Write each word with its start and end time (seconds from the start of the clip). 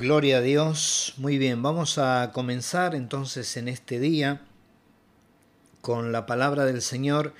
Gloria 0.00 0.38
a 0.38 0.40
Dios. 0.40 1.12
Muy 1.18 1.36
bien, 1.36 1.62
vamos 1.62 1.98
a 1.98 2.30
comenzar 2.32 2.94
entonces 2.94 3.58
en 3.58 3.68
este 3.68 4.00
día 4.00 4.40
con 5.82 6.10
la 6.10 6.24
palabra 6.24 6.64
del 6.64 6.80
Señor. 6.80 7.34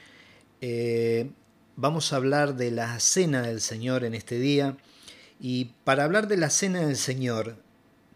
Eh, 0.60 1.30
vamos 1.76 2.12
a 2.12 2.16
hablar 2.16 2.56
de 2.56 2.70
la 2.70 3.00
cena 3.00 3.40
del 3.40 3.62
Señor 3.62 4.04
en 4.04 4.12
este 4.12 4.38
día. 4.38 4.76
Y 5.40 5.70
para 5.84 6.04
hablar 6.04 6.28
de 6.28 6.36
la 6.36 6.50
cena 6.50 6.80
del 6.80 6.98
Señor, 6.98 7.56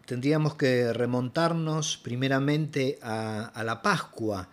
tendríamos 0.05 0.53
que 0.53 0.93
remontarnos 0.93 1.97
primeramente 1.97 2.99
a, 3.01 3.63
la 3.65 3.81
Pascua, 3.81 4.47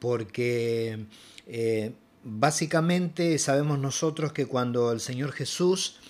porque 0.00 1.06
eh, 1.46 1.92
básicamente 2.24 3.38
sabemos 3.38 3.78
nosotros 3.78 4.32
que 4.32 4.46
cuando 4.46 4.90
el 4.90 4.98
Señor 4.98 5.30
Jesús 5.30 6.00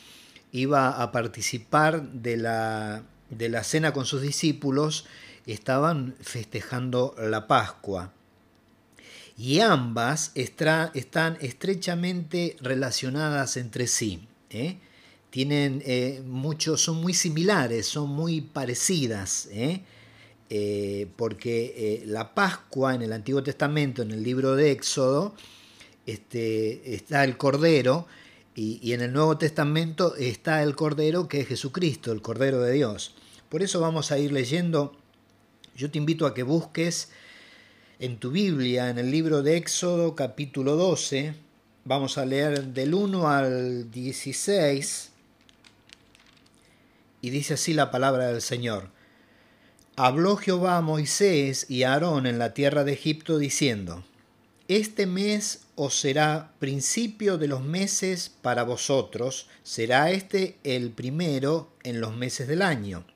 iba 0.51 1.03
a 1.03 1.13
participar 1.13 2.09
de 2.11 2.39
la, 2.39 3.05
de 3.31 3.49
la 3.49 3.65
cena 3.65 3.93
con 3.93 4.07
sus 4.07 4.23
discípulos, 4.23 5.07
estaban 5.47 6.15
festejando 6.21 7.15
la 7.19 7.47
Pascua. 7.47 8.13
Y 9.37 9.61
ambas 9.61 10.33
están 10.35 11.39
estrechamente 11.41 12.57
relacionadas 12.61 13.57
entre 13.57 13.87
sí. 13.87 14.27
¿eh? 14.51 14.79
Tienen 15.31 15.83
eh, 15.87 16.23
son 16.77 16.97
muy 16.97 17.15
similares, 17.15 17.87
son 17.87 18.11
muy 18.11 18.41
parecidas. 18.41 19.49
¿eh? 19.53 19.83
porque 21.17 22.03
la 22.07 22.35
Pascua 22.35 22.95
en 22.95 23.03
el 23.03 23.13
Antiguo 23.13 23.43
Testamento, 23.43 24.01
en 24.01 24.13
el 24.13 24.23
libro 24.23 24.57
de 24.57 24.71
Éxodo, 24.71 25.35
este, 26.07 26.95
está 26.95 27.23
el 27.23 27.37
Cordero, 27.37 28.07
y, 28.59 28.93
en 28.93 29.03
el 29.03 29.13
Nuevo 29.13 29.39
Testamento 29.39 30.17
está 30.17 30.65
el 30.65 30.75
Cordero 30.75 31.29
que 31.29 31.43
es 31.43 31.47
Jesucristo, 31.47 32.11
el 32.11 32.21
Cordero 32.21 32.61
de 32.61 32.73
Dios. 32.73 33.15
Por 33.49 33.63
eso 33.63 33.81
vamos 33.81 34.13
a 34.13 34.19
ir 34.19 34.31
leyendo. 34.31 34.95
Yo 35.75 35.91
te 35.91 35.97
invito 35.97 36.27
a 36.27 36.35
que 36.35 36.43
busques 36.43 37.09
en 37.99 38.19
tu 38.19 38.31
Biblia, 38.31 38.91
en 38.91 38.99
el 38.99 39.11
libro 39.11 39.43
de 39.43 39.57
Éxodo 39.57 40.15
capítulo 40.15 40.77
12. 40.77 41.35
Vamos 41.87 42.19
a 42.19 42.27
leer 42.27 42.63
del 42.75 42.93
1 42.93 43.27
al 43.27 43.91
16. 43.91 45.13
Y 47.23 47.31
dice 47.31 47.55
así 47.55 47.73
la 47.73 47.91
palabra 47.91 48.27
del 48.27 48.43
Señor. 48.43 48.91
Habló 49.97 50.37
Jehová 50.37 50.77
a 50.77 50.83
Moisés 50.83 51.71
y 51.71 51.85
a 51.85 51.95
Aarón 51.95 52.27
en 52.27 52.39
la 52.39 52.53
tierra 52.53 52.85
de 52.85 52.93
Egipto 52.93 53.39
diciendo, 53.39 54.05
Este 54.69 55.07
mes 55.07 55.63
os 55.75 55.99
será 55.99 56.53
principio 56.59 57.39
de 57.39 57.49
los 57.49 57.63
meses 57.63 58.31
para 58.43 58.63
vosotros, 58.63 59.49
será 59.63 60.11
este 60.11 60.59
el 60.65 60.91
primero 60.91 61.73
en 61.83 62.03
los 62.03 62.15
meses 62.15 62.47
del 62.47 62.61
año. 62.61 63.07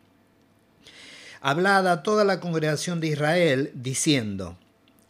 Hablad 1.44 1.88
a 1.88 2.04
toda 2.04 2.22
la 2.22 2.38
congregación 2.38 3.00
de 3.00 3.08
Israel, 3.08 3.72
diciendo, 3.74 4.56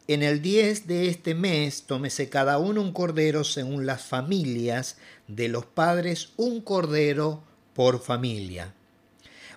En 0.08 0.22
el 0.22 0.40
diez 0.40 0.86
de 0.86 1.10
este 1.10 1.34
mes 1.34 1.82
tómese 1.82 2.30
cada 2.30 2.56
uno 2.56 2.80
un 2.80 2.94
cordero 2.94 3.44
según 3.44 3.84
las 3.84 4.04
familias 4.04 4.96
de 5.28 5.48
los 5.48 5.66
padres, 5.66 6.30
un 6.38 6.62
cordero 6.62 7.42
por 7.74 8.00
familia. 8.00 8.72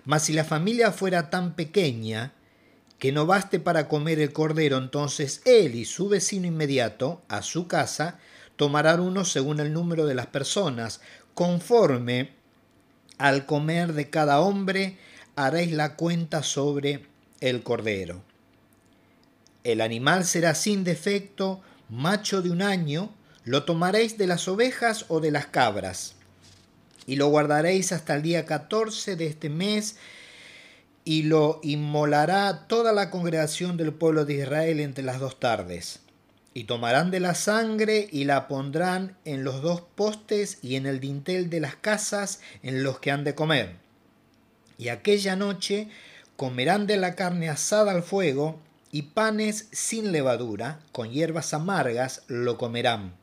Mas 0.04 0.24
si 0.24 0.34
la 0.34 0.44
familia 0.44 0.92
fuera 0.92 1.30
tan 1.30 1.54
pequeña, 1.56 2.34
que 2.98 3.10
no 3.10 3.24
baste 3.24 3.58
para 3.58 3.88
comer 3.88 4.20
el 4.20 4.34
cordero, 4.34 4.76
entonces 4.76 5.40
él 5.46 5.76
y 5.76 5.86
su 5.86 6.10
vecino 6.10 6.46
inmediato, 6.46 7.22
a 7.28 7.40
su 7.40 7.68
casa, 7.68 8.18
tomarán 8.56 9.00
uno 9.00 9.24
según 9.24 9.60
el 9.60 9.72
número 9.72 10.04
de 10.04 10.14
las 10.14 10.26
personas, 10.26 11.00
conforme 11.32 12.32
al 13.16 13.46
comer 13.46 13.94
de 13.94 14.10
cada 14.10 14.40
hombre, 14.40 14.98
haréis 15.36 15.72
la 15.72 15.96
cuenta 15.96 16.42
sobre 16.42 17.04
el 17.40 17.62
cordero. 17.62 18.22
El 19.64 19.82
animal 19.82 20.24
será 20.24 20.54
sin 20.54 20.82
defecto, 20.82 21.60
macho 21.90 22.40
de 22.40 22.50
un 22.50 22.62
año, 22.62 23.12
lo 23.44 23.64
tomaréis 23.64 24.16
de 24.16 24.26
las 24.26 24.48
ovejas 24.48 25.04
o 25.08 25.20
de 25.20 25.30
las 25.30 25.46
cabras, 25.46 26.14
y 27.06 27.16
lo 27.16 27.28
guardaréis 27.28 27.92
hasta 27.92 28.16
el 28.16 28.22
día 28.22 28.46
14 28.46 29.14
de 29.16 29.26
este 29.26 29.50
mes, 29.50 29.96
y 31.04 31.24
lo 31.24 31.60
inmolará 31.62 32.66
toda 32.66 32.92
la 32.92 33.10
congregación 33.10 33.76
del 33.76 33.92
pueblo 33.92 34.24
de 34.24 34.34
Israel 34.34 34.80
entre 34.80 35.04
las 35.04 35.20
dos 35.20 35.38
tardes. 35.38 36.00
Y 36.54 36.64
tomarán 36.64 37.10
de 37.10 37.20
la 37.20 37.34
sangre 37.34 38.08
y 38.10 38.24
la 38.24 38.48
pondrán 38.48 39.16
en 39.24 39.44
los 39.44 39.60
dos 39.60 39.82
postes 39.82 40.58
y 40.62 40.76
en 40.76 40.86
el 40.86 40.98
dintel 40.98 41.50
de 41.50 41.60
las 41.60 41.76
casas 41.76 42.40
en 42.62 42.82
los 42.82 42.98
que 42.98 43.10
han 43.10 43.24
de 43.24 43.34
comer. 43.34 43.85
Y 44.78 44.88
aquella 44.88 45.36
noche 45.36 45.88
comerán 46.36 46.86
de 46.86 46.96
la 46.96 47.14
carne 47.14 47.48
asada 47.48 47.92
al 47.92 48.02
fuego 48.02 48.58
y 48.92 49.02
panes 49.02 49.68
sin 49.72 50.12
levadura, 50.12 50.80
con 50.92 51.10
hierbas 51.10 51.54
amargas 51.54 52.22
lo 52.28 52.56
comerán. 52.58 53.14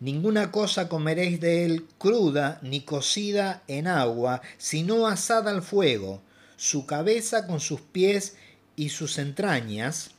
Ninguna 0.00 0.50
cosa 0.50 0.88
comeréis 0.88 1.40
de 1.40 1.64
él 1.64 1.86
cruda 1.98 2.58
ni 2.62 2.80
cocida 2.80 3.62
en 3.68 3.86
agua, 3.86 4.42
sino 4.58 5.06
asada 5.06 5.50
al 5.50 5.62
fuego, 5.62 6.20
su 6.56 6.86
cabeza 6.86 7.46
con 7.46 7.60
sus 7.60 7.80
pies 7.80 8.36
y 8.76 8.88
sus 8.90 9.18
entrañas, 9.18 10.10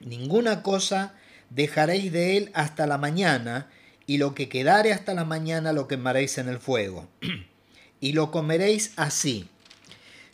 ninguna 0.00 0.62
cosa 0.62 1.14
dejaréis 1.50 2.12
de 2.12 2.36
él 2.36 2.50
hasta 2.54 2.86
la 2.86 2.98
mañana, 2.98 3.68
y 4.06 4.18
lo 4.18 4.34
que 4.34 4.48
quedare 4.48 4.92
hasta 4.92 5.14
la 5.14 5.24
mañana 5.24 5.72
lo 5.72 5.88
quemaréis 5.88 6.38
en 6.38 6.48
el 6.48 6.58
fuego. 6.58 7.08
y 8.00 8.12
lo 8.12 8.30
comeréis 8.30 8.92
así, 8.96 9.48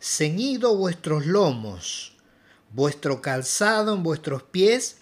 ceñido 0.00 0.74
vuestros 0.76 1.26
lomos, 1.26 2.16
vuestro 2.72 3.20
calzado 3.20 3.94
en 3.94 4.02
vuestros 4.02 4.42
pies 4.42 4.98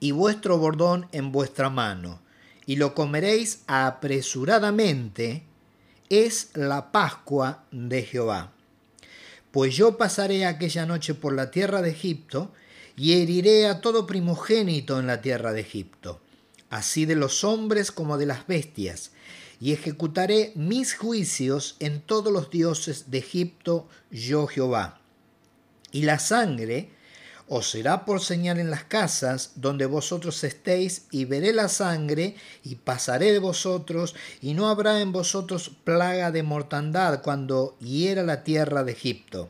y 0.00 0.12
vuestro 0.12 0.58
bordón 0.58 1.08
en 1.12 1.32
vuestra 1.32 1.70
mano, 1.70 2.20
y 2.64 2.76
lo 2.76 2.94
comeréis 2.94 3.60
apresuradamente, 3.66 5.44
es 6.08 6.50
la 6.54 6.92
Pascua 6.92 7.64
de 7.70 8.02
Jehová. 8.02 8.52
Pues 9.50 9.76
yo 9.76 9.96
pasaré 9.96 10.46
aquella 10.46 10.86
noche 10.86 11.14
por 11.14 11.34
la 11.34 11.50
tierra 11.50 11.82
de 11.82 11.90
Egipto, 11.90 12.52
y 12.96 13.20
heriré 13.20 13.66
a 13.66 13.80
todo 13.80 14.06
primogénito 14.06 14.98
en 14.98 15.06
la 15.06 15.20
tierra 15.20 15.52
de 15.52 15.60
Egipto, 15.60 16.20
así 16.70 17.04
de 17.04 17.14
los 17.14 17.44
hombres 17.44 17.92
como 17.92 18.16
de 18.16 18.26
las 18.26 18.46
bestias, 18.46 19.12
y 19.60 19.72
ejecutaré 19.72 20.52
mis 20.54 20.94
juicios 20.94 21.76
en 21.80 22.00
todos 22.00 22.32
los 22.32 22.50
dioses 22.50 23.10
de 23.10 23.18
Egipto, 23.18 23.88
yo 24.10 24.46
Jehová. 24.46 25.00
Y 25.92 26.02
la 26.02 26.18
sangre 26.18 26.90
os 27.48 27.70
será 27.70 28.04
por 28.04 28.20
señal 28.20 28.58
en 28.58 28.70
las 28.70 28.84
casas 28.84 29.52
donde 29.54 29.86
vosotros 29.86 30.42
estéis, 30.42 31.06
y 31.12 31.26
veré 31.26 31.52
la 31.52 31.68
sangre, 31.68 32.34
y 32.64 32.74
pasaré 32.74 33.32
de 33.32 33.38
vosotros, 33.38 34.16
y 34.40 34.54
no 34.54 34.68
habrá 34.68 35.00
en 35.00 35.12
vosotros 35.12 35.70
plaga 35.84 36.32
de 36.32 36.42
mortandad 36.42 37.22
cuando 37.22 37.76
hiera 37.78 38.24
la 38.24 38.42
tierra 38.42 38.82
de 38.82 38.92
Egipto. 38.92 39.48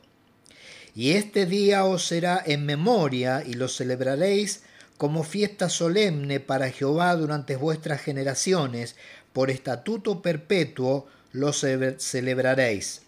Y 0.94 1.12
este 1.12 1.46
día 1.46 1.84
os 1.84 2.06
será 2.06 2.42
en 2.44 2.66
memoria, 2.66 3.42
y 3.46 3.54
lo 3.54 3.66
celebraréis 3.66 4.62
como 4.98 5.24
fiesta 5.24 5.68
solemne 5.68 6.40
para 6.40 6.70
Jehová 6.70 7.14
durante 7.16 7.56
vuestras 7.56 8.00
generaciones, 8.02 8.96
por 9.36 9.50
estatuto 9.50 10.22
perpetuo 10.22 11.06
lo 11.32 11.52
celebraréis. 11.52 13.02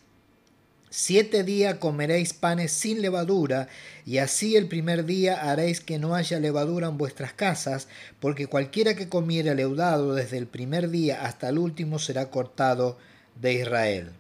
Siete 0.91 1.43
días 1.43 1.77
comeréis 1.77 2.35
panes 2.35 2.71
sin 2.71 3.01
levadura, 3.01 3.69
y 4.05 4.19
así 4.19 4.55
el 4.55 4.69
primer 4.69 5.07
día 5.07 5.51
haréis 5.51 5.81
que 5.81 5.99
no 5.99 6.15
haya 6.15 6.39
levadura 6.39 6.89
en 6.89 6.99
vuestras 6.99 7.33
casas, 7.33 7.89
porque 8.21 8.47
cualquiera 8.47 8.95
que 8.95 9.09
comiere 9.09 9.55
leudado 9.55 10.15
desde 10.15 10.37
el 10.37 10.47
primer 10.47 10.91
día 10.91 11.25
hasta 11.25 11.49
el 11.49 11.57
último 11.57 11.99
será 11.99 12.29
cortado 12.29 12.99
de 13.41 13.55
Israel. 13.55 14.11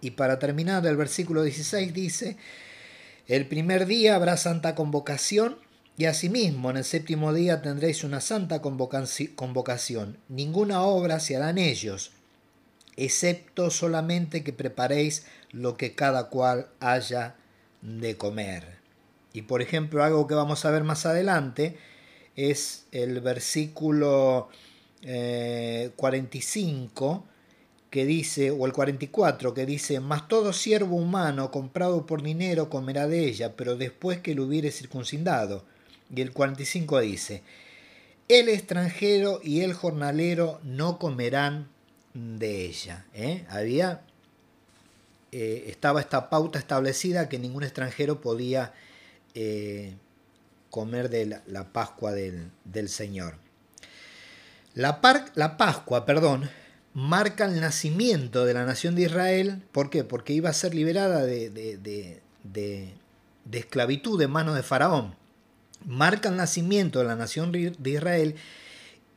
Y 0.00 0.12
para 0.12 0.38
terminar, 0.38 0.86
el 0.86 0.96
versículo 0.96 1.42
16 1.42 1.92
dice, 1.92 2.36
el 3.26 3.48
primer 3.48 3.86
día 3.86 4.14
habrá 4.14 4.36
santa 4.36 4.76
convocación, 4.76 5.58
y 5.98 6.04
asimismo 6.04 6.70
en 6.70 6.76
el 6.76 6.84
séptimo 6.84 7.32
día 7.32 7.62
tendréis 7.62 8.04
una 8.04 8.20
santa 8.20 8.60
convocación. 8.60 10.18
Ninguna 10.28 10.82
obra 10.82 11.20
se 11.20 11.36
hará 11.36 11.50
en 11.50 11.58
ellos, 11.58 12.12
excepto 12.96 13.70
solamente 13.70 14.44
que 14.44 14.52
preparéis 14.52 15.26
lo 15.52 15.76
que 15.76 15.94
cada 15.94 16.28
cual 16.28 16.68
haya 16.80 17.36
de 17.80 18.16
comer. 18.16 18.76
Y 19.32 19.42
por 19.42 19.62
ejemplo, 19.62 20.04
algo 20.04 20.26
que 20.26 20.34
vamos 20.34 20.64
a 20.64 20.70
ver 20.70 20.84
más 20.84 21.06
adelante 21.06 21.78
es 22.36 22.86
el 22.92 23.20
versículo 23.20 24.50
45 25.02 27.24
eh, 27.24 27.28
que 27.90 28.04
dice, 28.04 28.50
o 28.50 28.66
el 28.66 28.74
44 28.74 29.54
que 29.54 29.64
dice, 29.64 30.00
mas 30.00 30.28
todo 30.28 30.52
siervo 30.52 30.96
humano 30.96 31.50
comprado 31.50 32.04
por 32.04 32.22
dinero 32.22 32.68
comerá 32.68 33.06
de 33.06 33.26
ella, 33.26 33.56
pero 33.56 33.76
después 33.76 34.18
que 34.18 34.34
lo 34.34 34.44
hubiere 34.44 34.70
circuncidado. 34.70 35.64
Y 36.14 36.20
el 36.20 36.32
45 36.32 37.00
dice, 37.00 37.42
el 38.28 38.48
extranjero 38.48 39.40
y 39.42 39.62
el 39.62 39.74
jornalero 39.74 40.60
no 40.62 40.98
comerán 40.98 41.68
de 42.14 42.64
ella. 42.64 43.06
¿eh? 43.14 43.44
Había 43.48 44.02
eh, 45.32 45.64
estaba 45.68 46.00
esta 46.00 46.30
pauta 46.30 46.58
establecida 46.58 47.28
que 47.28 47.38
ningún 47.38 47.62
extranjero 47.62 48.20
podía 48.20 48.72
comer 50.76 51.08
de 51.08 51.40
la, 51.46 51.72
Pascua 51.72 52.12
del, 52.12 52.88
Señor. 52.88 53.36
La, 54.74 55.00
Pascua, 55.56 56.04
perdón, 56.04 56.50
marca 56.92 57.46
el 57.46 57.60
nacimiento 57.60 58.44
de 58.44 58.52
la 58.52 58.66
nación 58.66 58.94
de 58.94 59.02
Israel. 59.02 59.62
¿Por 59.72 59.88
qué? 59.88 60.04
Porque 60.04 60.34
iba 60.34 60.50
a 60.50 60.52
ser 60.52 60.74
liberada 60.74 61.24
de, 61.24 61.48
de, 61.50 62.92
esclavitud 63.52 64.20
en 64.20 64.30
manos 64.30 64.54
de 64.54 64.62
Faraón. 64.62 65.14
Marca 65.86 66.28
el 66.28 66.36
nacimiento 66.36 66.98
de 66.98 67.06
la 67.06 67.16
nación 67.16 67.52
de 67.52 67.74
Israel 67.84 68.34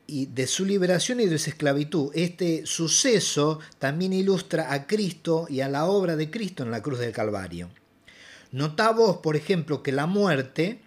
y 0.10 0.26
de 0.26 0.48
su 0.48 0.66
liberación 0.66 1.20
y 1.20 1.28
de 1.28 1.38
su 1.38 1.52
esclavitud. 1.52 2.12
Este 2.16 2.66
suceso 2.66 3.60
también 3.78 4.14
ilustra 4.14 4.74
a 4.74 4.88
Cristo 4.88 5.46
y 5.50 5.62
a 5.62 5.70
la 5.70 5.86
obra 5.86 6.16
de 6.16 6.32
Cristo 6.32 6.64
en 6.64 6.72
la 6.72 6.82
cruz 6.82 7.00
del 7.00 7.12
Calvario. 7.12 7.70
Notá 8.52 8.92
vos, 8.92 9.18
por 9.18 9.36
ejemplo, 9.36 9.84
que 9.84 9.92
la 9.92 10.08
muerte 10.08 10.82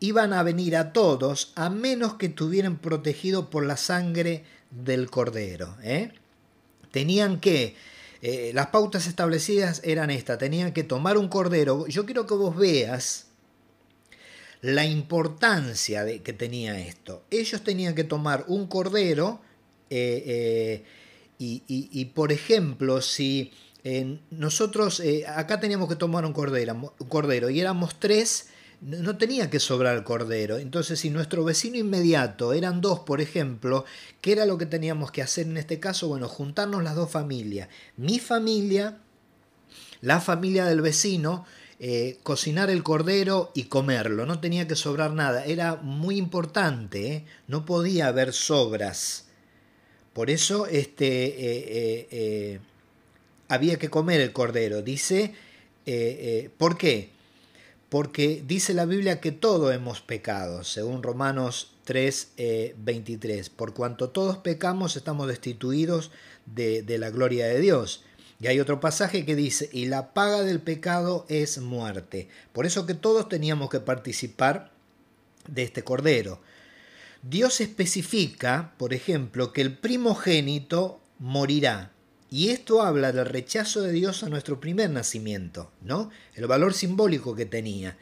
iban 0.00 0.32
a 0.32 0.42
venir 0.42 0.76
a 0.76 0.92
todos 0.92 1.52
a 1.54 1.68
menos 1.68 2.14
que 2.14 2.26
estuvieran 2.26 2.78
protegidos 2.78 3.46
por 3.46 3.66
la 3.66 3.76
sangre 3.76 4.44
del 4.70 5.10
cordero. 5.10 5.76
¿eh? 5.82 6.12
Tenían 6.90 7.40
que, 7.40 7.76
eh, 8.22 8.52
las 8.54 8.68
pautas 8.68 9.06
establecidas 9.06 9.82
eran 9.84 10.10
estas, 10.10 10.38
tenían 10.38 10.72
que 10.72 10.84
tomar 10.84 11.18
un 11.18 11.28
cordero. 11.28 11.86
Yo 11.86 12.06
quiero 12.06 12.26
que 12.26 12.34
vos 12.34 12.56
veas 12.56 13.27
la 14.60 14.84
importancia 14.84 16.04
de, 16.04 16.22
que 16.22 16.32
tenía 16.32 16.78
esto. 16.78 17.24
Ellos 17.30 17.62
tenían 17.62 17.94
que 17.94 18.04
tomar 18.04 18.44
un 18.48 18.66
cordero 18.66 19.40
eh, 19.90 20.84
y, 21.38 22.04
por 22.06 22.32
ejemplo, 22.32 23.00
si 23.00 23.52
nosotros 24.30 25.02
acá 25.34 25.60
teníamos 25.60 25.88
que 25.88 25.96
tomar 25.96 26.26
un 26.26 26.32
cordero, 26.32 26.94
cordero 27.08 27.48
y 27.48 27.60
éramos 27.60 27.98
tres, 28.00 28.48
no 28.80 29.16
tenía 29.16 29.50
que 29.50 29.60
sobrar 29.60 29.96
el 29.96 30.04
cordero. 30.04 30.58
Entonces, 30.58 31.00
si 31.00 31.10
nuestro 31.10 31.44
vecino 31.44 31.76
inmediato 31.76 32.52
eran 32.52 32.80
dos, 32.80 33.00
por 33.00 33.20
ejemplo, 33.20 33.84
¿qué 34.20 34.32
era 34.32 34.46
lo 34.46 34.56
que 34.56 34.66
teníamos 34.66 35.10
que 35.10 35.22
hacer 35.22 35.46
en 35.46 35.56
este 35.56 35.80
caso? 35.80 36.08
Bueno, 36.08 36.28
juntarnos 36.28 36.82
las 36.84 36.94
dos 36.94 37.10
familias. 37.10 37.68
Mi 37.96 38.18
familia, 38.18 38.98
la 40.00 40.20
familia 40.20 40.64
del 40.66 40.80
vecino, 40.80 41.44
eh, 41.80 42.18
cocinar 42.22 42.70
el 42.70 42.82
cordero 42.82 43.50
y 43.54 43.64
comerlo. 43.64 44.26
No 44.26 44.40
tenía 44.40 44.66
que 44.66 44.76
sobrar 44.76 45.12
nada. 45.12 45.44
Era 45.44 45.76
muy 45.76 46.16
importante. 46.16 47.12
¿eh? 47.12 47.24
No 47.46 47.64
podía 47.64 48.08
haber 48.08 48.32
sobras. 48.32 49.26
Por 50.12 50.30
eso 50.30 50.66
este, 50.66 51.34
eh, 52.10 52.60
había 53.48 53.78
que 53.78 53.90
comer 53.90 54.20
el 54.20 54.32
cordero. 54.32 54.82
Dice, 54.82 55.34
¿por 56.58 56.76
qué? 56.76 57.10
porque 57.88 58.42
dice 58.46 58.74
la 58.74 58.84
Biblia 58.84 59.20
que 59.20 59.32
todos 59.32 59.74
hemos 59.74 60.00
pecado, 60.00 60.62
según 60.64 61.02
Romanos 61.02 61.72
3, 61.84 62.32
23. 62.76 63.46
Eh, 63.46 63.50
Por 63.56 63.72
cuanto 63.72 64.10
todos 64.10 64.38
pecamos, 64.38 64.96
estamos 64.96 65.26
destituidos 65.26 66.10
de, 66.44 66.82
de 66.82 66.98
la 66.98 67.10
gloria 67.10 67.46
de 67.46 67.60
Dios. 67.60 68.04
Y 68.40 68.46
hay 68.46 68.60
otro 68.60 68.80
pasaje 68.80 69.24
que 69.24 69.34
dice, 69.34 69.68
y 69.72 69.86
la 69.86 70.14
paga 70.14 70.42
del 70.42 70.60
pecado 70.60 71.26
es 71.28 71.58
muerte. 71.58 72.28
Por 72.52 72.66
eso 72.66 72.86
que 72.86 72.94
todos 72.94 73.28
teníamos 73.28 73.68
que 73.68 73.80
participar 73.80 74.70
de 75.48 75.64
este 75.64 75.82
cordero. 75.82 76.40
Dios 77.22 77.60
especifica, 77.60 78.74
por 78.78 78.94
ejemplo, 78.94 79.52
que 79.52 79.60
el 79.60 79.76
primogénito 79.76 81.00
morirá. 81.18 81.90
Y 82.30 82.50
esto 82.50 82.82
habla 82.82 83.10
del 83.10 83.26
rechazo 83.26 83.80
de 83.80 83.90
Dios 83.90 84.22
a 84.22 84.28
nuestro 84.28 84.60
primer 84.60 84.90
nacimiento, 84.90 85.72
¿no? 85.80 86.10
El 86.34 86.46
valor 86.46 86.74
simbólico 86.74 87.34
que 87.34 87.46
tenía. 87.46 87.96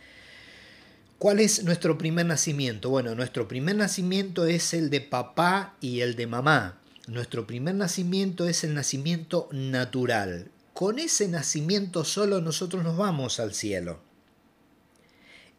¿Cuál 1.19 1.41
es 1.41 1.65
nuestro 1.65 1.97
primer 1.97 2.27
nacimiento? 2.27 2.91
Bueno, 2.91 3.15
nuestro 3.15 3.49
primer 3.49 3.77
nacimiento 3.77 4.44
es 4.44 4.75
el 4.75 4.91
de 4.91 5.00
papá 5.00 5.77
y 5.81 6.00
el 6.00 6.15
de 6.15 6.27
mamá. 6.27 6.79
Nuestro 7.06 7.47
primer 7.47 7.75
nacimiento 7.75 8.49
es 8.49 8.64
el 8.64 8.75
nacimiento 8.75 9.49
natural. 9.53 10.50
Con 10.75 10.99
ese 10.99 11.29
nacimiento 11.29 12.05
solo 12.05 12.41
nosotros 12.41 12.85
nos 12.85 12.97
vamos 12.97 13.41
al 13.41 13.55
cielo. 13.55 14.00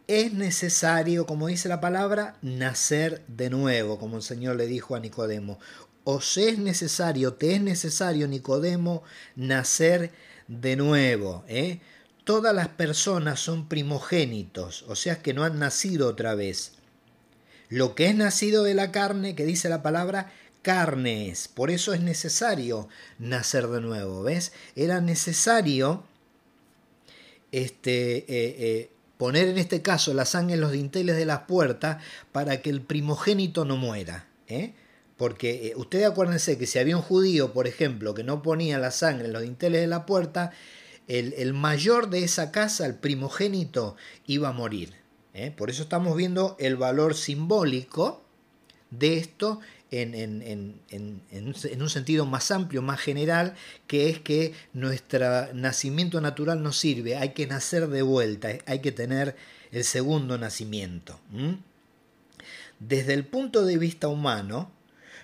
Es 0.08 0.34
necesario, 0.34 1.26
como 1.26 1.48
dice 1.48 1.68
la 1.68 1.82
palabra, 1.82 2.38
nacer 2.42 3.24
de 3.28 3.50
nuevo, 3.50 4.00
como 4.00 4.18
el 4.18 4.24
Señor 4.24 4.56
le 4.56 4.68
dijo 4.68 4.96
a 4.96 5.00
Nicodemo 5.00 5.60
os 6.10 6.38
es 6.38 6.58
necesario, 6.58 7.34
te 7.34 7.56
es 7.56 7.62
necesario, 7.62 8.30
Nicodemo, 8.30 9.04
nacer 9.36 10.12
de 10.48 10.78
nuevo. 10.78 11.44
¿eh? 11.50 11.82
Todas 12.24 12.56
las 12.56 12.70
personas 12.70 13.42
son 13.42 13.68
primogénitos, 13.68 14.86
o 14.88 14.96
sea 14.96 15.22
que 15.22 15.34
no 15.34 15.44
han 15.44 15.60
nacido 15.60 16.08
otra 16.08 16.34
vez. 16.34 16.76
Lo 17.68 17.94
que 17.94 18.06
es 18.06 18.16
nacido 18.16 18.64
de 18.64 18.74
la 18.74 18.94
carne, 18.94 19.36
que 19.36 19.44
dice 19.44 19.68
la 19.68 19.84
palabra, 19.84 20.32
carne 20.68 21.30
es. 21.30 21.48
Por 21.48 21.72
eso 21.72 21.94
es 21.94 22.02
necesario 22.02 22.90
nacer 23.20 23.68
de 23.68 23.80
nuevo, 23.80 24.22
¿ves? 24.24 24.52
Era 24.76 25.00
necesario 25.00 26.04
este, 27.54 28.18
eh, 28.18 28.26
eh, 28.28 28.92
poner 29.18 29.48
en 29.48 29.60
este 29.60 29.82
caso 29.82 30.14
la 30.14 30.26
sangre 30.26 30.56
en 30.56 30.60
los 30.60 30.74
dinteles 30.74 31.16
de 31.16 31.24
las 31.24 31.44
puertas 31.44 32.04
para 32.34 32.62
que 32.62 32.70
el 32.70 32.82
primogénito 32.82 33.64
no 33.64 33.78
muera. 33.78 34.28
¿eh? 34.50 34.74
Porque 35.16 35.68
eh, 35.68 35.74
ustedes 35.78 36.06
acuérdense 36.06 36.58
que 36.58 36.68
si 36.68 36.80
había 36.80 36.98
un 36.98 37.04
judío, 37.04 37.54
por 37.54 37.66
ejemplo, 37.66 38.14
que 38.14 38.26
no 38.26 38.42
ponía 38.42 38.78
la 38.78 38.92
sangre 38.92 39.28
en 39.28 39.34
los 39.34 39.44
dinteles 39.44 39.80
de 39.80 39.88
la 39.88 40.06
puerta, 40.06 40.52
el, 41.08 41.54
mayor 41.54 42.10
de 42.10 42.26
esa 42.26 42.52
casa, 42.52 42.86
el 42.86 42.96
primogénito, 42.96 43.96
iba 44.26 44.50
a 44.50 44.52
morir. 44.52 44.96
Por 45.56 45.70
eso 45.70 45.84
estamos 45.84 46.18
viendo 46.18 46.58
el 46.60 46.76
valor 46.76 47.16
simbólico 47.16 48.22
de 48.92 49.18
esto 49.18 49.62
en, 49.92 50.82
un 51.80 51.90
sentido 51.90 52.26
más 52.26 52.52
amplio, 52.52 52.82
más 52.82 53.00
general, 53.00 53.56
que 53.88 54.10
es 54.10 54.20
que 54.20 54.54
nuestro 54.74 55.54
nacimiento 55.54 56.22
natural 56.22 56.62
no 56.62 56.74
sirve, 56.74 57.16
hay 57.16 57.30
que 57.30 57.48
nacer 57.48 57.88
de 57.88 58.02
vuelta, 58.02 58.50
hay 58.66 58.80
que 58.80 58.92
tener 58.92 59.36
el 59.72 59.84
segundo 59.84 60.38
nacimiento. 60.38 61.20
Desde 62.80 63.14
el 63.14 63.26
punto 63.26 63.66
de 63.66 63.78
vista 63.78 64.08
humano, 64.08 64.72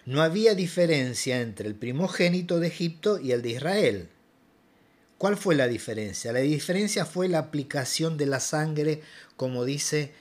no 0.05 0.21
había 0.21 0.55
diferencia 0.55 1.41
entre 1.41 1.67
el 1.67 1.75
primogénito 1.75 2.59
de 2.59 2.67
Egipto 2.67 3.19
y 3.19 3.31
el 3.31 3.41
de 3.41 3.49
Israel. 3.49 4.09
¿Cuál 5.17 5.37
fue 5.37 5.55
la 5.55 5.67
diferencia? 5.67 6.33
La 6.33 6.39
diferencia 6.39 7.05
fue 7.05 7.29
la 7.29 7.39
aplicación 7.39 8.17
de 8.17 8.25
la 8.25 8.41
sangre, 8.41 9.01
como 9.37 9.63
dice 9.63 10.11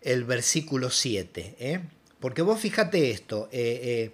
el 0.00 0.24
versículo 0.24 0.90
7. 0.90 1.56
¿eh? 1.58 1.80
Porque 2.20 2.42
vos 2.42 2.60
fíjate 2.60 3.10
esto, 3.10 3.48
eh, 3.52 3.80
eh, 3.82 4.10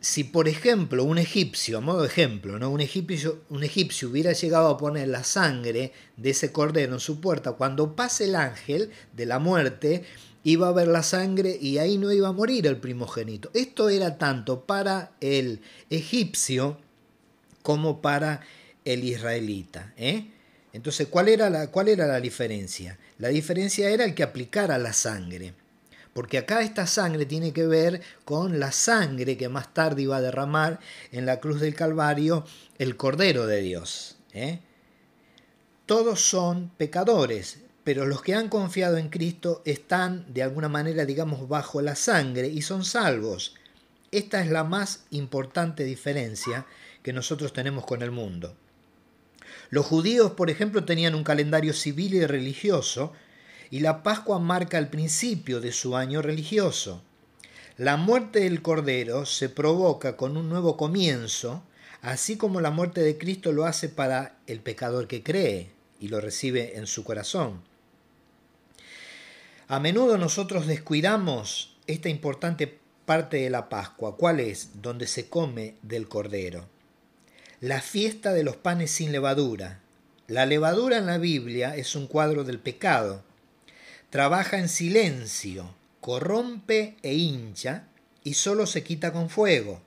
si 0.00 0.24
por 0.24 0.48
ejemplo 0.48 1.04
un 1.04 1.18
egipcio, 1.18 1.78
a 1.78 1.80
modo 1.80 2.02
de 2.02 2.08
ejemplo, 2.08 2.58
¿no? 2.58 2.70
un, 2.70 2.80
egipcio, 2.80 3.42
un 3.48 3.62
egipcio 3.62 4.08
hubiera 4.08 4.32
llegado 4.32 4.68
a 4.68 4.76
poner 4.76 5.08
la 5.08 5.24
sangre 5.24 5.92
de 6.16 6.30
ese 6.30 6.52
cordero 6.52 6.94
en 6.94 7.00
su 7.00 7.20
puerta, 7.20 7.52
cuando 7.52 7.96
pase 7.96 8.24
el 8.24 8.34
ángel 8.34 8.90
de 9.12 9.26
la 9.26 9.38
muerte, 9.38 10.04
iba 10.42 10.68
a 10.68 10.72
ver 10.72 10.88
la 10.88 11.02
sangre 11.02 11.56
y 11.58 11.78
ahí 11.78 11.96
no 11.96 12.12
iba 12.12 12.28
a 12.28 12.32
morir 12.32 12.66
el 12.66 12.76
primogénito. 12.76 13.50
Esto 13.54 13.88
era 13.88 14.18
tanto 14.18 14.64
para 14.66 15.12
el 15.20 15.60
egipcio 15.88 16.78
como 17.62 18.02
para 18.02 18.42
el 18.84 19.04
israelita. 19.04 19.94
¿eh? 19.96 20.26
Entonces, 20.74 21.08
¿cuál 21.08 21.28
era, 21.28 21.48
la, 21.48 21.70
¿cuál 21.70 21.88
era 21.88 22.06
la 22.06 22.20
diferencia? 22.20 22.98
La 23.18 23.28
diferencia 23.28 23.88
era 23.88 24.04
el 24.04 24.14
que 24.14 24.22
aplicara 24.22 24.76
la 24.76 24.92
sangre. 24.92 25.54
Porque 26.14 26.38
acá 26.38 26.62
esta 26.62 26.86
sangre 26.86 27.26
tiene 27.26 27.52
que 27.52 27.66
ver 27.66 28.00
con 28.24 28.58
la 28.60 28.72
sangre 28.72 29.36
que 29.36 29.48
más 29.50 29.74
tarde 29.74 30.02
iba 30.02 30.16
a 30.16 30.22
derramar 30.22 30.80
en 31.12 31.26
la 31.26 31.40
cruz 31.40 31.60
del 31.60 31.74
Calvario 31.74 32.46
el 32.78 32.96
Cordero 32.96 33.46
de 33.46 33.60
Dios. 33.60 34.16
¿eh? 34.32 34.60
Todos 35.86 36.20
son 36.20 36.70
pecadores, 36.78 37.58
pero 37.82 38.06
los 38.06 38.22
que 38.22 38.34
han 38.34 38.48
confiado 38.48 38.96
en 38.96 39.10
Cristo 39.10 39.60
están 39.66 40.32
de 40.32 40.42
alguna 40.42 40.68
manera, 40.68 41.04
digamos, 41.04 41.48
bajo 41.48 41.82
la 41.82 41.96
sangre 41.96 42.48
y 42.48 42.62
son 42.62 42.84
salvos. 42.84 43.56
Esta 44.10 44.40
es 44.40 44.50
la 44.50 44.62
más 44.62 45.04
importante 45.10 45.82
diferencia 45.82 46.64
que 47.02 47.12
nosotros 47.12 47.52
tenemos 47.52 47.84
con 47.84 48.00
el 48.02 48.12
mundo. 48.12 48.56
Los 49.70 49.86
judíos, 49.86 50.32
por 50.32 50.50
ejemplo, 50.50 50.84
tenían 50.84 51.14
un 51.16 51.24
calendario 51.24 51.72
civil 51.72 52.14
y 52.14 52.24
religioso, 52.24 53.12
y 53.70 53.80
la 53.80 54.02
Pascua 54.02 54.38
marca 54.38 54.78
el 54.78 54.88
principio 54.88 55.60
de 55.60 55.72
su 55.72 55.96
año 55.96 56.22
religioso. 56.22 57.02
La 57.76 57.96
muerte 57.96 58.40
del 58.40 58.62
Cordero 58.62 59.26
se 59.26 59.48
provoca 59.48 60.16
con 60.16 60.36
un 60.36 60.48
nuevo 60.48 60.76
comienzo, 60.76 61.62
así 62.02 62.36
como 62.36 62.60
la 62.60 62.70
muerte 62.70 63.00
de 63.00 63.18
Cristo 63.18 63.52
lo 63.52 63.64
hace 63.64 63.88
para 63.88 64.36
el 64.46 64.60
pecador 64.60 65.08
que 65.08 65.22
cree 65.22 65.70
y 65.98 66.08
lo 66.08 66.20
recibe 66.20 66.76
en 66.76 66.86
su 66.86 67.02
corazón. 67.02 67.62
A 69.66 69.80
menudo 69.80 70.18
nosotros 70.18 70.66
descuidamos 70.66 71.76
esta 71.86 72.08
importante 72.08 72.78
parte 73.06 73.38
de 73.38 73.50
la 73.50 73.68
Pascua. 73.68 74.16
¿Cuál 74.16 74.40
es? 74.40 74.82
Donde 74.82 75.06
se 75.06 75.28
come 75.28 75.76
del 75.82 76.08
Cordero. 76.08 76.66
La 77.60 77.80
fiesta 77.80 78.32
de 78.32 78.44
los 78.44 78.56
panes 78.56 78.90
sin 78.90 79.10
levadura, 79.10 79.80
La 80.26 80.46
levadura 80.46 80.96
en 80.96 81.06
la 81.06 81.18
Biblia 81.18 81.76
es 81.76 81.94
un 81.96 82.06
cuadro 82.06 82.44
del 82.44 82.58
pecado. 82.58 83.22
Trabaja 84.14 84.58
en 84.58 84.68
silencio, 84.68 85.74
corrompe 86.00 86.94
e 87.02 87.14
hincha 87.14 87.88
y 88.22 88.34
solo 88.34 88.64
se 88.64 88.84
quita 88.84 89.12
con 89.12 89.28
fuego. 89.28 89.82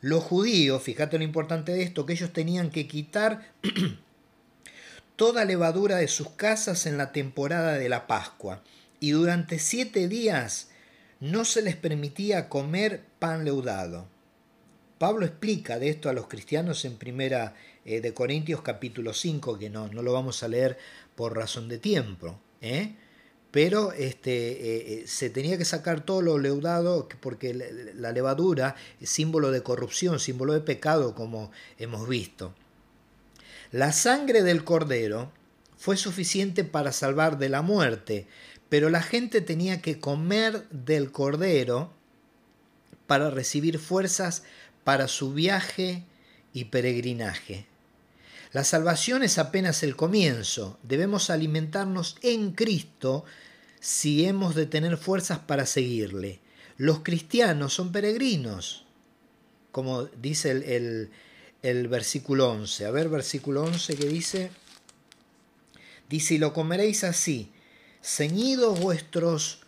Los 0.00 0.22
judíos, 0.22 0.80
fíjate 0.84 1.18
lo 1.18 1.24
importante 1.24 1.72
de 1.72 1.82
esto, 1.82 2.06
que 2.06 2.12
ellos 2.12 2.32
tenían 2.32 2.70
que 2.70 2.86
quitar 2.86 3.50
toda 5.16 5.44
levadura 5.44 5.96
de 5.96 6.06
sus 6.06 6.28
casas 6.28 6.86
en 6.86 6.96
la 6.96 7.10
temporada 7.10 7.72
de 7.72 7.88
la 7.88 8.06
Pascua 8.06 8.62
y 9.00 9.10
durante 9.10 9.58
siete 9.58 10.06
días 10.06 10.68
no 11.18 11.44
se 11.44 11.60
les 11.60 11.74
permitía 11.74 12.48
comer 12.48 13.02
pan 13.18 13.44
leudado. 13.44 14.06
Pablo 14.98 15.26
explica 15.26 15.80
de 15.80 15.88
esto 15.88 16.08
a 16.08 16.12
los 16.12 16.28
cristianos 16.28 16.84
en 16.84 16.98
primera 16.98 17.56
eh, 17.84 18.00
de 18.00 18.14
Corintios 18.14 18.62
capítulo 18.62 19.12
5, 19.12 19.58
que 19.58 19.70
no, 19.70 19.88
no 19.88 20.02
lo 20.02 20.12
vamos 20.12 20.44
a 20.44 20.48
leer 20.48 20.78
por 21.16 21.34
razón 21.34 21.68
de 21.68 21.78
tiempo. 21.78 22.38
¿eh? 22.60 22.94
Pero 23.56 23.92
este, 23.92 25.00
eh, 25.00 25.06
se 25.06 25.30
tenía 25.30 25.56
que 25.56 25.64
sacar 25.64 26.04
todo 26.04 26.20
lo 26.20 26.36
leudado 26.36 27.08
porque 27.22 27.54
la 27.94 28.12
levadura 28.12 28.76
es 29.00 29.08
símbolo 29.08 29.50
de 29.50 29.62
corrupción, 29.62 30.20
símbolo 30.20 30.52
de 30.52 30.60
pecado, 30.60 31.14
como 31.14 31.50
hemos 31.78 32.06
visto. 32.06 32.52
La 33.72 33.92
sangre 33.92 34.42
del 34.42 34.62
cordero 34.62 35.32
fue 35.78 35.96
suficiente 35.96 36.64
para 36.64 36.92
salvar 36.92 37.38
de 37.38 37.48
la 37.48 37.62
muerte, 37.62 38.26
pero 38.68 38.90
la 38.90 39.00
gente 39.00 39.40
tenía 39.40 39.80
que 39.80 40.00
comer 40.00 40.68
del 40.68 41.10
cordero 41.10 41.90
para 43.06 43.30
recibir 43.30 43.78
fuerzas 43.78 44.42
para 44.84 45.08
su 45.08 45.32
viaje 45.32 46.04
y 46.52 46.66
peregrinaje. 46.66 47.64
La 48.52 48.64
salvación 48.64 49.22
es 49.22 49.38
apenas 49.38 49.82
el 49.82 49.96
comienzo. 49.96 50.78
Debemos 50.82 51.30
alimentarnos 51.30 52.16
en 52.20 52.52
Cristo 52.52 53.24
si 53.80 54.24
hemos 54.24 54.54
de 54.54 54.66
tener 54.66 54.96
fuerzas 54.96 55.38
para 55.38 55.66
seguirle. 55.66 56.40
Los 56.76 57.00
cristianos 57.00 57.74
son 57.74 57.92
peregrinos, 57.92 58.84
como 59.72 60.04
dice 60.04 60.50
el, 60.50 61.10
el, 61.62 61.88
versículo 61.88 62.50
11. 62.50 62.86
A 62.86 62.90
ver, 62.90 63.08
versículo 63.08 63.62
11 63.64 63.96
que 63.96 64.06
dice, 64.06 64.50
dice, 66.08 66.34
y 66.34 66.38
lo 66.38 66.52
comeréis 66.52 67.04
así, 67.04 67.50
ceñidos 68.02 68.78
vuestros 68.80 69.60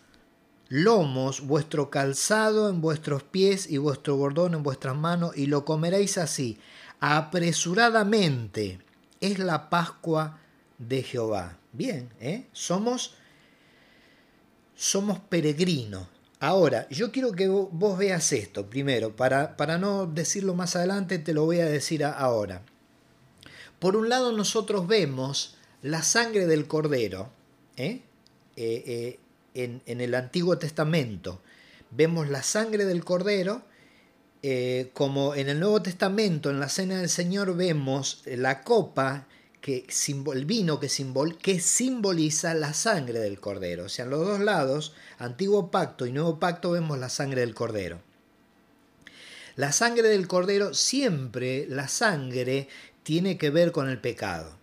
lomos, 0.69 1.41
vuestro 1.41 1.89
calzado 1.89 2.69
en 2.69 2.79
vuestros 2.79 3.23
pies 3.23 3.69
y 3.69 3.77
vuestro 3.77 4.15
bordón 4.15 4.53
en 4.53 4.63
vuestras 4.63 4.95
manos, 4.95 5.35
y 5.35 5.47
lo 5.47 5.65
comeréis 5.65 6.17
así, 6.17 6.59
apresuradamente. 6.99 8.79
Es 9.19 9.39
la 9.39 9.69
Pascua 9.69 10.39
de 10.77 11.03
Jehová. 11.03 11.57
Bien, 11.73 12.09
¿eh? 12.19 12.47
somos, 12.51 13.15
somos 14.79 15.19
peregrinos. 15.19 16.07
Ahora, 16.39 16.87
yo 16.89 17.11
quiero 17.11 17.33
que 17.33 17.49
vos 17.49 17.97
veas 17.97 18.31
esto 18.31 18.69
primero, 18.69 19.13
para, 19.13 19.57
para 19.57 19.77
no 19.77 20.05
decirlo 20.07 20.55
más 20.55 20.77
adelante, 20.77 21.19
te 21.19 21.33
lo 21.33 21.43
voy 21.43 21.59
a 21.59 21.65
decir 21.65 22.05
ahora. 22.05 22.61
Por 23.79 23.97
un 23.97 24.07
lado, 24.07 24.31
nosotros 24.31 24.87
vemos 24.87 25.57
la 25.81 26.01
sangre 26.01 26.47
del 26.47 26.65
cordero, 26.65 27.29
¿eh? 27.75 28.03
Eh, 28.55 28.83
eh, 28.85 29.19
en, 29.53 29.81
en, 29.85 29.99
el 29.99 30.15
Antiguo 30.15 30.57
Testamento. 30.57 31.41
Vemos 31.91 32.29
la 32.29 32.41
sangre 32.41 32.85
del 32.85 33.03
cordero 33.03 33.63
como 34.93 35.35
en 35.35 35.49
el 35.49 35.59
Nuevo 35.59 35.81
Testamento, 35.81 36.49
en 36.49 36.61
la 36.61 36.69
Cena 36.69 36.99
del 36.99 37.09
Señor, 37.09 37.57
vemos 37.57 38.21
la 38.25 38.61
copa, 38.61 39.27
que, 39.61 39.85
el 40.33 40.45
vino 40.45 40.79
que, 40.79 40.89
simbol, 40.89 41.37
que 41.37 41.59
simboliza 41.59 42.53
la 42.53 42.73
sangre 42.73 43.19
del 43.19 43.39
Cordero. 43.39 43.85
O 43.85 43.89
sea, 43.89 44.05
en 44.05 44.11
los 44.11 44.25
dos 44.25 44.39
lados, 44.39 44.93
Antiguo 45.17 45.71
Pacto 45.71 46.05
y 46.05 46.11
Nuevo 46.11 46.39
Pacto, 46.39 46.71
vemos 46.71 46.97
la 46.97 47.09
sangre 47.09 47.41
del 47.41 47.55
Cordero. 47.55 48.01
La 49.55 49.71
sangre 49.71 50.07
del 50.07 50.27
Cordero, 50.27 50.73
siempre 50.73 51.65
la 51.67 51.87
sangre 51.87 52.69
tiene 53.03 53.37
que 53.37 53.49
ver 53.49 53.71
con 53.71 53.89
el 53.89 53.99
pecado. 53.99 54.57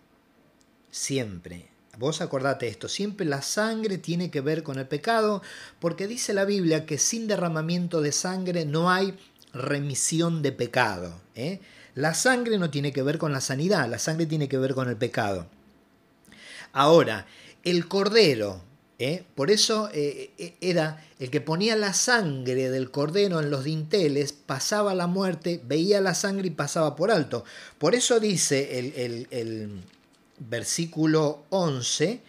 Siempre. 0.89 1.67
Vos 1.97 2.21
acordate 2.21 2.67
esto, 2.67 2.87
siempre 2.87 3.25
la 3.25 3.41
sangre 3.41 3.97
tiene 3.97 4.29
que 4.29 4.41
ver 4.41 4.61
con 4.61 4.77
el 4.77 4.87
pecado, 4.87 5.41
porque 5.79 6.07
dice 6.07 6.33
la 6.33 6.45
Biblia 6.45 6.85
que 6.85 6.99
sin 6.99 7.27
derramamiento 7.27 8.01
de 8.01 8.11
sangre 8.11 8.65
no 8.65 8.91
hay 8.91 9.17
remisión 9.51 10.43
de 10.43 10.51
pecado. 10.51 11.19
¿eh? 11.35 11.59
La 11.97 12.13
sangre 12.13 12.59
no 12.59 12.69
tiene 12.69 12.93
que 12.93 13.01
ver 13.01 13.17
con 13.17 13.33
la 13.33 13.41
sanidad, 13.41 13.89
la 13.89 13.97
sangre 13.97 14.27
tiene 14.27 14.47
que 14.47 14.59
ver 14.59 14.75
con 14.75 14.87
el 14.87 14.97
pecado. 14.97 15.47
Ahora, 16.71 17.25
el 17.63 17.87
cordero, 17.87 18.61
¿eh? 18.99 19.23
por 19.33 19.49
eso 19.49 19.89
eh, 19.91 20.29
era 20.61 21.03
el 21.17 21.31
que 21.31 21.41
ponía 21.41 21.75
la 21.75 21.93
sangre 21.93 22.69
del 22.69 22.91
cordero 22.91 23.39
en 23.39 23.49
los 23.49 23.63
dinteles, 23.63 24.31
pasaba 24.31 24.93
la 24.93 25.07
muerte, 25.07 25.59
veía 25.65 25.99
la 25.99 26.13
sangre 26.13 26.49
y 26.49 26.51
pasaba 26.51 26.95
por 26.95 27.09
alto. 27.09 27.43
Por 27.79 27.95
eso 27.95 28.19
dice 28.19 28.77
el, 28.77 29.27
el, 29.31 29.81
versículo 30.37 31.45
11, 31.49 32.21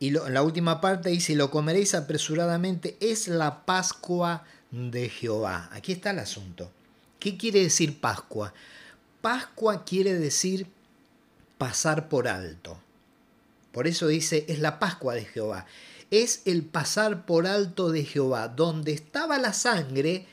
y 0.00 0.08
en 0.08 0.34
la 0.34 0.42
última 0.42 0.80
parte 0.80 1.10
dice, 1.10 1.36
lo 1.36 1.52
comeréis 1.52 1.94
apresuradamente, 1.94 2.96
es 2.98 3.28
la 3.28 3.64
Pascua 3.64 4.42
de 4.72 5.08
Jehová. 5.08 5.70
Aquí 5.72 5.92
está 5.92 6.10
el 6.10 6.18
asunto. 6.18 6.68
¿Qué 7.20 7.36
quiere 7.36 7.62
decir 7.62 8.00
Pascua? 8.00 8.52
Pascua 9.24 9.86
quiere 9.86 10.12
decir 10.12 10.66
pasar 11.56 12.10
por 12.10 12.28
alto. 12.28 12.78
Por 13.72 13.86
eso 13.86 14.06
dice, 14.06 14.44
es 14.48 14.58
la 14.58 14.78
Pascua 14.78 15.14
de 15.14 15.24
Jehová. 15.24 15.64
Es 16.10 16.42
el 16.44 16.62
pasar 16.62 17.24
por 17.24 17.46
alto 17.46 17.90
de 17.90 18.04
Jehová. 18.04 18.48
Donde 18.48 18.92
estaba 18.92 19.38
la 19.38 19.54
sangre, 19.54 20.26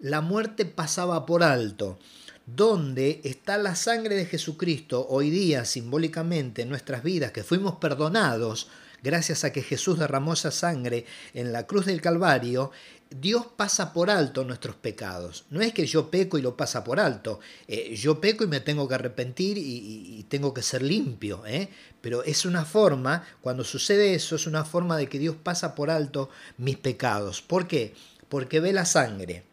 la 0.00 0.20
muerte 0.20 0.64
pasaba 0.64 1.26
por 1.26 1.44
alto. 1.44 1.96
Donde 2.44 3.20
está 3.22 3.56
la 3.56 3.76
sangre 3.76 4.16
de 4.16 4.26
Jesucristo 4.26 5.06
hoy 5.08 5.30
día 5.30 5.64
simbólicamente 5.64 6.62
en 6.62 6.70
nuestras 6.70 7.04
vidas, 7.04 7.30
que 7.30 7.44
fuimos 7.44 7.76
perdonados 7.76 8.66
gracias 9.04 9.44
a 9.44 9.52
que 9.52 9.62
Jesús 9.62 10.00
derramó 10.00 10.32
esa 10.32 10.50
sangre 10.50 11.06
en 11.34 11.52
la 11.52 11.68
cruz 11.68 11.86
del 11.86 12.00
Calvario, 12.00 12.72
Dios 13.20 13.46
pasa 13.56 13.92
por 13.92 14.10
alto 14.10 14.44
nuestros 14.44 14.74
pecados. 14.74 15.44
No 15.50 15.60
es 15.60 15.72
que 15.72 15.86
yo 15.86 16.10
peco 16.10 16.36
y 16.36 16.42
lo 16.42 16.56
pasa 16.56 16.82
por 16.82 16.98
alto. 16.98 17.38
Eh, 17.68 17.94
yo 17.94 18.20
peco 18.20 18.42
y 18.42 18.48
me 18.48 18.60
tengo 18.60 18.88
que 18.88 18.96
arrepentir 18.96 19.56
y, 19.56 20.24
tengo 20.28 20.52
que 20.52 20.62
ser 20.62 20.82
limpio. 20.82 21.46
¿eh? 21.46 21.68
Pero 22.00 22.24
es 22.24 22.44
una 22.44 22.64
forma, 22.64 23.24
cuando 23.40 23.62
sucede 23.62 24.14
eso, 24.14 24.34
es 24.34 24.46
una 24.48 24.64
forma 24.64 24.96
de 24.96 25.08
que 25.08 25.20
Dios 25.20 25.36
pasa 25.40 25.76
por 25.76 25.90
alto 25.90 26.28
mis 26.58 26.76
pecados. 26.76 27.40
¿Por 27.40 27.68
qué? 27.68 27.94
Porque 28.28 28.58
ve 28.58 28.72
la 28.72 28.84
sangre. 28.84 29.44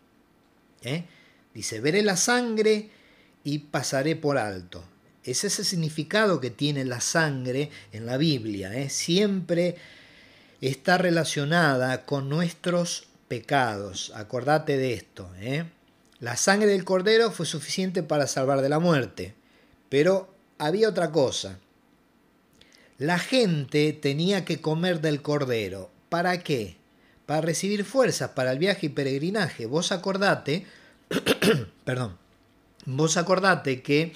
¿eh? 0.81 1.05
Dice, 1.53 1.81
veré 1.81 2.01
la 2.01 2.17
sangre 2.17 2.89
y 3.43 3.59
pasaré 3.59 4.15
por 4.15 4.39
alto. 4.39 4.83
Es 5.23 5.43
ese 5.43 5.63
significado 5.63 6.41
que 6.41 6.49
tiene 6.49 6.83
la 6.83 6.99
sangre 6.99 7.69
en 7.91 8.07
la 8.07 8.17
Biblia. 8.17 8.89
Siempre 8.89 9.75
está 10.61 10.97
relacionada 10.97 12.05
con 12.05 12.27
nuestros 12.27 13.10
pecados. 13.31 14.11
Acordate 14.13 14.75
de 14.75 14.91
esto. 14.91 15.31
¿eh? 15.39 15.63
La 16.19 16.35
sangre 16.35 16.67
del 16.67 16.83
cordero 16.83 17.31
fue 17.31 17.45
suficiente 17.45 18.03
para 18.03 18.27
salvar 18.27 18.61
de 18.61 18.67
la 18.67 18.79
muerte. 18.79 19.35
Pero 19.87 20.35
había 20.57 20.89
otra 20.89 21.11
cosa. 21.11 21.57
La 22.97 23.19
gente 23.19 23.93
tenía 23.93 24.43
que 24.43 24.59
comer 24.59 24.99
del 24.99 25.21
cordero. 25.21 25.89
¿Para 26.09 26.43
qué? 26.43 26.75
Para 27.25 27.39
recibir 27.39 27.85
fuerzas 27.85 28.31
para 28.31 28.51
el 28.51 28.59
viaje 28.59 28.87
y 28.87 28.89
peregrinaje. 28.89 29.65
Vos 29.65 29.93
acordate, 29.93 30.65
perdón, 31.85 32.17
vos 32.85 33.15
acordate 33.15 33.81
que 33.81 34.11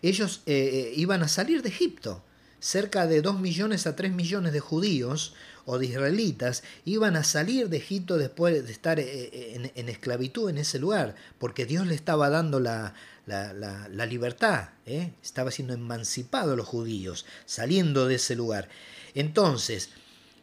ellos 0.00 0.42
eh, 0.46 0.70
eh, 0.72 0.92
iban 0.94 1.24
a 1.24 1.28
salir 1.28 1.62
de 1.62 1.70
Egipto. 1.70 2.22
Cerca 2.60 3.08
de 3.08 3.20
2 3.20 3.40
millones 3.40 3.88
a 3.88 3.96
3 3.96 4.12
millones 4.12 4.52
de 4.52 4.60
judíos 4.60 5.34
o 5.70 5.78
de 5.78 5.86
israelitas 5.86 6.64
iban 6.84 7.14
a 7.14 7.22
salir 7.22 7.68
de 7.68 7.76
Egipto 7.76 8.18
después 8.18 8.66
de 8.66 8.72
estar 8.72 8.98
eh, 8.98 9.70
en, 9.76 9.88
esclavitud 9.88 10.50
en 10.50 10.58
ese 10.58 10.80
lugar, 10.80 11.14
porque 11.38 11.64
Dios 11.64 11.86
le 11.86 11.94
estaba 11.94 12.28
dando 12.28 12.58
la, 12.58 12.94
la, 13.26 14.06
libertad, 14.06 14.70
¿eh? 14.84 15.12
estaba 15.22 15.52
siendo 15.52 15.72
emancipados 15.72 16.56
los 16.56 16.66
judíos, 16.66 17.24
saliendo 17.46 18.08
de 18.08 18.16
ese 18.16 18.34
lugar. 18.34 18.68
Entonces, 19.14 19.90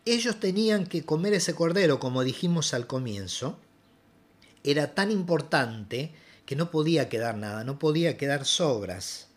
ellos 0.06 0.40
tenían 0.40 0.86
que 0.86 1.04
comer 1.04 1.34
ese 1.34 1.54
cordero, 1.54 2.00
como 2.00 2.24
dijimos 2.24 2.74
al 2.74 2.88
comienzo, 2.88 3.60
era 4.64 4.96
tan 4.96 5.12
importante 5.12 6.14
que 6.46 6.56
no 6.56 6.72
podía 6.72 7.10
quedar 7.10 7.36
nada, 7.36 7.66
no 7.66 7.80
podía 7.80 8.16
quedar 8.16 8.46
sobras, 8.46 9.28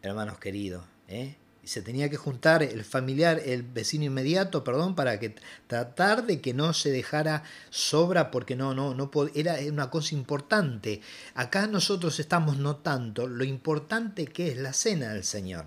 hermanos 0.00 0.38
queridos. 0.38 0.86
¿eh? 1.08 1.36
Se 1.68 1.82
tenía 1.82 2.08
que 2.08 2.16
juntar 2.16 2.62
el 2.62 2.82
familiar, 2.82 3.42
el 3.44 3.62
vecino 3.62 4.06
inmediato, 4.06 4.64
perdón, 4.64 4.94
para 4.94 5.20
que 5.20 5.34
tratar 5.66 6.24
de 6.24 6.40
que 6.40 6.54
no 6.54 6.72
se 6.72 6.90
dejara 6.90 7.42
sobra 7.68 8.30
porque 8.30 8.56
no, 8.56 8.72
no, 8.72 8.94
no 8.94 9.10
era 9.34 9.58
una 9.70 9.90
cosa 9.90 10.14
importante. 10.14 11.02
Acá 11.34 11.66
nosotros 11.66 12.20
estamos 12.20 12.56
notando 12.56 13.26
lo 13.26 13.44
importante 13.44 14.26
que 14.28 14.48
es 14.48 14.56
la 14.56 14.72
cena 14.72 15.12
del 15.12 15.24
Señor. 15.24 15.66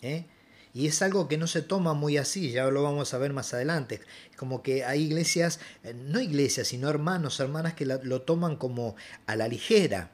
¿eh? 0.00 0.24
Y 0.72 0.86
es 0.86 1.02
algo 1.02 1.28
que 1.28 1.36
no 1.36 1.46
se 1.46 1.60
toma 1.60 1.92
muy 1.92 2.16
así, 2.16 2.50
ya 2.50 2.64
lo 2.70 2.82
vamos 2.82 3.12
a 3.12 3.18
ver 3.18 3.34
más 3.34 3.52
adelante. 3.52 4.00
Como 4.38 4.62
que 4.62 4.84
hay 4.84 5.02
iglesias, 5.02 5.60
eh, 5.84 5.92
no 5.92 6.18
iglesias, 6.18 6.68
sino 6.68 6.88
hermanos, 6.88 7.40
hermanas 7.40 7.74
que 7.74 7.84
lo 7.84 8.22
toman 8.22 8.56
como 8.56 8.96
a 9.26 9.36
la 9.36 9.48
ligera. 9.48 10.12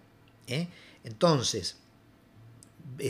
¿eh? 0.49 0.67
Entonces, 1.05 1.76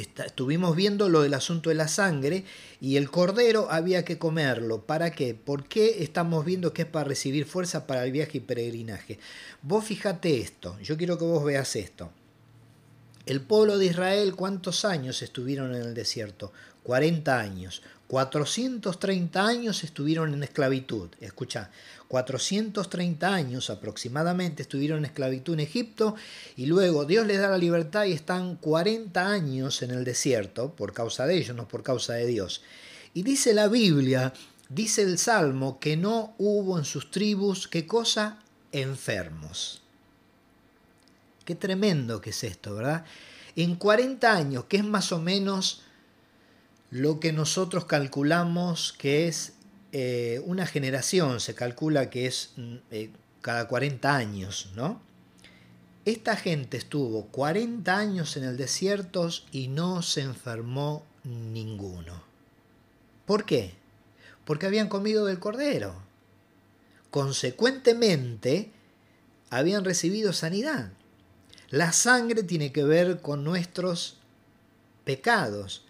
estuvimos 0.01 0.75
viendo 0.75 1.09
lo 1.09 1.23
del 1.23 1.35
asunto 1.35 1.69
de 1.69 1.77
la 1.77 1.89
sangre 1.89 2.45
y 2.81 2.97
el 2.97 3.11
cordero 3.11 3.69
había 3.71 4.05
que 4.05 4.19
comerlo. 4.19 4.83
¿Para 4.83 5.11
qué? 5.11 5.35
¿Por 5.35 5.69
qué 5.69 6.03
estamos 6.03 6.45
viendo 6.45 6.73
que 6.73 6.83
es 6.83 6.89
para 6.89 7.05
recibir 7.05 7.45
fuerza 7.45 7.87
para 7.87 8.05
el 8.05 8.13
viaje 8.13 8.39
y 8.39 8.41
peregrinaje? 8.41 9.19
Vos 9.61 9.85
fíjate 9.85 10.41
esto, 10.41 10.79
yo 10.81 10.97
quiero 10.97 11.19
que 11.19 11.25
vos 11.25 11.45
veas 11.45 11.77
esto. 11.77 12.11
El 13.27 13.41
pueblo 13.41 13.79
de 13.79 13.87
Israel, 13.87 14.35
¿cuántos 14.35 14.85
años 14.85 15.23
estuvieron 15.23 15.75
en 15.75 15.83
el 15.83 15.95
desierto? 15.95 16.53
40 16.83 17.39
años. 17.39 17.83
430 18.13 19.43
años 19.43 19.85
estuvieron 19.85 20.35
en 20.35 20.43
esclavitud. 20.43 21.09
Escucha, 21.19 21.71
430 22.09 23.33
años 23.33 23.71
aproximadamente 23.71 24.61
estuvieron 24.61 24.99
en 24.99 25.07
esclavitud 25.07 25.55
en 25.55 25.61
Egipto 25.61 26.15
y 26.55 26.67
luego 26.67 27.07
Dios 27.07 27.27
les 27.27 27.39
da 27.39 27.49
la 27.49 27.57
libertad 27.57 28.05
y 28.05 28.13
están 28.13 28.57
40 28.57 29.27
años 29.27 29.81
en 29.81 29.93
el 29.93 30.05
desierto 30.05 30.77
por 30.77 30.93
causa 30.93 31.27
de 31.27 31.39
ellos, 31.39 31.57
no 31.57 31.67
por 31.67 31.83
causa 31.83 32.13
de 32.13 32.27
Dios. 32.27 32.61
Y 33.15 33.23
dice 33.23 33.55
la 33.55 33.69
Biblia, 33.69 34.35
dice 34.69 35.01
el 35.01 35.17
Salmo, 35.17 35.81
que 35.81 35.97
no 35.97 36.35
hubo 36.37 36.79
en 36.79 36.85
sus 36.85 37.11
tribus, 37.11 37.67
¿qué 37.67 37.87
cosa? 37.87 38.41
Enfermos. 38.73 39.81
Qué 41.47 41.55
tremendo 41.55 42.21
que 42.21 42.29
es 42.29 42.45
esto, 42.45 42.75
¿verdad? 42.75 43.07
En 43.57 43.77
40 43.77 44.31
años, 44.31 44.65
que 44.67 44.77
es 44.77 44.85
más 44.85 45.13
o 45.13 45.19
menos 45.19 45.85
lo 46.93 47.21
que 47.21 47.33
nosotros 47.33 47.87
calculamos 47.87 48.93
que 48.93 49.27
es 49.27 49.55
eh, 49.93 50.43
una 50.45 50.67
generación 50.67 51.41
se 51.41 51.55
calcula 51.55 52.11
que 52.11 52.27
es 52.27 52.53
mm, 52.57 52.75
eh, 52.91 53.11
cada 53.41 53.67
40 53.67 54.15
años, 54.15 54.71
¿no? 54.77 55.01
Esta 56.05 56.37
gente 56.37 56.77
estuvo 56.77 57.27
40 57.29 57.97
años 57.97 58.37
en 58.37 58.45
el 58.45 58.59
desierto 58.59 59.29
y 59.53 59.69
no 59.69 60.03
se 60.03 60.21
enfermó 60.21 61.05
ninguno. 61.25 62.23
¿Por 63.25 63.47
qué? 63.47 63.73
Porque 64.45 64.67
habían 64.67 64.89
comido 64.89 65.25
del 65.27 65.39
cordero. 65.39 65.95
Consecuentemente, 67.11 68.71
habían 69.49 69.85
recibido 69.85 70.33
sanidad. 70.33 70.91
La 71.71 71.93
sangre 71.93 72.43
tiene 72.43 72.71
que 72.73 72.85
ver 72.85 73.21
con 73.21 73.45
nuestros 73.45 74.19
pecados, 75.05 75.87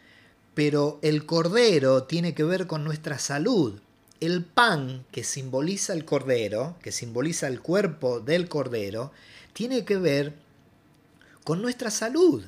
pero 0.54 0.98
el 1.02 1.26
cordero 1.26 2.04
tiene 2.04 2.34
que 2.34 2.44
ver 2.44 2.66
con 2.66 2.84
nuestra 2.84 3.18
salud 3.18 3.80
el 4.22 4.44
pan 4.44 5.04
que 5.10 5.24
simboliza 5.24 5.92
el 5.94 6.04
cordero, 6.04 6.76
que 6.80 6.92
simboliza 6.92 7.48
el 7.48 7.60
cuerpo 7.60 8.20
del 8.20 8.48
cordero, 8.48 9.10
tiene 9.52 9.84
que 9.84 9.96
ver 9.96 10.34
con 11.42 11.60
nuestra 11.60 11.90
salud. 11.90 12.44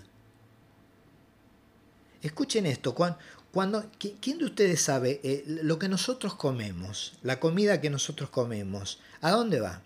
Escuchen 2.23 2.67
esto, 2.67 2.95
cuando, 3.51 3.91
¿quién 3.99 4.39
de 4.39 4.45
ustedes 4.45 4.83
sabe 4.83 5.21
eh, 5.25 5.43
lo 5.47 5.81
que 5.81 5.89
nosotros 5.89 6.37
comemos, 6.37 7.15
la 7.25 7.41
comida 7.41 7.81
que 7.81 7.91
nosotros 7.91 8.31
comemos, 8.31 9.01
a 9.21 9.33
dónde 9.33 9.59
va? 9.59 9.83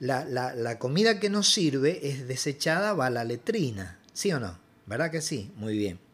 La, 0.00 0.24
la 0.24 0.78
comida 0.80 1.20
que 1.20 1.30
nos 1.30 1.48
sirve 1.48 2.08
es 2.08 2.26
desechada, 2.26 2.92
va 2.94 3.06
a 3.06 3.10
la 3.10 3.22
letrina, 3.22 4.00
¿sí 4.12 4.32
o 4.32 4.40
no? 4.40 4.58
¿Verdad 4.86 5.12
que 5.12 5.22
sí? 5.22 5.52
Muy 5.54 5.78
bien. 5.78 6.09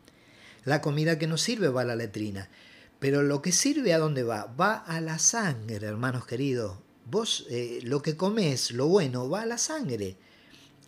La 0.66 0.82
comida 0.82 1.16
que 1.16 1.28
nos 1.28 1.42
sirve 1.42 1.68
va 1.68 1.82
a 1.82 1.84
la 1.84 1.94
letrina. 1.94 2.50
Pero 2.98 3.22
lo 3.22 3.40
que 3.40 3.52
sirve 3.52 3.94
a 3.94 3.98
dónde 3.98 4.24
va? 4.24 4.52
Va 4.60 4.74
a 4.74 5.00
la 5.00 5.20
sangre, 5.20 5.86
hermanos 5.86 6.26
queridos. 6.26 6.78
Vos 7.08 7.46
eh, 7.50 7.78
lo 7.84 8.02
que 8.02 8.16
comes, 8.16 8.72
lo 8.72 8.88
bueno, 8.88 9.30
va 9.30 9.42
a 9.42 9.46
la 9.46 9.58
sangre. 9.58 10.16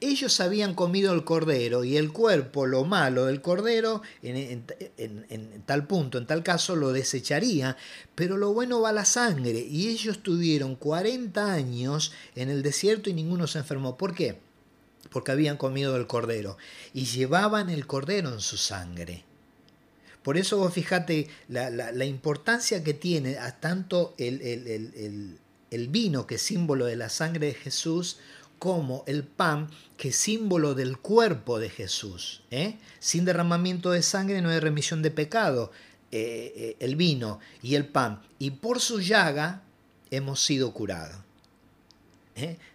Ellos 0.00 0.40
habían 0.40 0.74
comido 0.74 1.12
el 1.12 1.22
cordero 1.22 1.84
y 1.84 1.96
el 1.96 2.12
cuerpo, 2.12 2.66
lo 2.66 2.84
malo 2.84 3.26
del 3.26 3.40
cordero, 3.40 4.02
en, 4.22 4.64
tal 5.64 5.86
punto, 5.86 6.18
en 6.18 6.26
tal 6.26 6.42
caso, 6.42 6.74
lo 6.74 6.92
desecharía, 6.92 7.76
pero 8.16 8.36
lo 8.36 8.52
bueno 8.52 8.80
va 8.80 8.88
a 8.88 8.92
la 8.92 9.04
sangre. 9.04 9.60
Y 9.60 9.88
ellos 9.88 10.24
tuvieron 10.24 10.74
40 10.74 11.52
años 11.52 12.12
en 12.34 12.50
el 12.50 12.64
desierto 12.64 13.10
y 13.10 13.14
ninguno 13.14 13.46
se 13.46 13.58
enfermó. 13.60 13.96
¿Por 13.96 14.12
qué? 14.12 14.40
Porque 15.10 15.30
habían 15.30 15.56
comido 15.56 15.96
el 15.96 16.08
cordero 16.08 16.58
y 16.92 17.04
llevaban 17.04 17.70
el 17.70 17.86
cordero 17.86 18.32
en 18.32 18.40
su 18.40 18.56
sangre. 18.56 19.24
Por 20.22 20.36
eso 20.36 20.58
vos 20.58 20.72
fíjate 20.72 21.28
la, 21.48 22.04
importancia 22.04 22.82
que 22.82 22.94
tiene 22.94 23.38
a 23.38 23.60
tanto 23.60 24.14
el, 24.18 25.38
vino, 25.88 26.26
que 26.26 26.34
es 26.34 26.42
símbolo 26.42 26.86
de 26.86 26.96
la 26.96 27.08
sangre 27.08 27.48
de 27.48 27.54
Jesús, 27.54 28.18
como 28.58 29.04
el 29.06 29.24
pan, 29.24 29.70
que 29.96 30.08
es 30.08 30.16
símbolo 30.16 30.74
del 30.74 30.98
cuerpo 30.98 31.58
de 31.58 31.70
Jesús. 31.70 32.42
¿eh? 32.50 32.76
Sin 32.98 33.24
derramamiento 33.24 33.90
de 33.90 34.02
sangre 34.02 34.42
no 34.42 34.50
hay 34.50 34.58
remisión 34.58 35.02
de 35.02 35.10
pecado. 35.10 35.70
Eh, 36.10 36.54
eh, 36.56 36.76
el 36.80 36.96
vino 36.96 37.38
y 37.62 37.74
el 37.74 37.86
pan. 37.86 38.22
Y 38.38 38.52
por 38.52 38.80
su 38.80 39.00
llaga 39.00 39.62
hemos 40.10 40.42
sido 40.44 40.72
curados. 40.72 41.16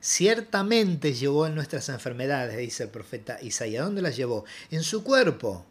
Ciertamente 0.02 1.14
llevó 1.14 1.48
en 1.48 1.56
nuestras 1.56 1.88
enfermedades, 1.90 2.58
dice 2.58 2.84
el 2.84 2.90
profeta 2.90 3.40
Isaías. 3.42 3.86
¿Dónde 3.86 4.02
las 4.02 4.16
llevó? 4.16 4.46
En 4.72 4.84
su 4.84 5.04
cuerpo. 5.04 5.66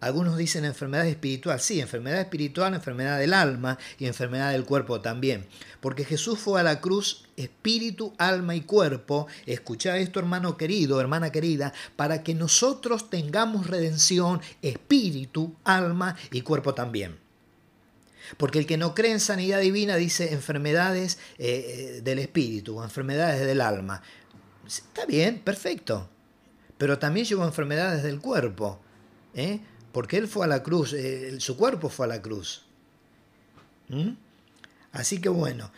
Algunos 0.00 0.36
dicen 0.36 0.66
enfermedad 0.66 1.06
espiritual. 1.06 1.58
Sí, 1.58 1.80
enfermedad 1.80 2.20
espiritual, 2.20 2.74
enfermedad 2.74 3.18
del 3.18 3.32
alma 3.32 3.78
y 3.98 4.06
enfermedad 4.06 4.52
del 4.52 4.64
cuerpo 4.64 5.00
también. 5.00 5.46
Porque 5.80 6.04
Jesús 6.04 6.38
fue 6.38 6.60
a 6.60 6.62
la 6.62 6.80
cruz 6.80 7.24
espíritu, 7.36 8.12
alma 8.18 8.54
y 8.54 8.60
cuerpo. 8.60 9.26
Escucha 9.46 9.96
esto, 9.96 10.20
hermano 10.20 10.58
querido, 10.58 11.00
hermana 11.00 11.32
querida, 11.32 11.72
para 11.96 12.22
que 12.22 12.34
nosotros 12.34 13.08
tengamos 13.08 13.68
redención, 13.68 14.42
espíritu, 14.60 15.56
alma 15.64 16.14
y 16.30 16.42
cuerpo 16.42 16.74
también. 16.74 17.18
Porque 18.36 18.58
el 18.58 18.66
que 18.66 18.76
no 18.76 18.94
cree 18.94 19.12
en 19.12 19.20
sanidad 19.20 19.60
divina 19.60 19.96
dice 19.96 20.34
enfermedades 20.34 21.18
eh, 21.38 22.00
del 22.02 22.18
espíritu 22.18 22.78
o 22.78 22.84
enfermedades 22.84 23.46
del 23.46 23.62
alma. 23.62 24.02
Está 24.66 25.06
bien, 25.06 25.38
perfecto. 25.38 26.10
Pero 26.76 26.98
también 26.98 27.24
llevo 27.24 27.44
enfermedades 27.44 28.02
del 28.02 28.20
cuerpo. 28.20 28.80
¿eh? 29.34 29.60
Porque 29.96 30.18
Él 30.18 30.28
fue 30.28 30.44
a 30.44 30.46
la 30.46 30.62
cruz, 30.62 30.92
eh, 30.92 31.40
su 31.40 31.56
cuerpo 31.56 31.88
fue 31.88 32.04
a 32.04 32.08
la 32.10 32.20
cruz. 32.20 32.64
¿Mm? 33.88 34.10
Así 34.92 35.22
que 35.22 35.30
bueno, 35.30 35.72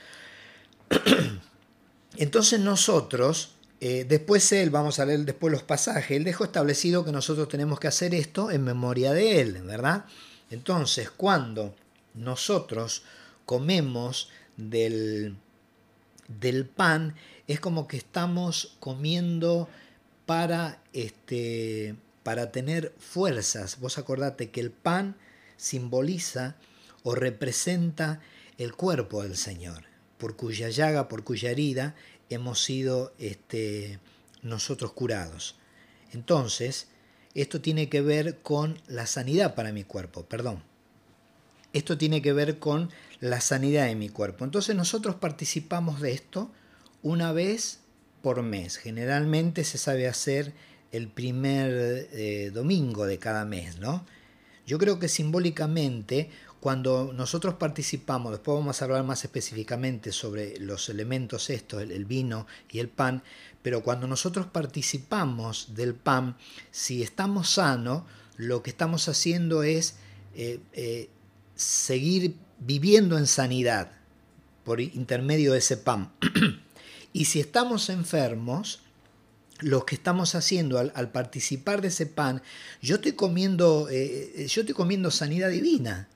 entonces 2.16 2.58
nosotros, 2.58 3.52
eh, 3.80 4.04
después 4.08 4.50
Él, 4.50 4.70
vamos 4.70 4.98
a 4.98 5.06
leer 5.06 5.20
después 5.20 5.52
los 5.52 5.62
pasajes, 5.62 6.16
Él 6.16 6.24
dejó 6.24 6.42
establecido 6.42 7.04
que 7.04 7.12
nosotros 7.12 7.48
tenemos 7.48 7.78
que 7.78 7.86
hacer 7.86 8.12
esto 8.12 8.50
en 8.50 8.64
memoria 8.64 9.12
de 9.12 9.40
Él, 9.40 9.62
¿verdad? 9.62 10.06
Entonces, 10.50 11.10
cuando 11.10 11.76
nosotros 12.14 13.04
comemos 13.46 14.30
del, 14.56 15.36
del 16.26 16.66
pan, 16.66 17.14
es 17.46 17.60
como 17.60 17.86
que 17.86 17.98
estamos 17.98 18.74
comiendo 18.80 19.68
para 20.26 20.82
este 20.92 21.94
para 22.28 22.52
tener 22.52 22.92
fuerzas. 22.98 23.80
Vos 23.80 23.96
acordate 23.96 24.50
que 24.50 24.60
el 24.60 24.70
pan 24.70 25.16
simboliza 25.56 26.56
o 27.02 27.14
representa 27.14 28.20
el 28.58 28.74
cuerpo 28.74 29.22
del 29.22 29.34
Señor, 29.34 29.84
por 30.18 30.36
cuya 30.36 30.68
llaga, 30.68 31.08
por 31.08 31.24
cuya 31.24 31.50
herida 31.50 31.94
hemos 32.28 32.62
sido 32.62 33.14
este, 33.18 33.98
nosotros 34.42 34.92
curados. 34.92 35.56
Entonces, 36.12 36.88
esto 37.32 37.62
tiene 37.62 37.88
que 37.88 38.02
ver 38.02 38.40
con 38.40 38.78
la 38.88 39.06
sanidad 39.06 39.54
para 39.54 39.72
mi 39.72 39.84
cuerpo, 39.84 40.26
perdón. 40.26 40.62
Esto 41.72 41.96
tiene 41.96 42.20
que 42.20 42.34
ver 42.34 42.58
con 42.58 42.90
la 43.20 43.40
sanidad 43.40 43.86
de 43.86 43.94
mi 43.94 44.10
cuerpo. 44.10 44.44
Entonces 44.44 44.76
nosotros 44.76 45.14
participamos 45.14 46.02
de 46.02 46.12
esto 46.12 46.50
una 47.02 47.32
vez 47.32 47.78
por 48.20 48.42
mes. 48.42 48.76
Generalmente 48.76 49.64
se 49.64 49.78
sabe 49.78 50.08
hacer 50.08 50.52
el 50.92 51.08
primer 51.08 52.08
eh, 52.12 52.50
domingo 52.52 53.06
de 53.06 53.18
cada 53.18 53.44
mes, 53.44 53.78
¿no? 53.78 54.04
Yo 54.66 54.78
creo 54.78 54.98
que 54.98 55.08
simbólicamente, 55.08 56.30
cuando 56.60 57.12
nosotros 57.14 57.54
participamos, 57.54 58.32
después 58.32 58.58
vamos 58.58 58.80
a 58.80 58.84
hablar 58.84 59.02
más 59.02 59.24
específicamente 59.24 60.12
sobre 60.12 60.58
los 60.60 60.90
elementos 60.90 61.48
estos, 61.48 61.82
el, 61.82 62.04
vino 62.04 62.46
y 62.70 62.78
el 62.78 62.88
pan, 62.88 63.22
pero 63.62 63.82
cuando 63.82 64.06
nosotros 64.06 64.46
participamos 64.46 65.74
del 65.74 65.94
pan, 65.94 66.36
si 66.70 67.02
estamos 67.02 67.48
sanos, 67.48 68.02
lo 68.36 68.62
que 68.62 68.68
estamos 68.68 69.08
haciendo 69.08 69.62
es 69.62 69.96
eh, 70.34 70.60
eh, 70.74 71.08
seguir 71.54 72.36
viviendo 72.58 73.16
en 73.16 73.26
sanidad 73.26 73.92
por 74.64 74.82
intermedio 74.82 75.52
de 75.52 75.60
ese 75.60 75.78
pan. 75.78 76.12
y 77.14 77.24
si 77.24 77.40
estamos 77.40 77.88
enfermos, 77.88 78.82
lo 79.60 79.84
que 79.84 79.94
estamos 79.94 80.34
haciendo 80.34 80.78
al, 80.78 81.10
participar 81.10 81.82
de 81.82 81.88
ese 81.88 82.06
pan, 82.06 82.42
yo 82.80 82.96
estoy 82.96 83.12
comiendo, 83.12 83.88
eh, 83.90 84.46
yo 84.48 84.62
estoy 84.62 84.74
comiendo 84.74 85.10
sanidad 85.10 85.50
divina. 85.50 86.08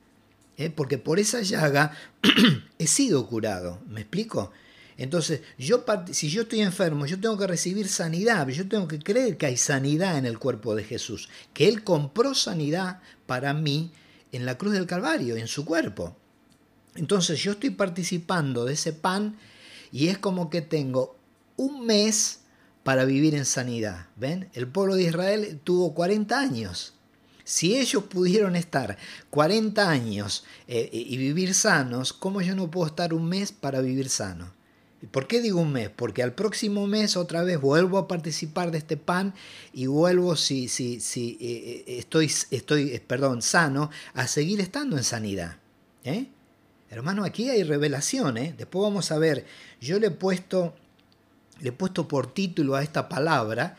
porque 0.76 0.98
por 0.98 1.18
esa 1.18 1.42
llaga 1.42 1.96
he 2.78 2.86
sido 2.86 3.26
curado. 3.26 3.80
¿Me 3.88 4.02
explico? 4.02 4.52
Entonces, 4.96 5.40
yo, 5.58 5.84
si 6.10 6.28
yo 6.28 6.42
estoy 6.42 6.60
enfermo, 6.60 7.06
yo 7.06 7.18
tengo 7.18 7.36
que 7.38 7.46
recibir 7.46 7.88
sanidad, 7.88 8.46
yo 8.48 8.68
tengo 8.68 8.86
que 8.86 8.98
creer 8.98 9.36
que 9.36 9.46
hay 9.46 9.56
sanidad 9.56 10.18
en 10.18 10.26
el 10.26 10.38
cuerpo 10.38 10.74
de 10.74 10.84
Jesús, 10.84 11.28
que 11.54 11.68
Él 11.68 11.82
compró 11.82 12.34
sanidad 12.34 13.00
para 13.26 13.54
mí 13.54 13.90
en 14.32 14.46
la 14.46 14.58
cruz 14.58 14.74
del 14.74 14.86
Calvario, 14.86 15.36
en 15.36 15.48
su 15.48 15.64
cuerpo. 15.64 16.16
Entonces, 16.94 17.42
yo 17.42 17.52
estoy 17.52 17.70
participando 17.70 18.64
de 18.64 18.74
ese 18.74 18.92
pan 18.92 19.36
y 19.90 20.08
es 20.08 20.18
como 20.18 20.50
que 20.50 20.60
tengo 20.60 21.16
un 21.56 21.86
mes 21.86 22.41
para 22.82 23.04
vivir 23.04 23.34
en 23.34 23.44
sanidad. 23.44 24.06
¿Ven? 24.16 24.48
El 24.54 24.66
pueblo 24.68 24.94
de 24.94 25.04
Israel 25.04 25.60
tuvo 25.62 25.94
40 25.94 26.38
años. 26.38 26.94
Si 27.44 27.76
ellos 27.76 28.04
pudieron 28.04 28.56
estar 28.56 28.96
40 29.30 29.88
años 29.88 30.44
eh, 30.68 30.88
y 30.92 31.16
vivir 31.16 31.54
sanos, 31.54 32.12
¿cómo 32.12 32.40
yo 32.40 32.54
no 32.54 32.70
puedo 32.70 32.86
estar 32.86 33.12
un 33.12 33.28
mes 33.28 33.52
para 33.52 33.80
vivir 33.80 34.08
sano? 34.08 34.52
¿Por 35.10 35.26
qué 35.26 35.40
digo 35.40 35.60
un 35.60 35.72
mes? 35.72 35.90
Porque 35.90 36.22
al 36.22 36.32
próximo 36.32 36.86
mes 36.86 37.16
otra 37.16 37.42
vez 37.42 37.60
vuelvo 37.60 37.98
a 37.98 38.06
participar 38.06 38.70
de 38.70 38.78
este 38.78 38.96
pan 38.96 39.34
y 39.72 39.86
vuelvo, 39.86 40.36
si, 40.36 40.68
si, 40.68 41.00
si 41.00 41.36
eh, 41.40 41.84
eh, 41.86 41.98
estoy, 41.98 42.30
estoy 42.52 43.00
perdón, 43.00 43.42
sano, 43.42 43.90
a 44.14 44.28
seguir 44.28 44.60
estando 44.60 44.96
en 44.96 45.02
sanidad. 45.02 45.56
Hermano, 46.88 47.24
aquí 47.24 47.48
hay 47.48 47.64
revelación. 47.64 48.34
Después 48.34 48.82
vamos 48.82 49.10
a 49.10 49.18
ver, 49.18 49.44
yo 49.80 49.98
le 49.98 50.08
he 50.08 50.10
puesto 50.12 50.74
le 51.62 51.70
he 51.70 51.72
puesto 51.72 52.06
por 52.08 52.34
título 52.34 52.74
a 52.74 52.82
esta 52.82 53.08
palabra, 53.08 53.78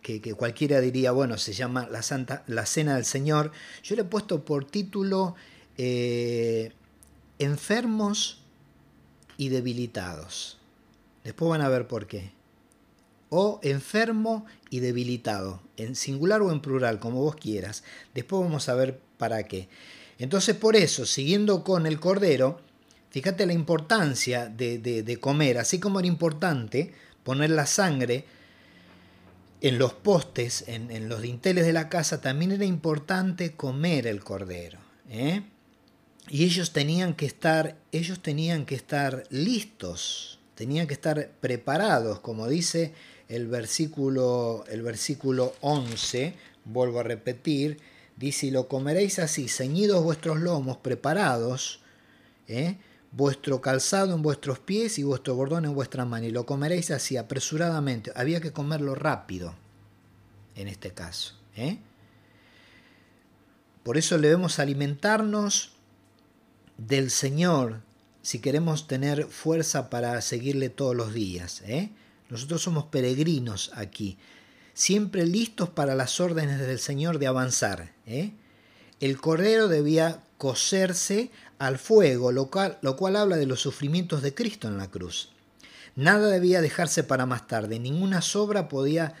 que, 0.00 0.34
cualquiera 0.34 0.80
diría, 0.80 1.12
bueno, 1.12 1.36
se 1.36 1.52
llama 1.52 1.86
la, 1.90 2.02
Santa, 2.02 2.42
la 2.46 2.64
Cena 2.64 2.94
del 2.94 3.04
Señor, 3.04 3.52
yo 3.82 3.94
le 3.94 4.02
he 4.02 4.04
puesto 4.04 4.44
por 4.44 4.64
título 4.64 5.34
eh, 5.76 6.72
Enfermos 7.38 8.40
y 9.36 9.50
debilitados. 9.50 10.58
Después 11.24 11.50
van 11.50 11.60
a 11.60 11.68
ver 11.68 11.86
por 11.86 12.06
qué. 12.06 12.32
O 13.28 13.60
enfermo 13.62 14.46
y 14.70 14.80
debilitado, 14.80 15.60
en 15.76 15.94
singular 15.94 16.40
o 16.40 16.50
en 16.50 16.60
plural, 16.60 16.98
como 17.00 17.20
vos 17.20 17.36
quieras. 17.36 17.84
Después 18.14 18.42
vamos 18.42 18.68
a 18.70 18.74
ver 18.74 18.98
para 19.18 19.42
qué. 19.42 19.68
Entonces, 20.18 20.56
por 20.56 20.74
eso, 20.74 21.04
siguiendo 21.04 21.64
con 21.64 21.86
el 21.86 22.00
cordero, 22.00 22.60
fíjate 23.10 23.44
la 23.44 23.52
importancia 23.52 24.46
de, 24.46 24.78
de 24.78 25.16
comer, 25.18 25.58
así 25.58 25.78
como 25.78 25.98
era 25.98 26.08
importante 26.08 26.94
poner 27.28 27.50
la 27.50 27.66
sangre 27.66 28.24
en 29.60 29.78
los 29.78 29.92
postes, 29.92 30.64
en, 30.66 31.10
los 31.10 31.20
dinteles 31.20 31.66
de 31.66 31.74
la 31.74 31.90
casa, 31.90 32.22
también 32.22 32.52
era 32.52 32.64
importante 32.64 33.52
comer 33.52 34.06
el 34.06 34.24
cordero. 34.24 34.78
¿eh? 35.10 35.42
Y 36.30 36.44
ellos 36.44 36.72
tenían 36.72 37.12
que 37.12 37.26
estar, 37.26 37.76
ellos 37.92 38.22
tenían 38.22 38.64
que 38.64 38.76
estar 38.76 39.24
listos, 39.28 40.38
tenían 40.54 40.86
que 40.86 40.94
estar 40.94 41.32
preparados, 41.38 42.20
como 42.20 42.48
dice 42.48 42.94
el 43.28 43.46
versículo, 43.46 44.64
el 44.70 44.80
versículo 44.80 45.52
11, 45.60 46.32
vuelvo 46.64 47.00
a 47.00 47.02
repetir, 47.02 47.76
dice, 48.16 48.46
y 48.46 48.50
lo 48.52 48.68
comeréis 48.68 49.18
así, 49.18 49.50
ceñidos 49.50 50.02
vuestros 50.02 50.40
lomos, 50.40 50.78
preparados, 50.78 51.80
¿eh? 52.46 52.78
Vuestro 53.12 53.60
calzado 53.60 54.14
en 54.14 54.22
vuestros 54.22 54.58
pies 54.58 54.98
y 54.98 55.02
vuestro 55.02 55.34
bordón 55.34 55.64
en 55.64 55.74
vuestra 55.74 56.04
mano, 56.04 56.26
y 56.26 56.30
lo 56.30 56.46
comeréis 56.46 56.90
así 56.90 57.16
apresuradamente. 57.16 58.12
Había 58.14 58.40
que 58.40 58.52
comerlo 58.52 58.94
rápido, 58.94 59.54
en 60.54 60.68
este 60.68 60.92
caso. 60.92 61.34
¿eh? 61.56 61.78
Por 63.82 63.96
eso 63.96 64.18
debemos 64.18 64.58
alimentarnos 64.58 65.72
del 66.76 67.10
Señor 67.10 67.80
si 68.22 68.40
queremos 68.40 68.86
tener 68.86 69.26
fuerza 69.26 69.88
para 69.88 70.20
seguirle 70.20 70.68
todos 70.68 70.94
los 70.94 71.14
días. 71.14 71.62
¿eh? 71.66 71.90
Nosotros 72.28 72.62
somos 72.62 72.84
peregrinos 72.84 73.70
aquí, 73.74 74.18
siempre 74.74 75.24
listos 75.26 75.70
para 75.70 75.94
las 75.94 76.20
órdenes 76.20 76.58
del 76.58 76.78
Señor 76.78 77.18
de 77.18 77.26
avanzar. 77.26 77.92
¿eh? 78.06 78.32
El 79.00 79.18
cordero 79.20 79.68
debía 79.68 80.22
coserse 80.36 81.30
al 81.58 81.78
fuego, 81.78 82.32
lo 82.32 82.50
cual, 82.50 82.78
lo 82.82 82.96
cual 82.96 83.16
habla 83.16 83.36
de 83.36 83.46
los 83.46 83.60
sufrimientos 83.60 84.22
de 84.22 84.34
Cristo 84.34 84.68
en 84.68 84.78
la 84.78 84.90
cruz. 84.90 85.30
Nada 85.96 86.28
debía 86.28 86.60
dejarse 86.60 87.02
para 87.02 87.26
más 87.26 87.48
tarde, 87.48 87.80
ninguna 87.80 88.22
sobra 88.22 88.68
podía, 88.68 89.14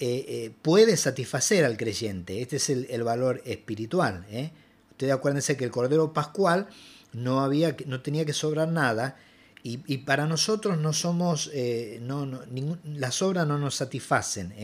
eh, 0.00 0.24
eh, 0.28 0.54
puede 0.62 0.96
satisfacer 0.96 1.64
al 1.64 1.76
creyente. 1.76 2.40
Este 2.40 2.56
es 2.56 2.70
el, 2.70 3.02
valor 3.02 3.42
espiritual. 3.44 4.24
¿eh? 4.30 4.50
Ustedes 4.92 5.12
acuérdense 5.12 5.56
que 5.58 5.64
el 5.64 5.70
Cordero 5.70 6.14
Pascual 6.14 6.68
no, 7.12 7.42
había, 7.42 7.76
no 7.86 8.00
tenía 8.00 8.24
que 8.24 8.32
sobrar 8.32 8.68
nada 8.68 9.18
y, 9.62 9.98
para 9.98 10.24
nosotros 10.24 10.78
no 10.78 10.94
somos, 10.94 11.50
eh, 11.52 11.98
no, 12.00 12.24
no, 12.24 12.40
las 12.84 13.16
sobras 13.16 13.46
no 13.46 13.58
nos 13.58 13.74
satisfacen, 13.74 14.54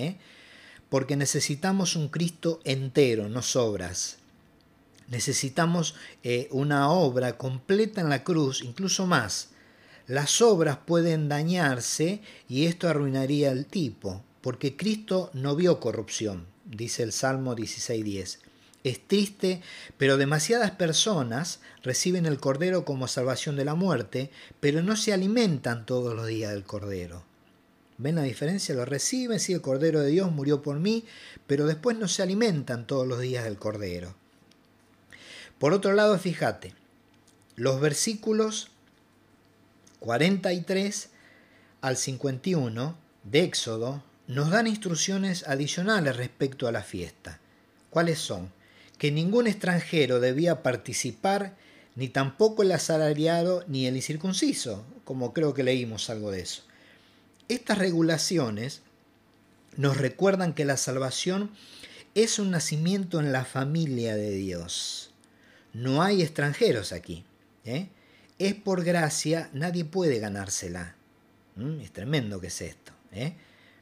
porque 0.89 1.15
necesitamos 1.15 1.95
un 1.95 2.09
Cristo 2.09 2.61
entero, 2.65 3.29
no 3.29 3.43
sobras. 3.43 4.17
Necesitamos 5.09 5.95
eh, 6.23 6.49
una 6.51 6.91
obra 6.91 7.37
completa 7.37 8.01
en 8.01 8.09
la 8.09 8.25
cruz, 8.25 8.63
incluso 8.63 9.07
más. 9.07 9.51
Las 10.07 10.43
obras 10.43 10.79
pueden 10.85 11.29
dañarse 11.29 12.21
y 12.49 12.67
esto 12.67 12.89
arruinaría 12.89 13.51
el 13.51 13.67
tipo, 13.67 14.23
porque 14.41 14.77
Cristo 14.77 15.31
no 15.33 15.57
vio 15.57 15.81
corrupción, 15.81 16.47
dice 16.65 17.03
el 17.03 17.13
Salmo 17.13 17.57
16.10. 17.57 18.39
Es 18.85 19.01
triste, 19.09 19.63
pero 19.97 20.19
demasiadas 20.19 20.73
personas 20.73 21.61
reciben 21.83 22.27
el 22.27 22.39
Cordero 22.39 22.85
como 22.85 23.09
salvación 23.09 23.57
de 23.57 23.65
la 23.65 23.75
muerte, 23.75 24.31
pero 24.61 24.83
no 24.83 24.95
se 24.95 25.15
alimentan 25.15 25.87
todos 25.87 26.15
los 26.15 26.27
días 26.27 26.53
del 26.53 26.65
Cordero. 26.65 27.25
¿Ven 27.97 28.17
la 28.17 28.23
diferencia? 28.23 28.75
Lo 28.75 28.85
reciben, 28.85 29.41
sí, 29.41 29.55
el 29.55 29.63
Cordero 29.63 30.01
de 30.01 30.11
Dios 30.11 30.31
murió 30.33 30.61
por 30.61 30.81
mí, 30.81 31.07
pero 31.47 31.67
después 31.67 31.97
no 31.97 32.09
se 32.09 32.23
alimentan 32.23 32.87
todos 32.87 33.07
los 33.07 33.21
días 33.21 33.45
del 33.45 33.57
Cordero. 33.57 34.15
Por 35.59 35.73
otro 35.73 35.93
lado, 35.93 36.19
fíjate, 36.19 36.75
los 37.57 37.81
versículos 37.81 38.71
43 40.01 41.11
al 41.81 41.97
51 41.97 42.97
de 43.25 43.43
Éxodo 43.45 44.03
nos 44.27 44.51
dan 44.51 44.67
instrucciones 44.67 45.47
adicionales 45.47 46.17
respecto 46.17 46.67
a 46.67 46.73
la 46.73 46.83
fiesta. 46.83 47.41
¿Cuáles 47.91 48.19
son? 48.19 48.51
Que 48.99 49.13
ningún 49.13 49.47
extranjero 49.47 50.21
debía 50.21 50.63
participar, 50.63 51.57
ni 51.95 52.09
tampoco 52.09 52.63
el 52.63 52.73
asalariado 52.73 53.65
ni 53.69 53.87
el 53.87 53.97
incircunciso, 53.97 54.85
como 55.05 55.33
creo 55.33 55.55
que 55.55 55.63
leímos 55.63 56.11
algo 56.11 56.31
de 56.31 56.41
eso. 56.41 56.63
Estas 57.49 57.79
regulaciones 57.79 58.83
nos 59.77 59.97
recuerdan 59.97 60.55
que 60.55 60.65
la 60.65 60.77
salvación 60.77 61.51
es 62.15 62.39
un 62.39 62.51
nacimiento 62.51 63.21
en 63.21 63.33
la 63.33 63.45
familia 63.45 64.17
de 64.17 64.31
Dios. 64.31 65.14
No 65.75 66.03
hay 66.03 66.23
extranjeros 66.23 66.93
aquí. 66.93 67.25
¿eh? 67.65 67.89
Es 68.39 68.55
por 68.55 68.85
gracia, 68.85 69.51
nadie 69.53 69.85
puede 69.85 70.21
ganársela. 70.21 70.95
Es 71.81 71.93
tremendo 71.93 72.41
que 72.41 72.47
es 72.47 72.63
esto. 72.63 72.93
¿eh? 73.13 73.35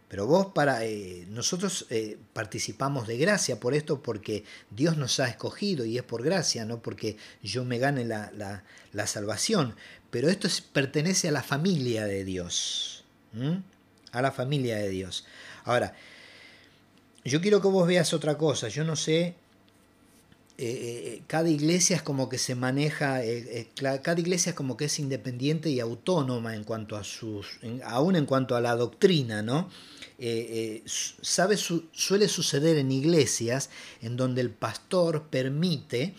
Pero 0.08 0.26
vos 0.26 0.48
para 0.54 0.84
eh, 0.84 1.26
nosotros 1.28 1.86
participamos 2.32 3.06
de 3.06 3.16
gracia 3.16 3.60
por 3.60 3.72
esto 3.72 4.02
porque 4.02 4.44
Dios 4.70 4.96
nos 4.96 5.20
ha 5.20 5.28
escogido 5.28 5.84
y 5.84 5.96
es 5.96 6.02
por 6.02 6.22
gracia, 6.22 6.66
no 6.66 6.82
porque 6.82 7.16
yo 7.42 7.64
me 7.64 7.78
gane 7.78 8.04
la, 8.04 8.62
salvación. 9.06 9.74
Pero 10.10 10.28
esto 10.28 10.48
pertenece 10.72 11.28
a 11.28 11.32
la 11.32 11.42
familia 11.42 12.04
de 12.06 12.24
Dios. 12.24 13.04
A 14.12 14.20
la 14.20 14.32
familia 14.32 14.76
de 14.76 14.90
Dios. 14.90 15.24
Ahora, 15.64 15.94
yo 17.24 17.40
quiero 17.40 17.62
que 17.62 17.68
vos 17.68 17.86
veas 17.86 18.12
otra 18.12 18.36
cosa. 18.36 18.68
Yo 18.68 18.84
no 18.84 18.96
sé 18.96 19.34
eh, 20.64 21.14
eh, 21.14 21.22
cada 21.26 21.50
iglesia 21.50 21.96
es 21.96 22.02
como 22.02 22.28
que 22.28 22.38
se 22.38 22.54
maneja, 22.54 23.24
eh, 23.24 23.66
cada 23.74 24.20
iglesia 24.20 24.50
es 24.50 24.54
como 24.54 24.76
que 24.76 24.84
es 24.84 25.00
independiente 25.00 25.70
y 25.70 25.80
autónoma 25.80 26.54
en 26.54 26.62
cuanto 26.62 26.94
a 26.94 27.02
sus, 27.02 27.58
aún 27.84 28.14
en 28.14 28.26
cuanto 28.26 28.54
a 28.54 28.60
la 28.60 28.76
doctrina, 28.76 29.42
¿no? 29.42 29.68
suele 30.86 32.28
suceder 32.28 32.76
en 32.76 32.92
iglesias 32.92 33.70
en 34.02 34.16
donde 34.16 34.40
el 34.40 34.50
pastor 34.50 35.24
permite 35.30 36.14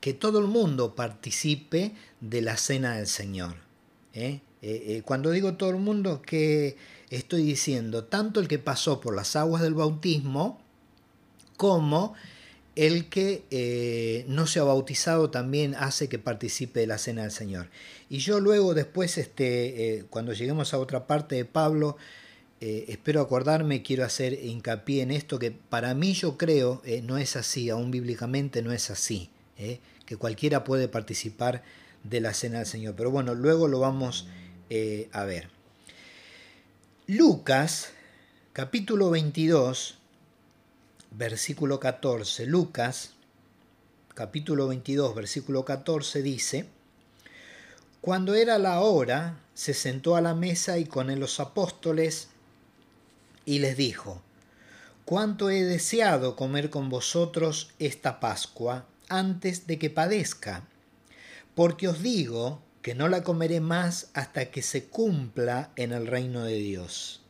que 0.00 0.12
todo 0.12 0.38
el 0.38 0.48
mundo 0.48 0.94
participe 0.94 1.94
de 2.20 2.42
la 2.42 2.58
cena 2.58 2.96
del 2.96 3.06
Señor. 3.06 3.54
cuando 5.06 5.30
digo 5.30 5.54
todo 5.54 5.70
el 5.70 5.76
mundo, 5.76 6.20
que 6.20 6.76
estoy 7.08 7.42
diciendo? 7.42 8.04
Tanto 8.04 8.40
el 8.40 8.48
que 8.48 8.58
pasó 8.58 9.00
por 9.00 9.16
las 9.16 9.34
aguas 9.34 9.62
del 9.62 9.72
bautismo 9.72 10.60
como 11.56 12.14
el 12.78 13.08
que 13.08 13.42
eh, 13.50 14.24
no 14.28 14.46
se 14.46 14.60
ha 14.60 14.62
bautizado 14.62 15.30
también 15.30 15.74
hace 15.74 16.08
que 16.08 16.20
participe 16.20 16.78
de 16.78 16.86
la 16.86 16.98
cena 16.98 17.22
del 17.22 17.32
Señor. 17.32 17.66
Y 18.08 18.18
yo 18.18 18.38
luego 18.38 18.72
después, 18.72 19.18
este, 19.18 19.96
eh, 19.96 20.04
cuando 20.08 20.32
lleguemos 20.32 20.72
a 20.72 20.78
otra 20.78 21.08
parte 21.08 21.34
de 21.34 21.44
Pablo, 21.44 21.96
eh, 22.60 22.84
espero 22.86 23.20
acordarme, 23.20 23.82
quiero 23.82 24.04
hacer 24.04 24.32
hincapié 24.32 25.02
en 25.02 25.10
esto, 25.10 25.40
que 25.40 25.50
para 25.50 25.92
mí 25.94 26.12
yo 26.12 26.38
creo 26.38 26.80
no 27.02 27.18
es 27.18 27.34
así, 27.34 27.68
aún 27.68 27.90
bíblicamente 27.90 28.62
no 28.62 28.70
es 28.70 28.90
así, 28.90 29.28
que 30.06 30.16
cualquiera 30.16 30.62
puede 30.62 30.86
participar 30.86 31.64
de 32.04 32.20
la 32.20 32.32
cena 32.32 32.58
del 32.58 32.66
Señor. 32.68 32.94
Pero 32.96 33.10
bueno, 33.10 33.34
luego 33.34 33.66
lo 33.66 33.80
vamos 33.80 34.28
a 35.12 35.24
ver. 35.24 35.48
Lucas, 37.08 37.90
capítulo 38.52 39.10
22, 39.10 39.97
versículo 41.10 41.80
14. 41.80 42.46
Lucas, 42.46 43.12
capítulo 44.14 44.68
22, 44.68 45.14
versículo 45.14 45.64
14 45.64 46.22
dice, 46.22 46.68
Cuando 48.00 48.34
era 48.34 48.58
la 48.58 48.80
hora, 48.80 49.40
se 49.54 49.74
sentó 49.74 50.16
a 50.16 50.20
la 50.20 50.34
mesa 50.34 50.78
y 50.78 50.84
con 50.84 51.10
él 51.10 51.20
los 51.20 51.40
apóstoles 51.40 52.28
y 53.44 53.60
les 53.60 53.76
dijo, 53.76 54.22
cuánto 55.04 55.48
he 55.48 55.64
deseado 55.64 56.36
comer 56.36 56.68
con 56.68 56.90
vosotros 56.90 57.70
esta 57.78 58.20
Pascua 58.20 58.84
antes 59.08 59.66
de 59.66 59.78
que 59.78 59.88
padezca, 59.88 60.68
porque 61.54 61.88
os 61.88 62.02
digo 62.02 62.60
que 62.82 62.94
no 62.94 63.08
la 63.08 63.22
comeré 63.22 63.60
más 63.60 64.10
hasta 64.12 64.50
que 64.50 64.60
se 64.62 64.84
cumpla 64.84 65.70
en 65.76 65.92
el 65.92 66.06
reino 66.06 66.44
de 66.44 66.56
Dios. 66.56 67.22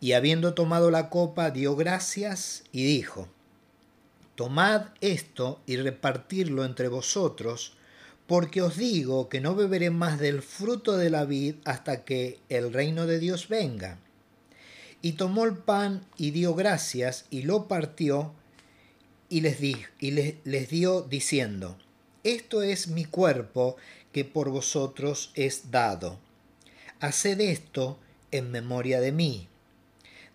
Y 0.00 0.12
habiendo 0.12 0.54
tomado 0.54 0.90
la 0.90 1.08
copa, 1.08 1.50
dio 1.50 1.76
gracias 1.76 2.64
y 2.72 2.84
dijo, 2.84 3.28
Tomad 4.36 4.88
esto 5.00 5.62
y 5.64 5.76
repartirlo 5.76 6.64
entre 6.66 6.88
vosotros, 6.88 7.72
porque 8.26 8.60
os 8.60 8.76
digo 8.76 9.30
que 9.30 9.40
no 9.40 9.54
beberé 9.54 9.90
más 9.90 10.18
del 10.18 10.42
fruto 10.42 10.98
de 10.98 11.08
la 11.08 11.24
vid 11.24 11.56
hasta 11.64 12.04
que 12.04 12.38
el 12.50 12.72
reino 12.72 13.06
de 13.06 13.18
Dios 13.18 13.48
venga. 13.48 13.98
Y 15.00 15.12
tomó 15.12 15.44
el 15.44 15.56
pan 15.56 16.04
y 16.18 16.32
dio 16.32 16.54
gracias 16.54 17.24
y 17.30 17.42
lo 17.42 17.66
partió 17.66 18.34
y 19.28 19.40
les, 19.40 19.60
di, 19.60 19.76
y 19.98 20.10
les, 20.10 20.68
dio 20.68 21.02
diciendo, 21.02 21.78
Esto 22.22 22.62
es 22.62 22.88
mi 22.88 23.04
cuerpo 23.06 23.76
que 24.12 24.24
por 24.24 24.50
vosotros 24.50 25.30
es 25.34 25.70
dado. 25.70 26.18
Haced 27.00 27.40
esto 27.40 27.98
en 28.30 28.50
memoria 28.50 29.00
de 29.00 29.12
mí. 29.12 29.48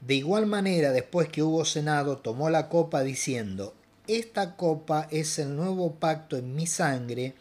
De 0.01 0.15
igual 0.15 0.47
manera, 0.47 0.91
después 0.91 1.29
que 1.29 1.43
hubo 1.43 1.63
cenado, 1.63 2.17
tomó 2.17 2.49
la 2.49 2.69
copa 2.69 3.03
diciendo, 3.03 3.75
Esta 4.07 4.55
copa 4.55 5.07
es 5.11 5.37
el 5.37 5.55
nuevo 5.55 5.93
pacto 5.95 6.37
en 6.37 6.55
mi 6.55 6.65
sangre 6.65 7.35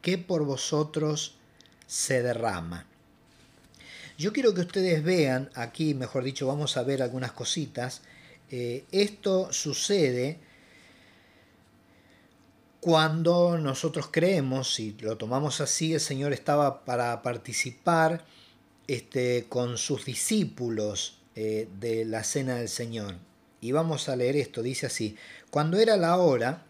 que 0.00 0.16
por 0.16 0.44
vosotros 0.44 1.36
se 1.86 2.22
derrama. 2.22 2.86
Yo 4.16 4.32
quiero 4.32 4.54
que 4.54 4.62
ustedes 4.62 5.04
vean, 5.04 5.50
aquí 5.54 5.92
mejor 5.92 6.24
dicho, 6.24 6.46
vamos 6.46 6.78
a 6.78 6.82
ver 6.82 7.02
algunas 7.02 7.32
cositas. 7.32 8.00
Eh, 8.50 8.86
esto 8.90 9.52
sucede 9.52 10.38
cuando 12.80 13.58
nosotros 13.58 14.08
creemos, 14.10 14.74
si 14.74 14.92
lo 15.00 15.18
tomamos 15.18 15.60
así, 15.60 15.92
el 15.92 16.00
Señor 16.00 16.32
estaba 16.32 16.86
para 16.86 17.20
participar 17.22 18.24
este, 18.86 19.44
con 19.50 19.76
sus 19.76 20.06
discípulos 20.06 21.17
eh, 21.40 21.68
de 21.78 22.04
la 22.04 22.24
cena 22.24 22.56
del 22.56 22.68
Señor. 22.68 23.14
Y 23.60 23.70
vamos 23.70 24.08
a 24.08 24.16
leer 24.16 24.34
esto, 24.34 24.60
dice 24.60 24.86
así, 24.86 25.14
cuando 25.50 25.78
era 25.78 25.96
la 25.96 26.16
hora, 26.16 26.66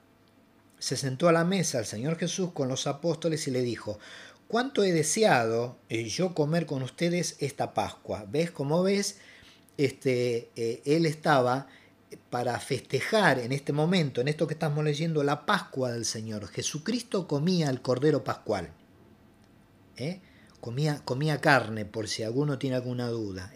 se 0.78 0.98
sentó 0.98 1.26
a 1.26 1.32
la 1.32 1.44
mesa 1.44 1.78
el 1.78 1.86
Señor 1.86 2.18
Jesús 2.18 2.52
con 2.52 2.68
los 2.68 2.86
apóstoles 2.86 3.48
y 3.48 3.50
le 3.50 3.62
dijo, 3.62 3.98
cuánto 4.46 4.84
he 4.84 4.92
deseado 4.92 5.78
eh, 5.88 6.04
yo 6.04 6.34
comer 6.34 6.66
con 6.66 6.82
ustedes 6.82 7.36
esta 7.38 7.72
Pascua. 7.72 8.26
¿Ves? 8.28 8.50
Como 8.50 8.82
ves, 8.82 9.16
este, 9.78 10.50
eh, 10.54 10.82
él 10.84 11.06
estaba 11.06 11.68
para 12.28 12.60
festejar 12.60 13.38
en 13.38 13.52
este 13.52 13.72
momento, 13.72 14.20
en 14.20 14.28
esto 14.28 14.46
que 14.46 14.52
estamos 14.52 14.84
leyendo, 14.84 15.24
la 15.24 15.46
Pascua 15.46 15.92
del 15.92 16.04
Señor. 16.04 16.46
Jesucristo 16.46 17.26
comía 17.26 17.70
el 17.70 17.80
Cordero 17.80 18.22
Pascual. 18.22 18.68
¿eh? 19.96 20.20
Comía, 20.60 21.00
comía 21.06 21.40
carne, 21.40 21.86
por 21.86 22.06
si 22.06 22.22
alguno 22.22 22.58
tiene 22.58 22.76
alguna 22.76 23.08
duda. 23.08 23.50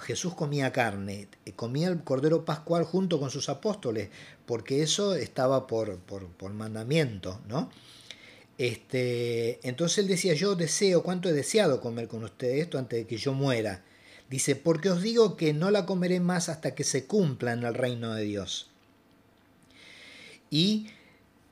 Jesús 0.00 0.34
comía 0.34 0.72
carne, 0.72 1.28
comía 1.54 1.88
el 1.88 2.02
Cordero 2.02 2.44
Pascual 2.44 2.84
junto 2.84 3.18
con 3.18 3.30
sus 3.30 3.48
apóstoles, 3.48 4.10
porque 4.46 4.82
eso 4.82 5.14
estaba 5.14 5.66
por, 5.66 5.98
por, 5.98 6.26
por 6.28 6.52
mandamiento, 6.52 7.40
¿no? 7.48 7.70
Este, 8.58 9.66
entonces 9.68 9.98
él 9.98 10.08
decía, 10.08 10.34
yo 10.34 10.54
deseo, 10.54 11.02
cuánto 11.02 11.28
he 11.28 11.32
deseado 11.32 11.80
comer 11.80 12.08
con 12.08 12.24
ustedes 12.24 12.62
esto 12.62 12.78
antes 12.78 13.00
de 13.00 13.06
que 13.06 13.18
yo 13.18 13.32
muera. 13.32 13.82
Dice, 14.30 14.56
porque 14.56 14.90
os 14.90 15.02
digo 15.02 15.36
que 15.36 15.52
no 15.52 15.70
la 15.70 15.86
comeré 15.86 16.20
más 16.20 16.48
hasta 16.48 16.74
que 16.74 16.84
se 16.84 17.06
cumpla 17.06 17.52
en 17.52 17.64
el 17.64 17.74
reino 17.74 18.14
de 18.14 18.24
Dios. 18.24 18.70
Y 20.50 20.88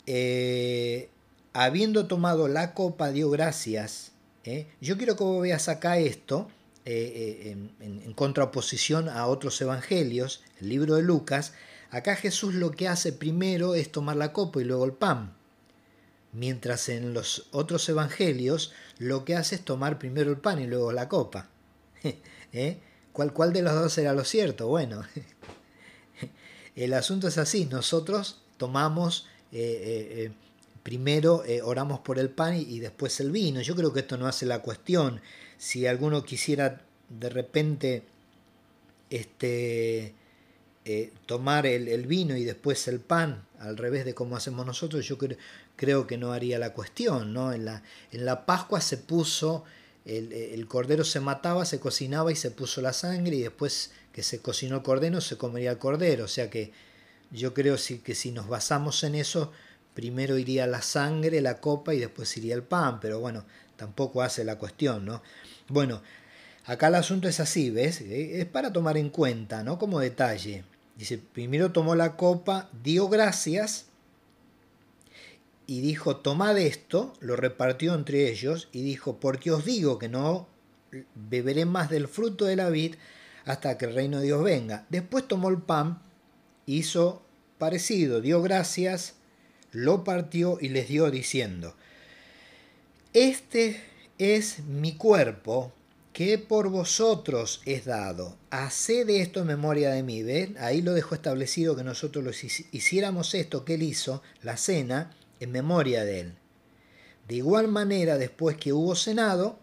eh, 0.07 1.09
habiendo 1.52 2.07
tomado 2.07 2.48
la 2.48 2.74
copa, 2.74 3.12
dio 3.12 3.30
gracias. 3.30 4.12
¿eh? 4.44 4.66
Yo 4.80 4.96
quiero 4.96 5.16
que 5.16 5.24
vos 5.24 5.42
veas 5.42 5.68
acá 5.68 5.98
esto, 5.98 6.48
eh, 6.85 7.57
en, 7.81 8.12
contraposición 8.14 9.09
a 9.09 9.27
otros 9.27 9.61
evangelios, 9.61 10.42
el 10.61 10.68
libro 10.68 10.97
de 10.97 11.03
Lucas. 11.03 11.55
Acá 11.90 12.16
Jesús 12.16 12.55
lo 12.55 12.73
que 12.73 12.88
hace 12.88 13.12
primero 13.12 13.75
es 13.75 13.90
tomar 13.90 14.16
la 14.16 14.33
copa 14.33 14.61
y 14.61 14.64
luego 14.64 14.85
el 14.85 14.92
pan 14.92 15.35
mientras 16.35 16.88
en 16.88 17.14
los 17.14 17.47
otros 17.53 17.88
evangelios 17.88 18.73
lo 18.99 19.25
que 19.25 19.37
hace 19.37 19.55
es 19.55 19.64
tomar 19.64 19.99
primero 19.99 20.31
el 20.31 20.38
pan 20.38 20.61
y 20.61 20.66
luego 20.66 20.92
la 20.92 21.09
copa. 21.09 21.49
¿Eh? 22.53 22.81
¿Cuál, 23.12 23.33
¿Cuál 23.33 23.53
de 23.53 23.62
los 23.62 23.75
dos 23.75 23.97
era 23.99 24.12
lo 24.12 24.25
cierto? 24.25 24.68
Bueno, 24.68 25.03
el 26.77 26.92
asunto 26.92 27.29
es 27.29 27.38
así, 27.38 27.66
nosotros 27.66 28.42
tomamos, 28.57 29.29
eh, 29.53 30.29
eh, 30.29 30.33
primero 30.83 31.44
oramos 31.62 32.01
por 32.01 32.18
el 32.18 32.31
pan 32.31 32.57
y, 32.57 32.81
después 32.81 33.18
el 33.20 33.31
vino. 33.31 33.61
Yo 33.62 33.75
creo 33.75 33.92
que 33.92 34.01
esto 34.01 34.16
no 34.18 34.27
hace 34.27 34.47
la 34.47 34.61
cuestión. 34.61 35.20
Si 35.64 35.87
alguno 35.87 36.24
quisiera 36.24 36.83
de 37.09 37.31
repente 37.31 38.03
este, 39.09 40.12
tomar 41.24 41.64
el, 41.64 41.88
el, 41.88 42.07
vino 42.07 42.37
y 42.37 42.44
después 42.44 42.87
el 42.87 43.00
pan, 43.00 43.46
al 43.59 43.79
revés 43.79 44.05
de 44.05 44.12
como 44.12 44.37
hacemos 44.37 44.66
nosotros, 44.66 45.07
yo 45.07 45.16
creo, 45.77 46.07
que 46.07 46.18
no 46.18 46.35
haría 46.35 46.59
la 46.59 46.74
cuestión. 46.74 47.33
¿no? 47.33 47.50
En, 47.55 47.64
la, 47.64 47.83
en 48.12 48.27
la 48.27 48.44
Pascua 48.44 48.83
se 48.83 48.98
puso, 48.98 49.64
el, 50.05 50.66
cordero 50.68 51.03
se 51.03 51.20
mataba, 51.20 51.64
se 51.64 51.81
cocinaba 51.81 52.31
y 52.31 52.37
se 52.37 52.50
puso 52.50 52.83
la 52.83 52.92
sangre 52.92 53.37
y 53.37 53.40
después 53.40 53.92
que 54.12 54.22
se 54.22 54.42
cocinó 54.42 54.77
el 54.77 54.83
cordero 54.83 55.22
se 55.22 55.38
comería 55.38 55.70
el 55.70 55.79
cordero. 55.79 56.27
O 56.27 56.29
sea 56.29 56.50
que 56.50 56.72
yo 57.31 57.55
creo 57.55 57.77
que 58.05 58.14
si 58.14 58.33
nos 58.33 58.48
basamos 58.48 59.03
en 59.03 59.14
eso, 59.14 59.50
primero 59.94 60.37
iría 60.37 60.66
la 60.66 60.83
sangre, 60.83 61.40
la 61.40 61.59
copa 61.62 61.94
y 61.94 62.00
después 62.00 62.37
iría 62.37 62.55
el 62.55 62.64
pan, 62.64 63.00
pero 63.00 63.18
bueno, 63.18 63.46
tampoco 63.77 64.22
hace 64.22 64.44
la 64.44 64.59
cuestión, 64.59 65.05
¿no? 65.05 65.22
Bueno, 65.68 66.03
acá 66.66 66.88
el 66.88 66.96
asunto 66.96 67.29
es 67.29 67.40
así, 67.40 67.70
¿ves? 67.70 68.00
Es 68.00 68.46
para 68.46 68.72
tomar 68.72 68.96
en 68.96 69.11
cuenta, 69.11 69.62
¿no? 69.62 69.79
Como 69.79 70.00
detalle. 70.00 70.64
Dice, 70.96 71.18
primero 71.18 71.72
tomó 71.72 71.94
la 71.94 72.16
copa, 72.16 72.68
dio 72.83 73.09
gracias, 73.09 73.87
y 75.66 75.81
dijo, 75.81 76.16
tomad 76.16 76.59
esto, 76.59 77.14
lo 77.20 77.37
repartió 77.37 77.94
entre 77.94 78.31
ellos 78.31 78.68
y 78.72 78.83
dijo, 78.83 79.18
porque 79.18 79.50
os 79.50 79.64
digo 79.64 79.98
que 79.98 80.09
no 80.09 80.46
beberé 81.14 81.64
más 81.64 81.90
del 81.90 82.07
fruto 82.07 82.44
de 82.44 82.57
la 82.57 82.68
vid 82.68 82.96
hasta 83.44 83.79
que 83.79 83.87
el 83.87 83.94
reino 83.94 84.18
de 84.18 84.27
Dios 84.27 84.44
venga. 84.44 84.87
Después 84.90 85.27
tomó 85.27 85.48
el 85.48 85.59
pan, 85.59 86.00
hizo 86.66 87.22
parecido, 87.59 88.20
dio 88.20 88.42
gracias, 88.42 89.14
lo 89.72 90.05
partió 90.05 90.59
y 90.61 90.68
les 90.68 90.88
dio 90.88 91.11
diciendo, 91.11 91.74
este 93.12 93.81
es 94.18 94.61
mi 94.64 94.94
cuerpo 94.96 95.72
que 96.12 96.38
por 96.38 96.68
vosotros 96.68 97.61
es 97.66 97.85
dado. 97.85 98.37
Haced 98.50 99.09
esto 99.11 99.40
en 99.40 99.48
memoria 99.48 99.90
de 99.90 100.05
mí. 100.05 100.22
¿Ven? 100.22 100.57
Ahí 100.61 100.81
lo 100.81 100.94
dejó 100.94 101.16
establecido 101.16 101.74
que 101.74 101.83
nosotros 101.83 102.24
los 102.24 102.44
hiciéramos 102.44 103.35
esto 103.35 103.64
que 103.64 103.74
él 103.74 103.83
hizo, 103.83 104.22
la 104.42 104.57
cena, 104.57 105.11
en 105.40 105.50
memoria 105.50 106.05
de 106.05 106.20
él. 106.20 106.35
De 107.27 107.35
igual 107.37 107.66
manera, 107.68 108.16
después 108.16 108.57
que 108.57 108.72
hubo 108.72 108.94
cenado, 108.94 109.59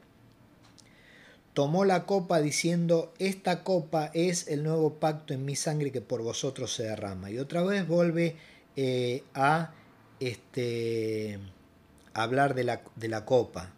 tomó 1.53 1.85
la 1.85 2.05
copa 2.05 2.41
diciendo, 2.41 3.13
esta 3.17 3.63
copa 3.63 4.11
es 4.13 4.49
el 4.49 4.63
nuevo 4.63 4.95
pacto 4.95 5.33
en 5.33 5.45
mi 5.45 5.55
sangre 5.55 5.91
que 5.91 6.01
por 6.01 6.21
vosotros 6.21 6.73
se 6.73 6.83
derrama. 6.83 7.31
Y 7.31 7.39
otra 7.39 7.63
vez 7.63 7.87
vuelve 7.87 8.35
eh, 8.75 9.23
a 9.33 9.73
este, 10.19 11.39
hablar 12.13 12.55
de 12.55 12.65
la, 12.65 12.81
de 12.97 13.07
la 13.07 13.23
copa. 13.23 13.71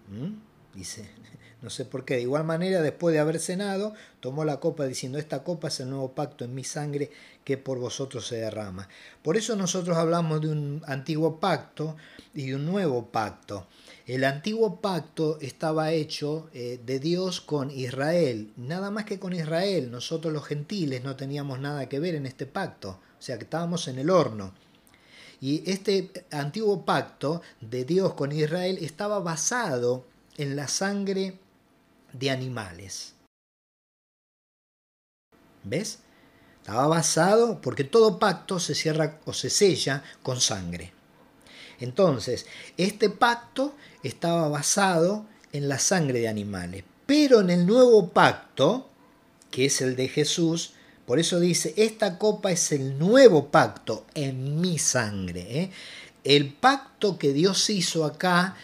Dice, 0.74 1.10
no 1.62 1.70
sé 1.70 1.86
por 1.86 2.06
qué. 2.06 2.16
De 2.16 2.22
igual 2.22 2.44
manera, 2.44 2.82
después 2.82 3.14
de 3.14 3.20
haber 3.20 3.40
cenado, 3.40 3.94
tomó 4.20 4.46
la 4.46 4.60
copa 4.60 4.86
diciendo, 4.86 5.18
esta 5.18 5.44
copa 5.44 5.70
es 5.70 5.80
el 5.80 5.90
nuevo 5.90 6.14
pacto 6.14 6.46
en 6.46 6.56
mi 6.56 6.64
sangre 6.64 7.12
que 7.44 7.58
por 7.58 7.80
vosotros 7.80 8.28
se 8.28 8.38
derrama. 8.38 8.88
Por 9.22 9.38
eso 9.38 9.56
nosotros 9.56 9.98
hablamos 9.98 10.42
de 10.42 10.50
un 10.50 10.82
antiguo 10.86 11.40
pacto 11.40 11.96
y 12.34 12.48
de 12.48 12.56
un 12.56 12.66
nuevo 12.66 13.08
pacto. 13.08 13.68
El 14.06 14.26
antiguo 14.26 14.82
pacto 14.82 15.38
estaba 15.40 15.92
hecho 15.92 16.50
eh, 16.54 16.82
de 16.86 17.00
Dios 17.00 17.40
con 17.40 17.72
Israel, 17.72 18.52
nada 18.58 18.92
más 18.92 19.06
que 19.06 19.18
con 19.18 19.32
Israel. 19.32 19.92
Nosotros 19.92 20.34
los 20.34 20.44
gentiles 20.44 21.04
no 21.04 21.16
teníamos 21.16 21.60
nada 21.60 21.88
que 21.88 22.02
ver 22.02 22.16
en 22.16 22.26
este 22.26 22.46
pacto, 22.46 22.90
o 22.90 23.22
sea 23.22 23.38
que 23.38 23.46
estábamos 23.46 23.88
en 23.88 24.00
el 24.00 24.10
horno. 24.10 24.54
Y 25.40 25.70
este 25.70 26.12
antiguo 26.32 26.84
pacto 26.84 27.42
de 27.62 27.86
Dios 27.86 28.14
con 28.14 28.34
Israel 28.34 28.78
estaba 28.82 29.20
basado 29.20 30.06
en 30.38 30.56
la 30.56 30.68
sangre 30.68 31.40
de 32.12 32.32
animales. 32.32 33.14
¿Ves? 35.64 36.00
Estaba 36.62 36.88
basado 36.88 37.60
porque 37.62 37.84
todo 37.84 38.20
pacto 38.20 38.60
se 38.60 38.76
cierra 38.76 39.20
o 39.26 39.34
se 39.34 39.50
sella 39.50 40.04
con 40.22 40.40
sangre. 40.40 40.94
Entonces, 41.80 42.46
este 42.78 43.10
pacto 43.10 43.76
estaba 44.04 44.48
basado 44.48 45.26
en 45.52 45.68
la 45.68 45.80
sangre 45.80 46.20
de 46.20 46.28
animales. 46.30 46.84
Pero 47.06 47.42
en 47.42 47.50
el 47.50 47.66
nuevo 47.66 48.10
pacto, 48.10 48.90
que 49.52 49.66
es 49.66 49.82
el 49.82 49.96
de 49.96 50.08
Jesús, 50.08 50.74
por 51.06 51.20
eso 51.20 51.40
dice, 51.40 51.74
esta 51.76 52.18
copa 52.18 52.52
es 52.52 52.72
el 52.72 52.98
nuevo 52.98 53.50
pacto 53.50 54.06
en 54.14 54.62
mi 54.62 54.80
sangre. 54.80 55.60
¿eh? 55.60 55.72
El 56.24 56.54
pacto 56.54 57.18
que 57.18 57.34
Dios 57.34 57.70
hizo 57.70 58.06
acá 58.06 58.56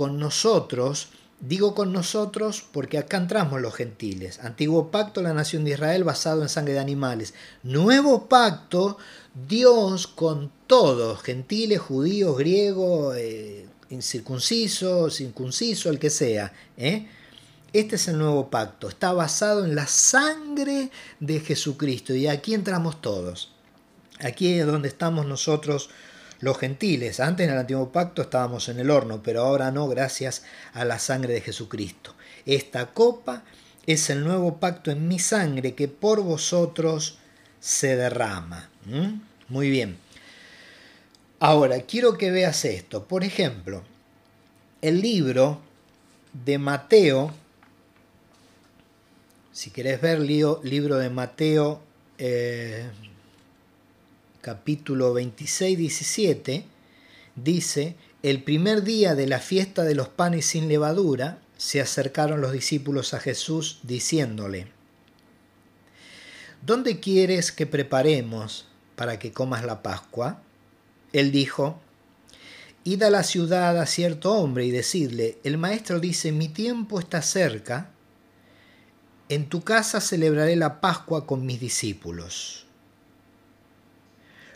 con 0.00 0.18
nosotros, 0.18 1.08
digo 1.40 1.74
con 1.74 1.92
nosotros 1.92 2.64
porque 2.72 2.96
acá 2.96 3.18
entramos 3.18 3.60
los 3.60 3.74
gentiles. 3.74 4.38
Antiguo 4.38 4.90
pacto, 4.90 5.20
la 5.20 5.34
nación 5.34 5.62
de 5.62 5.72
Israel 5.72 6.04
basado 6.04 6.40
en 6.40 6.48
sangre 6.48 6.72
de 6.72 6.78
animales. 6.78 7.34
Nuevo 7.62 8.26
pacto, 8.26 8.96
Dios 9.46 10.06
con 10.06 10.50
todos, 10.66 11.20
gentiles, 11.20 11.80
judíos, 11.80 12.38
griegos, 12.38 13.14
eh, 13.18 13.66
incircuncisos, 13.90 15.20
inclunciso, 15.20 15.90
el 15.90 15.98
que 15.98 16.08
sea. 16.08 16.54
¿eh? 16.78 17.06
Este 17.74 17.96
es 17.96 18.08
el 18.08 18.16
nuevo 18.16 18.48
pacto, 18.48 18.88
está 18.88 19.12
basado 19.12 19.66
en 19.66 19.74
la 19.74 19.86
sangre 19.86 20.90
de 21.18 21.40
Jesucristo 21.40 22.14
y 22.14 22.26
aquí 22.26 22.54
entramos 22.54 23.02
todos. 23.02 23.52
Aquí 24.20 24.54
es 24.54 24.66
donde 24.66 24.88
estamos 24.88 25.26
nosotros 25.26 25.90
los 26.40 26.58
gentiles. 26.58 27.20
Antes 27.20 27.46
en 27.46 27.52
el 27.52 27.58
antiguo 27.58 27.92
pacto 27.92 28.22
estábamos 28.22 28.68
en 28.68 28.78
el 28.78 28.90
horno, 28.90 29.22
pero 29.22 29.42
ahora 29.42 29.70
no, 29.70 29.88
gracias 29.88 30.44
a 30.72 30.84
la 30.84 30.98
sangre 30.98 31.34
de 31.34 31.40
Jesucristo. 31.40 32.14
Esta 32.46 32.86
copa 32.86 33.44
es 33.86 34.10
el 34.10 34.24
nuevo 34.24 34.58
pacto 34.58 34.90
en 34.90 35.08
mi 35.08 35.18
sangre 35.18 35.74
que 35.74 35.88
por 35.88 36.22
vosotros 36.22 37.18
se 37.60 37.96
derrama. 37.96 38.68
Muy 39.48 39.70
bien. 39.70 39.98
Ahora, 41.38 41.80
quiero 41.82 42.18
que 42.18 42.30
veas 42.30 42.64
esto. 42.64 43.04
Por 43.04 43.24
ejemplo, 43.24 43.82
el 44.82 45.00
libro 45.00 45.60
de 46.32 46.58
Mateo 46.58 47.34
si 49.60 49.70
querés 49.70 50.00
ver 50.00 50.20
libro 50.20 50.96
de 50.96 51.10
Mateo 51.10 51.82
eh, 52.16 52.88
capítulo 54.40 55.12
26, 55.12 55.76
17, 55.76 56.64
dice, 57.36 57.96
el 58.22 58.42
primer 58.42 58.82
día 58.82 59.14
de 59.14 59.26
la 59.26 59.38
fiesta 59.38 59.84
de 59.84 59.94
los 59.94 60.08
panes 60.08 60.46
sin 60.46 60.68
levadura, 60.68 61.40
se 61.56 61.80
acercaron 61.80 62.40
los 62.40 62.52
discípulos 62.52 63.12
a 63.12 63.20
Jesús 63.20 63.80
diciéndole, 63.82 64.68
¿Dónde 66.62 67.00
quieres 67.00 67.52
que 67.52 67.66
preparemos 67.66 68.66
para 68.96 69.18
que 69.18 69.32
comas 69.32 69.64
la 69.64 69.82
Pascua? 69.82 70.42
Él 71.12 71.32
dijo, 71.32 71.80
Id 72.84 73.02
a 73.02 73.10
la 73.10 73.24
ciudad 73.24 73.78
a 73.78 73.84
cierto 73.84 74.32
hombre 74.32 74.64
y 74.64 74.70
decidle, 74.70 75.38
el 75.44 75.58
maestro 75.58 76.00
dice, 76.00 76.32
mi 76.32 76.48
tiempo 76.48 76.98
está 76.98 77.20
cerca, 77.20 77.90
en 79.28 79.48
tu 79.48 79.62
casa 79.62 80.00
celebraré 80.00 80.56
la 80.56 80.80
Pascua 80.80 81.26
con 81.26 81.44
mis 81.44 81.60
discípulos. 81.60 82.66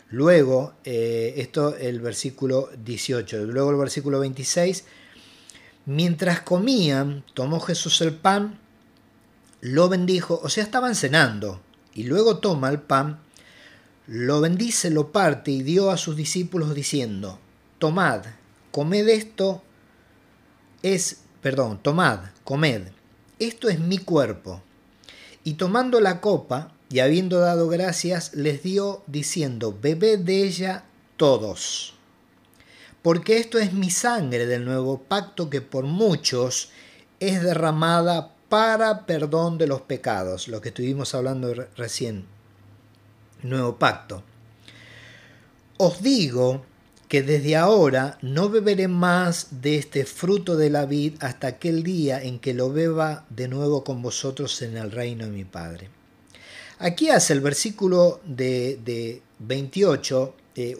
Luego, 0.09 0.73
eh, 0.83 1.33
esto 1.37 1.75
el 1.75 1.99
versículo 1.99 2.69
18, 2.83 3.45
luego 3.45 3.71
el 3.71 3.77
versículo 3.77 4.19
26, 4.19 4.85
mientras 5.85 6.41
comían, 6.41 7.23
tomó 7.33 7.59
Jesús 7.59 8.01
el 8.01 8.13
pan, 8.13 8.59
lo 9.61 9.89
bendijo, 9.89 10.39
o 10.43 10.49
sea, 10.49 10.63
estaban 10.63 10.95
cenando, 10.95 11.59
y 11.93 12.03
luego 12.03 12.37
toma 12.37 12.69
el 12.69 12.79
pan, 12.79 13.19
lo 14.05 14.41
bendice, 14.41 14.91
lo 14.91 15.11
parte 15.11 15.49
y 15.49 15.63
dio 15.63 15.89
a 15.89 15.97
sus 15.97 16.15
discípulos 16.15 16.75
diciendo, 16.75 17.39
tomad, 17.79 18.25
comed 18.69 19.07
esto, 19.07 19.63
es, 20.83 21.21
perdón, 21.41 21.79
tomad, 21.81 22.19
comed, 22.43 22.89
esto 23.39 23.69
es 23.69 23.79
mi 23.79 23.97
cuerpo. 23.97 24.61
Y 25.43 25.53
tomando 25.53 25.99
la 25.99 26.21
copa, 26.21 26.74
y 26.89 26.99
habiendo 26.99 27.39
dado 27.39 27.67
gracias, 27.67 28.33
les 28.33 28.63
dio 28.63 29.03
diciendo, 29.07 29.77
bebed 29.81 30.19
de 30.19 30.43
ella 30.43 30.85
todos. 31.17 31.93
Porque 33.01 33.37
esto 33.37 33.59
es 33.59 33.73
mi 33.73 33.89
sangre 33.89 34.45
del 34.45 34.65
nuevo 34.65 34.99
pacto 34.99 35.49
que 35.49 35.61
por 35.61 35.85
muchos 35.85 36.69
es 37.19 37.41
derramada 37.41 38.33
para 38.49 39.05
perdón 39.05 39.57
de 39.57 39.67
los 39.67 39.81
pecados, 39.81 40.47
lo 40.47 40.61
que 40.61 40.69
estuvimos 40.69 41.15
hablando 41.15 41.53
recién, 41.75 42.25
nuevo 43.41 43.77
pacto. 43.77 44.23
Os 45.77 46.01
digo 46.01 46.63
que 47.07 47.21
desde 47.21 47.55
ahora 47.55 48.17
no 48.21 48.49
beberé 48.49 48.87
más 48.87 49.61
de 49.61 49.77
este 49.77 50.05
fruto 50.05 50.55
de 50.55 50.69
la 50.69 50.85
vid 50.85 51.15
hasta 51.19 51.47
aquel 51.47 51.83
día 51.83 52.21
en 52.21 52.39
que 52.39 52.53
lo 52.53 52.71
beba 52.71 53.25
de 53.29 53.47
nuevo 53.47 53.83
con 53.83 54.01
vosotros 54.01 54.61
en 54.61 54.77
el 54.77 54.91
reino 54.91 55.25
de 55.25 55.31
mi 55.31 55.45
Padre. 55.45 55.94
Aquí 56.85 57.09
hace 57.09 57.33
el 57.33 57.41
versículo 57.41 58.19
de, 58.25 59.19
28, 59.39 60.35
eh, 60.55 60.77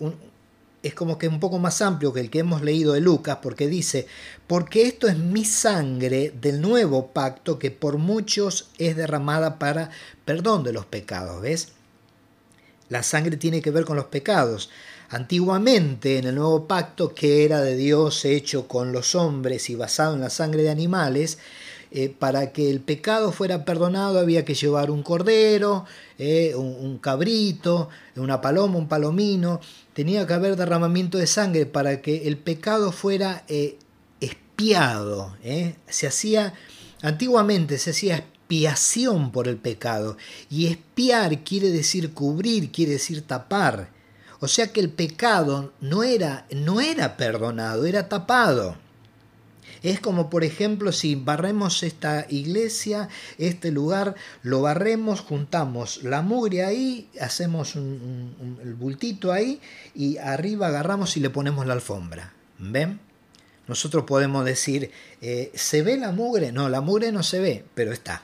es 0.83 0.93
como 0.93 1.17
que 1.17 1.27
un 1.27 1.39
poco 1.39 1.57
más 1.57 1.81
amplio 1.81 2.13
que 2.13 2.19
el 2.19 2.29
que 2.29 2.37
hemos 2.37 2.61
leído 2.61 2.93
de 2.93 3.01
Lucas, 3.01 3.39
porque 3.41 3.67
dice, 3.67 4.05
porque 4.45 4.83
esto 4.83 5.07
es 5.07 5.17
mi 5.17 5.45
sangre 5.45 6.31
del 6.39 6.61
nuevo 6.61 7.07
pacto 7.07 7.57
que 7.57 7.71
por 7.71 7.97
muchos 7.97 8.69
es 8.77 8.95
derramada 8.95 9.57
para 9.57 9.89
perdón 10.25 10.63
de 10.63 10.73
los 10.73 10.85
pecados, 10.85 11.41
¿ves? 11.41 11.69
La 12.87 13.01
sangre 13.01 13.35
tiene 13.37 13.63
que 13.63 13.71
ver 13.71 13.83
con 13.83 13.97
los 13.97 14.05
pecados. 14.05 14.69
Antiguamente, 15.09 16.19
en 16.19 16.25
el 16.25 16.35
nuevo 16.35 16.67
pacto 16.67 17.15
que 17.15 17.45
era 17.45 17.61
de 17.61 17.75
Dios 17.75 18.25
hecho 18.25 18.67
con 18.67 18.91
los 18.91 19.15
hombres 19.15 19.71
y 19.71 19.75
basado 19.75 20.13
en 20.13 20.21
la 20.21 20.29
sangre 20.29 20.61
de 20.61 20.69
animales, 20.69 21.39
eh, 21.97 22.09
para 22.09 22.51
que 22.51 22.69
el 22.69 22.81
pecado 22.81 23.31
fuera 23.31 23.63
perdonado 23.63 24.19
había 24.19 24.43
que 24.43 24.53
llevar 24.53 24.91
un 24.91 25.01
cordero, 25.01 25.85
eh, 26.17 26.53
un, 26.53 26.97
cabrito, 26.97 27.87
una 28.17 28.41
paloma, 28.41 28.77
un 28.77 28.89
palomino. 28.89 29.61
Tenía 29.93 30.27
que 30.27 30.33
haber 30.33 30.57
derramamiento 30.57 31.17
de 31.17 31.25
sangre 31.25 31.65
para 31.65 32.01
que 32.01 32.27
el 32.27 32.35
pecado 32.35 32.91
fuera 32.91 33.45
eh, 33.47 33.77
espiado. 34.19 35.37
Se 35.87 36.05
hacía, 36.05 36.53
antiguamente 37.01 37.77
se 37.77 37.91
hacía 37.91 38.17
expiación 38.17 39.31
por 39.31 39.47
el 39.47 39.55
pecado. 39.55 40.17
Y 40.49 40.67
espiar 40.67 41.45
quiere 41.45 41.69
decir 41.69 42.13
cubrir, 42.13 42.73
quiere 42.73 42.91
decir 42.91 43.21
tapar. 43.21 43.89
O 44.41 44.49
sea 44.49 44.67
que 44.73 44.81
el 44.81 44.89
pecado 44.89 45.71
no 45.79 46.03
era, 46.03 46.45
no 46.51 46.81
era 46.81 47.15
perdonado, 47.15 47.85
era 47.85 48.09
tapado. 48.09 48.75
Es 49.85 49.99
como, 49.99 50.31
por 50.31 50.43
ejemplo, 50.43 50.91
si 50.91 51.13
barremos 51.13 51.83
esta 51.83 52.25
iglesia, 52.27 53.07
este 53.37 53.69
lugar, 53.69 54.15
lo 54.41 54.63
barremos, 54.63 55.19
juntamos 55.19 56.01
la 56.01 56.23
mugre 56.23 56.65
ahí, 56.65 57.07
hacemos 57.21 57.75
un, 57.75 58.57
el 58.63 58.73
bultito 58.73 59.31
ahí 59.31 59.61
y 59.93 60.17
arriba 60.17 60.69
agarramos 60.69 61.17
y 61.17 61.19
le 61.19 61.29
ponemos 61.29 61.67
la 61.67 61.73
alfombra. 61.73 62.33
¿Ven? 62.57 62.99
Nosotros 63.67 64.05
podemos 64.05 64.43
decir, 64.43 64.89
eh, 65.21 65.51
¿se 65.53 65.83
ve 65.83 65.97
la 65.97 66.11
mugre? 66.11 66.51
No, 66.51 66.67
la 66.67 66.81
mugre 66.81 67.11
no 67.11 67.21
se 67.21 67.39
ve, 67.39 67.63
pero 67.75 67.91
está. 67.91 68.23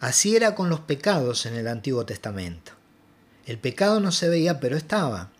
Así 0.00 0.34
era 0.34 0.56
con 0.56 0.70
los 0.70 0.80
pecados 0.80 1.46
en 1.46 1.54
el 1.54 1.68
Antiguo 1.68 2.04
Testamento. 2.04 2.72
El 3.46 3.58
pecado 3.58 4.00
no 4.00 4.10
se 4.10 4.28
veía, 4.28 4.58
pero 4.58 4.76
estaba. 4.76 5.30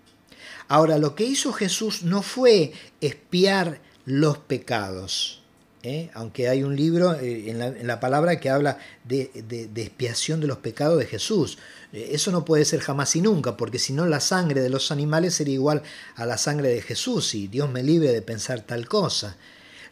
Ahora, 0.68 0.96
lo 0.98 1.16
que 1.16 1.24
hizo 1.24 1.52
Jesús 1.52 2.04
no 2.04 2.22
fue 2.22 2.72
espiar 3.00 3.80
los 4.06 4.38
pecados, 4.38 5.42
¿eh? 5.82 6.10
aunque 6.14 6.48
hay 6.48 6.62
un 6.62 6.76
libro 6.76 7.14
eh, 7.14 7.50
en, 7.50 7.86
la, 7.86 8.00
palabra 8.00 8.40
que 8.40 8.50
habla 8.50 8.78
de, 9.04 9.30
expiación 9.76 10.40
de 10.40 10.46
los 10.46 10.58
pecados 10.58 10.98
de 10.98 11.06
Jesús. 11.06 11.58
Eh, 11.92 12.10
eso 12.12 12.30
no 12.32 12.44
puede 12.44 12.64
ser 12.64 12.80
jamás 12.80 13.14
y 13.16 13.20
nunca, 13.20 13.56
porque 13.56 13.78
si 13.78 13.92
no 13.92 14.06
la 14.06 14.20
sangre 14.20 14.60
de 14.60 14.70
los 14.70 14.90
animales 14.90 15.34
sería 15.34 15.54
igual 15.54 15.82
a 16.16 16.26
la 16.26 16.38
sangre 16.38 16.68
de 16.68 16.82
Jesús, 16.82 17.34
y 17.34 17.48
Dios 17.48 17.70
me 17.70 17.82
libre 17.82 18.12
de 18.12 18.22
pensar 18.22 18.62
tal 18.62 18.88
cosa. 18.88 19.36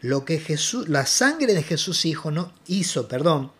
Lo 0.01 0.25
que 0.25 0.39
Jesús, 0.39 0.89
la 0.89 1.05
sangre 1.05 1.53
de 1.53 1.63
Jesús 1.63 2.05
hijo 2.05 2.29
no 2.29 2.53
hizo, 2.67 3.07
perdón, 3.07 3.51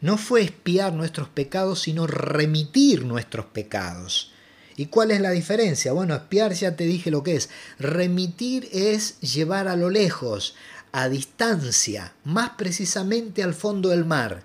no 0.00 0.18
fue 0.18 0.42
espiar 0.42 0.94
nuestros 0.94 1.28
pecados, 1.28 1.82
sino 1.82 2.06
remitir 2.06 3.04
nuestros 3.04 3.46
pecados. 3.46 4.32
¿Y 4.76 4.86
cuál 4.86 5.10
es 5.10 5.20
la 5.20 5.30
diferencia? 5.30 5.92
Bueno, 5.92 6.14
espiar 6.14 6.52
ya 6.52 6.76
te 6.76 6.84
dije 6.84 7.10
lo 7.10 7.22
que 7.22 7.36
es. 7.36 7.50
Remitir 7.78 8.68
es 8.72 9.20
llevar 9.20 9.68
a 9.68 9.76
lo 9.76 9.90
lejos, 9.90 10.54
a 10.92 11.08
distancia, 11.08 12.12
más 12.24 12.50
precisamente 12.50 13.42
al 13.42 13.54
fondo 13.54 13.90
del 13.90 14.04
mar. 14.04 14.44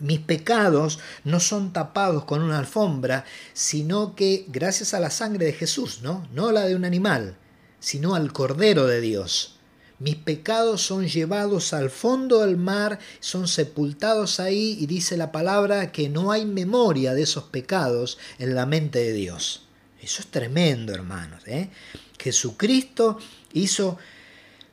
Mis 0.00 0.20
pecados 0.20 1.00
no 1.24 1.40
son 1.40 1.72
tapados 1.72 2.24
con 2.24 2.42
una 2.42 2.58
alfombra, 2.58 3.24
sino 3.52 4.14
que 4.14 4.44
gracias 4.48 4.94
a 4.94 5.00
la 5.00 5.10
sangre 5.10 5.46
de 5.46 5.52
Jesús, 5.52 6.00
¿no? 6.02 6.26
No 6.32 6.52
la 6.52 6.66
de 6.66 6.76
un 6.76 6.84
animal, 6.84 7.36
sino 7.80 8.14
al 8.14 8.32
Cordero 8.32 8.86
de 8.86 9.00
Dios. 9.00 9.57
Mis 9.98 10.14
pecados 10.14 10.82
son 10.82 11.08
llevados 11.08 11.72
al 11.72 11.90
fondo 11.90 12.40
del 12.40 12.56
mar, 12.56 13.00
son 13.18 13.48
sepultados 13.48 14.38
ahí 14.38 14.76
y 14.80 14.86
dice 14.86 15.16
la 15.16 15.32
palabra 15.32 15.90
que 15.90 16.08
no 16.08 16.30
hay 16.30 16.44
memoria 16.44 17.14
de 17.14 17.22
esos 17.22 17.44
pecados 17.44 18.18
en 18.38 18.54
la 18.54 18.64
mente 18.64 19.00
de 19.00 19.12
Dios. 19.12 19.64
Eso 20.00 20.22
es 20.22 20.28
tremendo, 20.28 20.94
hermanos. 20.94 21.42
¿eh? 21.46 21.70
Jesucristo 22.18 23.18
hizo 23.52 23.98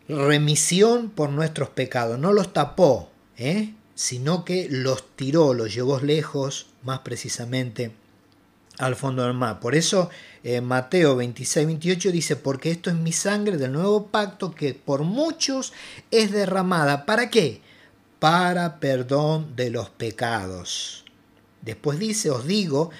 remisión 0.08 1.10
por 1.10 1.32
nuestros 1.32 1.70
pecados, 1.70 2.20
no 2.20 2.32
los 2.32 2.54
tapó, 2.54 3.10
¿eh? 3.38 3.74
sino 3.96 4.46
que 4.46 4.68
los 4.70 5.16
tiró, 5.16 5.56
los 5.56 5.74
llevó 5.74 6.00
lejos, 6.00 6.68
más 6.84 7.00
precisamente 7.00 7.92
al 8.78 8.96
fondo 8.96 9.24
del 9.24 9.34
mar. 9.34 9.60
Por 9.60 9.76
eso 9.76 10.10
eh, 10.44 10.62
Mateo 10.62 11.16
26, 11.16 11.66
28 11.66 12.12
dice, 12.12 12.36
porque 12.36 12.72
esto 12.72 12.90
es 12.90 12.96
mi 12.96 13.12
sangre 13.12 13.58
del 13.58 13.74
nuevo 13.74 14.08
pacto 14.08 14.54
que 14.54 14.74
por 14.74 15.04
muchos 15.04 15.74
es 16.12 16.32
derramada. 16.32 17.06
¿Para 17.06 17.30
qué? 17.30 17.62
Para 18.20 18.80
perdón 18.80 19.56
de 19.56 19.70
los 19.70 19.90
pecados. 19.90 21.06
Después 21.62 22.00
dice, 22.00 22.30
os 22.30 22.46
digo 22.46 22.92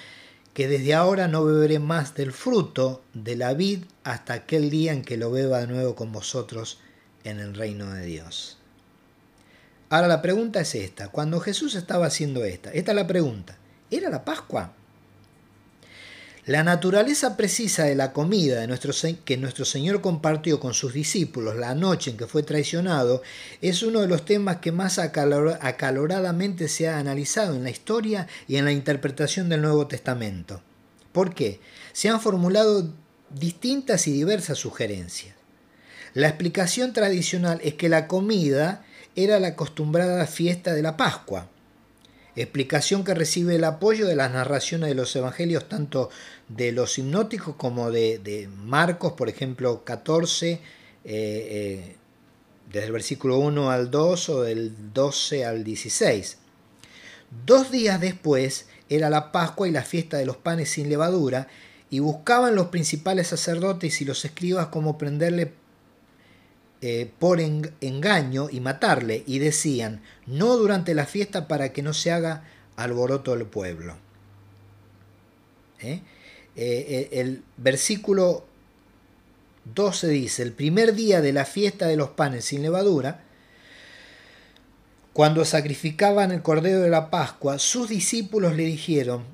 que 0.54 0.68
desde 0.68 0.94
ahora 0.94 1.28
no 1.28 1.44
beberé 1.44 1.78
más 1.78 2.14
del 2.14 2.32
fruto 2.32 3.02
de 3.12 3.36
la 3.36 3.52
vid 3.52 3.84
hasta 4.04 4.32
aquel 4.32 4.70
día 4.70 4.92
en 4.92 5.02
que 5.02 5.16
lo 5.16 5.30
beba 5.30 5.60
de 5.60 5.66
nuevo 5.66 5.94
con 5.94 6.12
vosotros 6.12 6.78
en 7.24 7.40
el 7.40 7.54
reino 7.54 7.92
de 7.92 8.06
Dios. 8.06 8.58
Ahora 9.88 10.08
la 10.08 10.22
pregunta 10.22 10.60
es 10.60 10.74
esta, 10.74 11.08
cuando 11.08 11.38
Jesús 11.40 11.74
estaba 11.74 12.06
haciendo 12.06 12.44
esta, 12.44 12.72
esta 12.72 12.92
es 12.92 12.96
la 12.96 13.06
pregunta, 13.06 13.56
¿era 13.90 14.10
la 14.10 14.24
Pascua? 14.24 14.72
La 16.46 16.62
naturaleza 16.62 17.36
precisa 17.36 17.82
de 17.86 17.96
la 17.96 18.12
comida 18.12 18.64
que 19.24 19.36
nuestro 19.36 19.64
Señor 19.64 20.00
compartió 20.00 20.60
con 20.60 20.74
sus 20.74 20.92
discípulos 20.92 21.56
la 21.56 21.74
noche 21.74 22.12
en 22.12 22.16
que 22.16 22.28
fue 22.28 22.44
traicionado 22.44 23.20
es 23.60 23.82
uno 23.82 24.00
de 24.00 24.06
los 24.06 24.24
temas 24.24 24.58
que 24.58 24.70
más 24.70 25.00
acaloradamente 25.00 26.68
se 26.68 26.86
ha 26.86 27.00
analizado 27.00 27.56
en 27.56 27.64
la 27.64 27.70
historia 27.70 28.28
y 28.46 28.58
en 28.58 28.64
la 28.64 28.70
interpretación 28.70 29.48
del 29.48 29.62
Nuevo 29.62 29.88
Testamento. 29.88 30.62
¿Por 31.10 31.34
qué? 31.34 31.58
Se 31.92 32.10
han 32.10 32.20
formulado 32.20 32.92
distintas 33.28 34.06
y 34.06 34.12
diversas 34.12 34.58
sugerencias. 34.58 35.34
La 36.14 36.28
explicación 36.28 36.92
tradicional 36.92 37.58
es 37.64 37.74
que 37.74 37.88
la 37.88 38.06
comida 38.06 38.84
era 39.16 39.40
la 39.40 39.48
acostumbrada 39.48 40.24
fiesta 40.28 40.74
de 40.74 40.82
la 40.82 40.96
Pascua, 40.96 41.48
explicación 42.36 43.02
que 43.02 43.14
recibe 43.14 43.56
el 43.56 43.64
apoyo 43.64 44.06
de 44.06 44.14
las 44.14 44.30
narraciones 44.30 44.88
de 44.88 44.94
los 44.94 45.14
evangelios, 45.16 45.68
tanto 45.68 46.10
de 46.48 46.72
los 46.72 46.98
hipnóticos 46.98 47.56
como 47.56 47.90
de, 47.90 48.48
Marcos, 48.64 49.12
por 49.12 49.28
ejemplo, 49.28 49.84
14, 49.84 50.52
eh, 50.52 50.60
eh, 51.04 51.96
desde 52.70 52.86
el 52.86 52.92
versículo 52.92 53.38
1 53.38 53.70
al 53.70 53.90
2 53.90 54.28
o 54.28 54.42
del 54.42 54.92
12 54.92 55.44
al 55.44 55.64
16. 55.64 56.38
Dos 57.46 57.70
días 57.70 58.00
después 58.00 58.66
era 58.88 59.10
la 59.10 59.32
Pascua 59.32 59.66
y 59.66 59.72
la 59.72 59.82
fiesta 59.82 60.16
de 60.16 60.26
los 60.26 60.36
panes 60.36 60.70
sin 60.70 60.88
levadura, 60.88 61.48
y 61.88 62.00
buscaban 62.00 62.54
los 62.54 62.66
principales 62.66 63.28
sacerdotes 63.28 64.00
y 64.00 64.04
los 64.04 64.24
escribas 64.24 64.68
cómo 64.68 64.98
prenderle 64.98 65.52
eh, 66.82 67.10
por 67.18 67.40
engaño 67.40 68.48
y 68.50 68.60
matarle, 68.60 69.24
y 69.26 69.38
decían, 69.38 70.02
no 70.26 70.56
durante 70.56 70.94
la 70.94 71.06
fiesta 71.06 71.48
para 71.48 71.72
que 71.72 71.82
no 71.82 71.94
se 71.94 72.12
haga 72.12 72.44
alboroto 72.76 73.34
del 73.34 73.46
pueblo. 73.46 73.96
¿Eh? 75.80 76.00
Eh, 76.54 77.08
el 77.12 77.42
versículo 77.56 78.44
12 79.74 80.08
dice, 80.08 80.42
el 80.42 80.52
primer 80.52 80.94
día 80.94 81.20
de 81.20 81.32
la 81.32 81.44
fiesta 81.44 81.86
de 81.86 81.96
los 81.96 82.10
panes 82.10 82.44
sin 82.44 82.62
levadura, 82.62 83.22
cuando 85.12 85.46
sacrificaban 85.46 86.30
el 86.30 86.42
cordero 86.42 86.80
de 86.80 86.90
la 86.90 87.08
Pascua, 87.08 87.58
sus 87.58 87.88
discípulos 87.88 88.54
le 88.54 88.64
dijeron, 88.64 89.24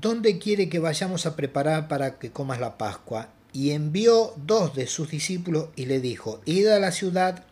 ¿dónde 0.00 0.38
quiere 0.38 0.68
que 0.68 0.80
vayamos 0.80 1.26
a 1.26 1.36
preparar 1.36 1.86
para 1.86 2.18
que 2.18 2.32
comas 2.32 2.58
la 2.58 2.76
Pascua? 2.76 3.28
Y 3.56 3.70
envió 3.70 4.34
dos 4.36 4.74
de 4.74 4.86
sus 4.86 5.10
discípulos 5.10 5.68
y 5.76 5.86
le 5.86 5.98
dijo, 5.98 6.42
Id 6.44 6.66
a 6.66 6.78
la 6.78 6.92
ciudad 6.92 7.44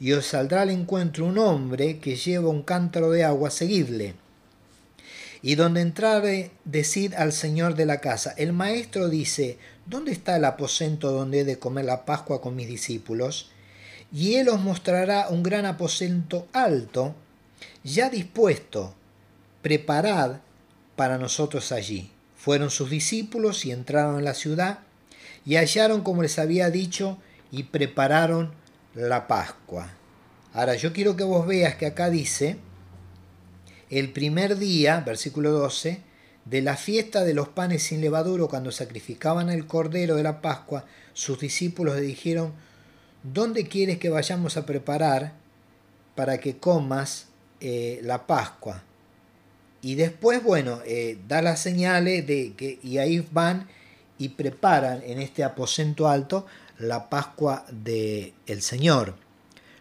y 0.00 0.10
os 0.10 0.26
saldrá 0.26 0.62
al 0.62 0.70
encuentro 0.70 1.24
un 1.24 1.38
hombre 1.38 2.00
que 2.00 2.16
lleva 2.16 2.48
un 2.48 2.64
cántaro 2.64 3.12
de 3.12 3.22
agua, 3.22 3.48
seguidle. 3.48 4.16
Y 5.40 5.54
donde 5.54 5.80
entrare, 5.80 6.50
decid 6.64 7.14
al 7.14 7.32
señor 7.32 7.76
de 7.76 7.86
la 7.86 8.00
casa, 8.00 8.34
el 8.36 8.52
maestro 8.52 9.08
dice, 9.08 9.56
¿dónde 9.86 10.10
está 10.10 10.34
el 10.34 10.46
aposento 10.46 11.12
donde 11.12 11.40
he 11.40 11.44
de 11.44 11.60
comer 11.60 11.84
la 11.84 12.04
Pascua 12.06 12.40
con 12.40 12.56
mis 12.56 12.66
discípulos? 12.66 13.52
Y 14.12 14.34
él 14.34 14.48
os 14.48 14.60
mostrará 14.60 15.28
un 15.28 15.44
gran 15.44 15.64
aposento 15.64 16.48
alto, 16.52 17.14
ya 17.84 18.10
dispuesto, 18.10 18.94
preparad 19.62 20.38
para 20.96 21.18
nosotros 21.18 21.70
allí. 21.70 22.10
Fueron 22.36 22.68
sus 22.68 22.90
discípulos 22.90 23.64
y 23.64 23.70
entraron 23.70 24.18
en 24.18 24.24
la 24.24 24.34
ciudad, 24.34 24.80
y 25.44 25.56
hallaron 25.56 26.02
como 26.02 26.22
les 26.22 26.38
había 26.38 26.70
dicho 26.70 27.18
y 27.50 27.64
prepararon 27.64 28.52
la 28.94 29.26
Pascua. 29.26 29.90
Ahora 30.52 30.74
yo 30.74 30.92
quiero 30.92 31.16
que 31.16 31.24
vos 31.24 31.46
veas 31.46 31.76
que 31.76 31.86
acá 31.86 32.10
dice, 32.10 32.56
el 33.90 34.12
primer 34.12 34.56
día, 34.56 35.00
versículo 35.00 35.50
12, 35.52 36.00
de 36.44 36.62
la 36.62 36.76
fiesta 36.76 37.24
de 37.24 37.34
los 37.34 37.48
panes 37.48 37.82
sin 37.82 38.00
levadura, 38.00 38.46
cuando 38.46 38.72
sacrificaban 38.72 39.48
el 39.48 39.66
cordero 39.66 40.16
de 40.16 40.22
la 40.22 40.40
Pascua, 40.40 40.84
sus 41.12 41.38
discípulos 41.38 41.96
le 41.96 42.02
dijeron, 42.02 42.52
¿dónde 43.22 43.66
quieres 43.66 43.98
que 43.98 44.10
vayamos 44.10 44.56
a 44.56 44.66
preparar 44.66 45.34
para 46.14 46.38
que 46.38 46.56
comas 46.56 47.26
eh, 47.60 48.00
la 48.02 48.26
Pascua? 48.26 48.82
Y 49.82 49.94
después, 49.96 50.42
bueno, 50.42 50.80
eh, 50.86 51.18
da 51.28 51.42
las 51.42 51.60
señales 51.60 52.26
de 52.26 52.54
que, 52.56 52.78
y 52.82 52.98
ahí 52.98 53.26
van 53.32 53.68
y 54.18 54.30
preparan 54.30 55.02
en 55.04 55.20
este 55.20 55.44
aposento 55.44 56.08
alto 56.08 56.46
la 56.78 57.08
Pascua 57.08 57.64
del 57.70 58.32
el 58.46 58.62
Señor. 58.62 59.14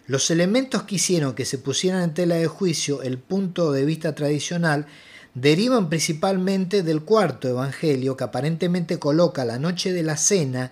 Los 0.07 0.29
elementos 0.31 0.83
que 0.83 0.95
hicieron 0.95 1.33
que 1.33 1.45
se 1.45 1.57
pusieran 1.57 2.03
en 2.03 2.13
tela 2.13 2.35
de 2.35 2.47
juicio 2.47 3.01
el 3.01 3.17
punto 3.17 3.71
de 3.71 3.85
vista 3.85 4.13
tradicional 4.13 4.87
derivan 5.33 5.89
principalmente 5.89 6.83
del 6.83 7.03
cuarto 7.03 7.47
evangelio 7.47 8.17
que 8.17 8.23
aparentemente 8.23 8.99
coloca 8.99 9.45
la 9.45 9.59
noche 9.59 9.93
de 9.93 10.03
la 10.03 10.17
cena 10.17 10.71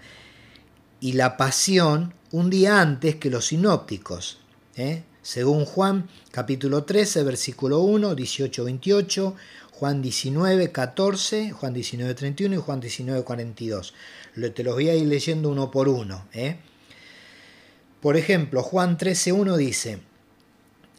y 0.99 1.13
la 1.13 1.37
pasión 1.37 2.13
un 2.31 2.49
día 2.49 2.81
antes 2.81 3.15
que 3.15 3.29
los 3.29 3.47
sinópticos. 3.47 4.39
¿eh? 4.75 5.03
Según 5.21 5.65
Juan 5.65 6.09
capítulo 6.31 6.83
13, 6.83 7.23
versículo 7.23 7.79
1, 7.79 8.15
18-28, 8.15 9.33
Juan 9.79 10.01
19, 10.01 10.73
14, 10.73 11.51
Juan 11.51 11.73
19, 11.73 12.13
31 12.13 12.53
y 12.53 12.57
Juan 12.57 12.81
19, 12.81 13.23
42. 13.23 13.93
Te 14.53 14.63
los 14.65 14.73
voy 14.73 14.89
a 14.89 14.95
ir 14.95 15.07
leyendo 15.07 15.47
uno 15.47 15.71
por 15.71 15.87
uno. 15.87 16.25
¿eh? 16.33 16.57
Por 18.01 18.17
ejemplo, 18.17 18.61
Juan 18.61 18.97
13, 18.97 19.31
1 19.31 19.55
dice, 19.55 20.01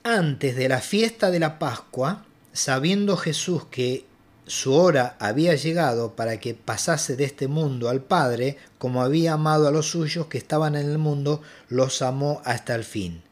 antes 0.02 0.56
de 0.56 0.70
la 0.70 0.80
fiesta 0.80 1.30
de 1.30 1.40
la 1.40 1.58
Pascua, 1.58 2.24
sabiendo 2.54 3.18
Jesús 3.18 3.66
que 3.66 4.06
su 4.46 4.72
hora 4.72 5.14
había 5.20 5.54
llegado 5.56 6.16
para 6.16 6.40
que 6.40 6.54
pasase 6.54 7.16
de 7.16 7.24
este 7.24 7.48
mundo 7.48 7.90
al 7.90 8.00
Padre, 8.00 8.56
como 8.78 9.02
había 9.02 9.34
amado 9.34 9.68
a 9.68 9.72
los 9.72 9.90
suyos 9.90 10.28
que 10.28 10.38
estaban 10.38 10.74
en 10.74 10.88
el 10.88 10.96
mundo, 10.96 11.42
los 11.68 12.00
amó 12.00 12.40
hasta 12.46 12.76
el 12.76 12.84
fin. 12.84 13.22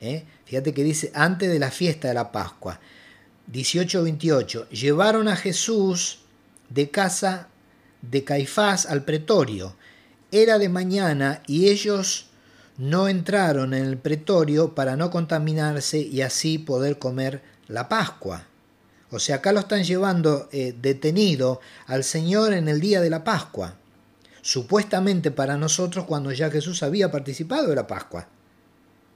¿eh? 0.00 0.24
Fíjate 0.44 0.74
que 0.74 0.82
dice 0.82 1.12
antes 1.14 1.48
de 1.48 1.60
la 1.60 1.70
fiesta 1.70 2.08
de 2.08 2.14
la 2.14 2.32
Pascua. 2.32 2.80
18-28, 3.52 4.68
llevaron 4.68 5.28
a 5.28 5.36
Jesús 5.36 6.20
de 6.68 6.90
casa 6.90 7.48
de 8.02 8.24
Caifás 8.24 8.86
al 8.86 9.04
pretorio. 9.04 9.74
Era 10.30 10.58
de 10.58 10.68
mañana 10.68 11.42
y 11.46 11.68
ellos 11.68 12.26
no 12.76 13.08
entraron 13.08 13.74
en 13.74 13.84
el 13.84 13.98
pretorio 13.98 14.74
para 14.74 14.96
no 14.96 15.10
contaminarse 15.10 15.98
y 15.98 16.22
así 16.22 16.58
poder 16.58 16.98
comer 16.98 17.42
la 17.66 17.88
Pascua. 17.88 18.44
O 19.10 19.18
sea, 19.18 19.36
acá 19.36 19.52
lo 19.52 19.60
están 19.60 19.84
llevando 19.84 20.48
eh, 20.52 20.74
detenido 20.80 21.60
al 21.86 22.04
Señor 22.04 22.52
en 22.52 22.68
el 22.68 22.80
día 22.80 23.00
de 23.00 23.10
la 23.10 23.24
Pascua. 23.24 23.74
Supuestamente 24.42 25.30
para 25.30 25.56
nosotros 25.56 26.04
cuando 26.04 26.30
ya 26.32 26.50
Jesús 26.50 26.82
había 26.82 27.10
participado 27.10 27.68
de 27.68 27.74
la 27.76 27.86
Pascua. 27.86 28.28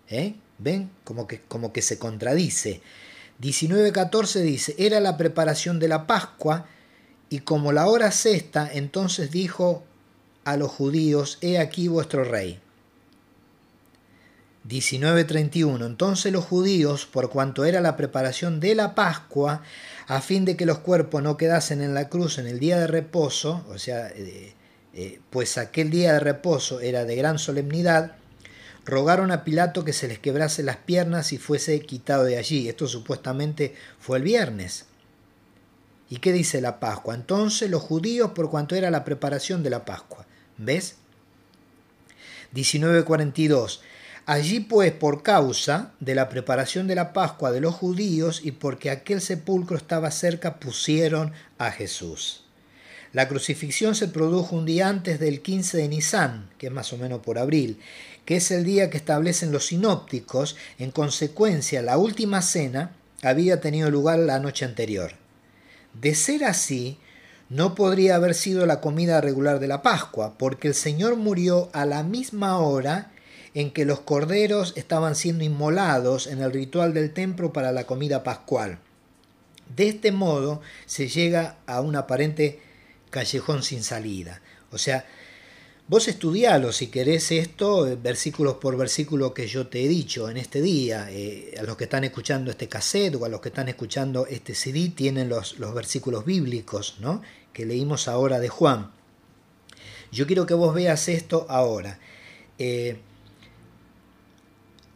¿Eh? 0.09 0.35
¿Ven? 0.59 0.91
Como 1.05 1.27
que, 1.27 1.41
como 1.43 1.73
que 1.73 1.83
se 1.83 1.99
contradice. 1.99 2.81
19.14 3.43 4.41
dice, 4.41 4.75
era 4.79 5.01
la 5.01 5.17
preparación 5.17 5.81
de 5.81 5.89
la 5.89 6.07
Pascua, 6.07 6.67
y 7.29 7.41
como 7.41 7.73
la 7.73 7.87
hora 7.87 8.13
sexta, 8.13 8.71
entonces 8.73 9.31
dijo 9.31 9.83
a 10.45 10.57
los 10.57 10.71
judíos, 10.71 11.39
he 11.41 11.59
aquí 11.59 11.89
vuestro 11.89 12.25
rey. 12.25 12.61
19.31. 14.69 15.87
Entonces 15.87 16.33
los 16.33 16.45
judíos, 16.45 17.07
por 17.07 17.31
cuanto 17.31 17.65
era 17.65 17.81
la 17.81 17.97
preparación 17.97 18.61
de 18.61 18.75
la 18.75 18.95
Pascua, 18.95 19.63
a 20.07 20.21
fin 20.21 20.45
de 20.45 20.57
que 20.57 20.67
los 20.67 20.79
cuerpos 20.79 21.23
no 21.23 21.37
quedasen 21.37 21.83
en 21.83 21.95
la 21.95 22.09
cruz 22.09 22.39
en 22.39 22.47
el 22.47 22.61
día 22.61 22.79
de 22.79 22.87
reposo, 22.87 23.65
o 23.71 23.79
sea, 23.79 24.09
eh, 24.09 24.55
eh, 24.95 25.21
pues 25.31 25.59
aquel 25.59 25.91
día 25.91 26.13
de 26.13 26.21
reposo 26.21 26.81
era 26.81 27.05
de 27.05 27.17
gran 27.17 27.39
solemnidad, 27.39 28.17
rogaron 28.85 29.31
a 29.31 29.45
Pilato 29.45 29.85
que 29.85 29.93
se 29.93 30.09
les 30.09 30.19
quebrase 30.19 30.63
las 30.63 30.77
piernas 30.77 31.33
y 31.33 31.39
fuese 31.39 31.81
quitado 31.81 32.25
de 32.25 32.39
allí. 32.39 32.69
Esto 32.69 32.87
supuestamente 32.87 33.75
fue 33.99 34.19
el 34.19 34.25
viernes. 34.25 34.87
¿Y 36.09 36.19
qué 36.19 36.33
dice 36.33 36.61
la 36.61 36.79
Pascua? 36.81 37.15
Entonces 37.15 37.71
los 37.71 37.83
judíos, 37.83 38.33
por 38.33 38.51
cuanto 38.51 38.75
era 38.75 38.91
la 38.91 39.05
preparación 39.05 39.63
de 39.63 39.71
la 39.71 39.85
Pascua. 39.85 40.27
¿Ves? 40.59 40.97
1942. 42.53 43.83
Allí 44.25 44.61
pues 44.61 44.93
por 44.93 45.23
causa 45.23 45.93
de 45.99 46.15
la 46.15 46.29
preparación 46.29 46.87
de 46.87 46.95
la 46.95 47.13
Pascua 47.13 47.51
de 47.51 47.61
los 47.61 47.75
judíos 47.75 48.41
y 48.45 48.53
porque 48.53 48.91
aquel 48.91 49.21
sepulcro 49.21 49.77
estaba 49.77 50.11
cerca, 50.11 50.61
pusieron 50.61 51.33
a 51.59 51.71
Jesús. 51.71 52.45
La 53.13 53.29
crucifixión 53.29 53.95
se 53.95 54.09
produjo 54.09 54.57
un 54.57 54.65
día 54.65 54.89
antes 54.89 55.21
del 55.21 55.43
15 55.43 55.77
de 55.77 55.89
Nisan, 55.89 56.51
que 56.57 56.69
es 56.69 56.73
más 56.73 56.93
o 56.93 56.99
menos 56.99 57.21
por 57.21 57.39
abril, 57.39 57.79
que 58.25 58.37
es 58.37 58.51
el 58.51 58.65
día 58.65 58.91
que 58.91 58.97
establecen 58.97 59.53
los 59.53 59.67
sinópticos. 59.67 60.57
En 60.79 60.91
consecuencia, 60.91 61.83
la 61.83 61.99
última 61.99 62.43
cena 62.43 62.93
había 63.23 63.61
tenido 63.61 63.91
lugar 63.91 64.19
la 64.19 64.39
noche 64.39 64.65
anterior. 64.65 65.13
De 65.95 66.15
ser 66.15 66.45
así, 66.45 66.99
no 67.49 67.75
podría 67.75 68.17
haber 68.17 68.35
sido 68.35 68.65
la 68.67 68.81
comida 68.81 69.21
regular 69.21 69.61
de 69.61 69.69
la 69.69 69.83
Pascua, 69.83 70.39
porque 70.39 70.69
el 70.69 70.75
Señor 70.75 71.17
murió 71.17 71.69
a 71.73 71.85
la 71.85 72.03
misma 72.03 72.59
hora 72.59 73.13
en 73.55 73.71
que 73.71 73.85
los 73.85 74.01
corderos 74.01 74.73
estaban 74.77 75.15
siendo 75.15 75.45
inmolados 75.45 76.27
en 76.27 76.41
el 76.41 76.53
ritual 76.53 76.95
del 76.95 77.13
templo 77.13 77.53
para 77.53 77.73
la 77.73 77.85
comida 77.85 78.23
pascual. 78.23 78.79
De 79.77 79.89
este 79.89 80.13
modo 80.13 80.63
se 80.87 81.09
llega 81.09 81.57
a 81.67 81.81
un 81.81 81.97
aparente 81.97 82.61
callejón 83.11 83.63
sin 83.63 83.83
salida. 83.83 84.41
O 84.71 84.79
sea, 84.79 85.05
vos 85.89 86.09
estudialo 86.09 86.73
si 86.73 86.89
querés 86.89 87.31
esto, 87.33 87.87
eh, 87.87 87.97
versículos 87.97 88.55
por 88.55 88.77
versículo 88.77 89.35
que 89.35 89.47
yo 89.47 89.67
te 89.67 89.85
he 89.85 89.89
dicho 89.89 90.29
en 90.29 90.37
este 90.37 90.63
día. 90.63 91.09
Eh, 91.11 91.55
a 91.59 91.63
los 91.63 91.77
que 91.77 91.85
están 91.85 92.05
escuchando 92.05 92.51
este 92.51 92.69
cassette 92.69 93.17
o 93.17 93.25
a 93.25 93.29
los 93.29 93.41
que 93.41 93.49
están 93.49 93.69
escuchando 93.69 94.27
este 94.27 94.55
CD 94.55 94.91
tienen 94.95 95.29
los, 95.29 95.59
los 95.59 95.75
versículos 95.75 96.25
bíblicos 96.25 96.97
¿no? 97.01 97.23
que 97.53 97.67
leímos 97.67 98.09
ahora 98.09 98.41
de 98.41 98.49
Juan. 98.49 98.91
Yo 100.11 100.27
quiero 100.27 100.47
que 100.47 100.55
vos 100.55 100.75
veas 100.75 101.09
esto 101.09 101.47
ahora. 101.49 101.99
Eh, 102.59 102.99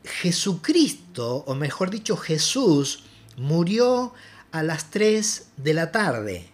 Jesucristo, 0.04 1.44
o 1.46 1.54
mejor 1.54 1.90
dicho 1.90 2.16
Jesús, 2.16 3.04
murió 3.36 4.12
a 4.52 4.62
las 4.62 4.90
3 4.90 5.48
de 5.56 5.74
la 5.74 5.90
tarde. 5.90 6.48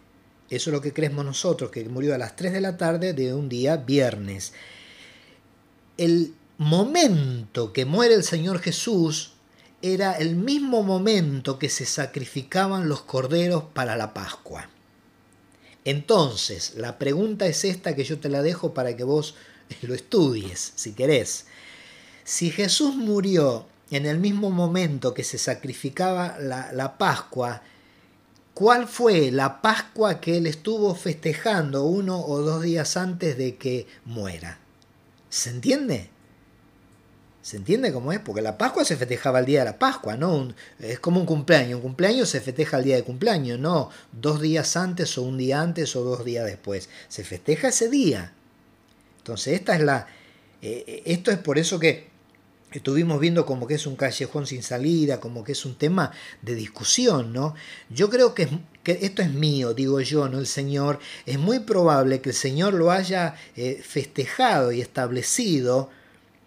Eso 0.53 0.68
es 0.68 0.74
lo 0.74 0.82
que 0.82 0.92
creemos 0.92 1.24
nosotros, 1.24 1.70
que 1.70 1.82
murió 1.88 2.14
a 2.14 2.18
las 2.18 2.36
3 2.36 2.53
de 2.53 2.61
la 2.61 2.76
tarde 2.76 3.14
de 3.14 3.32
un 3.32 3.48
día 3.48 3.78
viernes. 3.78 4.53
El 5.96 6.34
momento 6.59 7.72
que 7.72 7.86
muere 7.86 8.14
el 8.14 8.22
Señor 8.22 8.61
Jesús 8.61 9.32
era 9.80 10.12
el 10.12 10.36
mismo 10.36 10.82
momento 10.82 11.59
que 11.59 11.70
se 11.70 11.86
sacrificaban 11.86 12.86
los 12.90 13.00
corderos 13.00 13.64
para 13.72 13.96
la 13.96 14.12
Pascua. 14.12 14.68
Entonces, 15.86 16.74
la 16.76 16.98
pregunta 16.98 17.46
es 17.46 17.64
esta 17.64 17.96
que 17.96 18.05
yo 18.05 18.18
te 18.18 18.28
la 18.28 18.42
dejo 18.42 18.74
para 18.74 18.94
que 18.94 19.05
vos 19.05 19.34
lo 19.80 19.94
estudies, 19.94 20.74
si 20.76 20.92
querés. 20.92 21.46
Si 22.24 22.50
Jesús 22.50 22.94
murió 22.94 23.66
en 23.90 24.05
el 24.05 24.18
mismo 24.18 24.50
momento 24.50 25.14
que 25.14 25.24
se 25.24 25.38
sacrificaba 25.38 26.36
la, 26.38 26.98
Pascua, 26.98 27.62
¿cuál 28.55 28.86
fue 28.86 29.30
la 29.30 29.62
Pascua 29.62 30.20
que 30.20 30.36
él 30.36 30.46
estuvo 30.46 30.94
festejando 30.94 31.84
uno 31.84 32.20
o 32.20 32.40
dos 32.40 32.62
días 32.62 32.96
antes 32.96 33.36
de 33.36 33.57
que 33.57 33.86
muera? 34.05 34.59
¿Se 35.28 35.50
entiende? 35.50 36.11
¿Se 37.42 37.57
entiende 37.57 37.92
cómo 37.92 38.12
es? 38.12 38.20
Porque 38.20 38.40
la 38.40 38.57
Pascua 38.57 38.84
se 38.84 38.96
festejaba 38.96 39.40
el 39.40 39.46
día 39.46 39.61
de 39.61 39.64
la 39.64 39.78
Pascua, 39.78 40.16
¿no? 40.16 40.55
es 40.78 41.00
como 41.00 41.18
un 41.18 41.26
cumpleaños. 41.26 41.76
Un 41.76 41.82
cumpleaños 41.82 42.28
se 42.28 42.40
festeja 42.40 42.78
el 42.78 42.84
día 42.84 42.96
de 42.96 43.03
cumpleaños, 43.03 43.59
no 43.59 43.90
dos 44.12 44.40
días 44.40 44.76
antes 44.76 45.18
o 45.18 45.22
un 45.22 45.38
día 45.38 45.61
antes 45.61 45.96
o 45.96 46.05
dos 46.05 46.24
días 46.24 46.46
después. 46.46 46.88
Se 47.09 47.24
festeja 47.24 47.68
ese 47.68 47.90
día. 47.90 48.32
Entonces, 49.18 49.55
esta 49.55 49.74
es 49.74 49.82
la. 49.82 50.07
Eh, 50.62 50.84
eh, 50.86 51.03
esto 51.07 51.32
es 51.32 51.38
por 51.38 51.59
eso 51.59 51.80
que 51.80 52.11
estuvimos 52.78 53.20
viendo 53.20 53.46
como 53.46 53.66
que 53.66 53.74
es 53.74 53.86
un 53.86 53.96
callejón 53.96 54.46
sin 54.46 54.62
salida, 54.62 55.20
como 55.20 55.44
que 55.44 55.52
es 55.52 55.64
un 55.64 55.74
tema 55.74 56.12
de 56.42 56.54
discusión, 56.54 57.32
¿no? 57.32 57.54
Yo 57.90 58.10
creo 58.10 58.34
que, 58.34 58.48
esto 58.84 59.22
es 59.22 59.32
mío, 59.32 59.74
digo 59.74 60.00
yo, 60.00 60.28
no 60.28 60.38
el 60.38 60.46
Señor. 60.46 60.98
Es 61.26 61.38
muy 61.38 61.60
probable 61.60 62.20
que 62.20 62.30
el 62.30 62.36
Señor 62.36 62.74
lo 62.74 62.90
haya 62.90 63.34
eh, 63.56 63.80
festejado 63.82 64.72
y 64.72 64.80
establecido. 64.80 65.90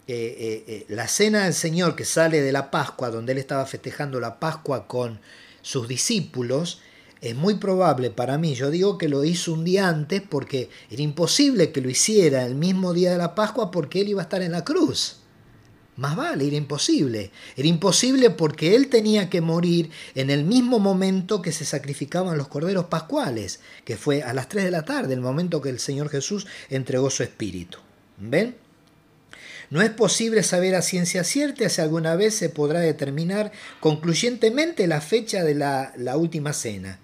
Eh, 0.07 0.63
eh, 0.67 0.85
la 0.89 1.07
cena 1.07 1.45
del 1.45 1.53
Señor 1.53 1.95
que 1.95 2.05
sale 2.05 2.41
de 2.41 2.51
la 2.51 2.69
Pascua, 2.69 3.09
donde 3.09 3.31
él 3.31 3.39
estaba 3.39 3.65
festejando 3.65 4.19
la 4.19 4.39
Pascua 4.39 4.87
con 4.87 5.19
sus 5.63 5.87
discípulos, 5.87 6.79
es 7.21 7.35
muy 7.35 7.55
probable 7.55 8.11
para 8.11 8.37
mí, 8.37 8.53
yo 8.53 8.69
digo 8.69 8.99
que 8.99 9.09
lo 9.09 9.23
hizo 9.23 9.51
un 9.53 9.63
día 9.63 9.87
antes 9.87 10.21
porque 10.21 10.69
era 10.91 11.01
imposible 11.01 11.71
que 11.71 11.81
lo 11.81 11.89
hiciera 11.89 12.45
el 12.45 12.53
mismo 12.53 12.93
día 12.93 13.11
de 13.11 13.17
la 13.17 13.33
Pascua 13.33 13.71
porque 13.71 14.01
él 14.01 14.09
iba 14.09 14.21
a 14.21 14.25
estar 14.25 14.43
en 14.43 14.51
la 14.51 14.63
cruz. 14.63 15.17
Más 15.97 16.15
vale, 16.15 16.45
era 16.45 16.57
imposible. 16.57 17.31
Era 17.55 17.67
imposible 17.67 18.29
porque 18.29 18.75
él 18.75 18.89
tenía 18.89 19.29
que 19.29 19.39
morir 19.39 19.91
en 20.13 20.29
el 20.29 20.43
mismo 20.43 20.79
momento 20.79 21.41
que 21.41 21.53
se 21.53 21.63
sacrificaban 21.63 22.37
los 22.37 22.49
corderos 22.49 22.85
pascuales, 22.85 23.61
que 23.85 23.95
fue 23.95 24.21
a 24.21 24.33
las 24.33 24.49
3 24.49 24.65
de 24.65 24.71
la 24.71 24.83
tarde, 24.83 25.13
el 25.13 25.21
momento 25.21 25.61
que 25.61 25.69
el 25.69 25.79
Señor 25.79 26.09
Jesús 26.09 26.47
entregó 26.69 27.09
su 27.09 27.23
espíritu. 27.23 27.79
¿Ven? 28.17 28.55
No 29.69 29.81
es 29.81 29.89
posible 29.89 30.43
saber 30.43 30.75
a 30.75 30.81
ciencia 30.81 31.23
cierta 31.23 31.69
si 31.69 31.81
alguna 31.81 32.15
vez 32.15 32.35
se 32.35 32.49
podrá 32.49 32.81
determinar 32.81 33.51
concluyentemente 33.79 34.87
la 34.87 35.01
fecha 35.01 35.43
de 35.43 35.55
la, 35.55 35.93
la 35.97 36.17
última 36.17 36.53
cena. 36.53 36.99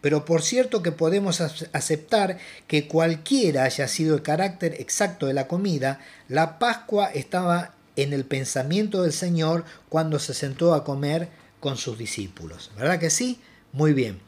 Pero 0.00 0.24
por 0.24 0.42
cierto 0.42 0.82
que 0.82 0.90
podemos 0.92 1.40
aceptar 1.40 2.38
que 2.66 2.88
cualquiera 2.88 3.64
haya 3.64 3.86
sido 3.86 4.16
el 4.16 4.22
carácter 4.22 4.74
exacto 4.80 5.26
de 5.26 5.32
la 5.32 5.46
comida, 5.46 6.00
la 6.28 6.58
Pascua 6.58 7.06
estaba 7.06 7.76
en 7.96 8.12
el 8.12 8.24
pensamiento 8.24 9.02
del 9.02 9.12
Señor 9.12 9.64
cuando 9.88 10.18
se 10.18 10.34
sentó 10.34 10.74
a 10.74 10.84
comer 10.84 11.28
con 11.60 11.76
sus 11.76 11.98
discípulos. 11.98 12.70
¿Verdad 12.76 12.98
que 12.98 13.10
sí? 13.10 13.40
Muy 13.72 13.92
bien. 13.92 14.20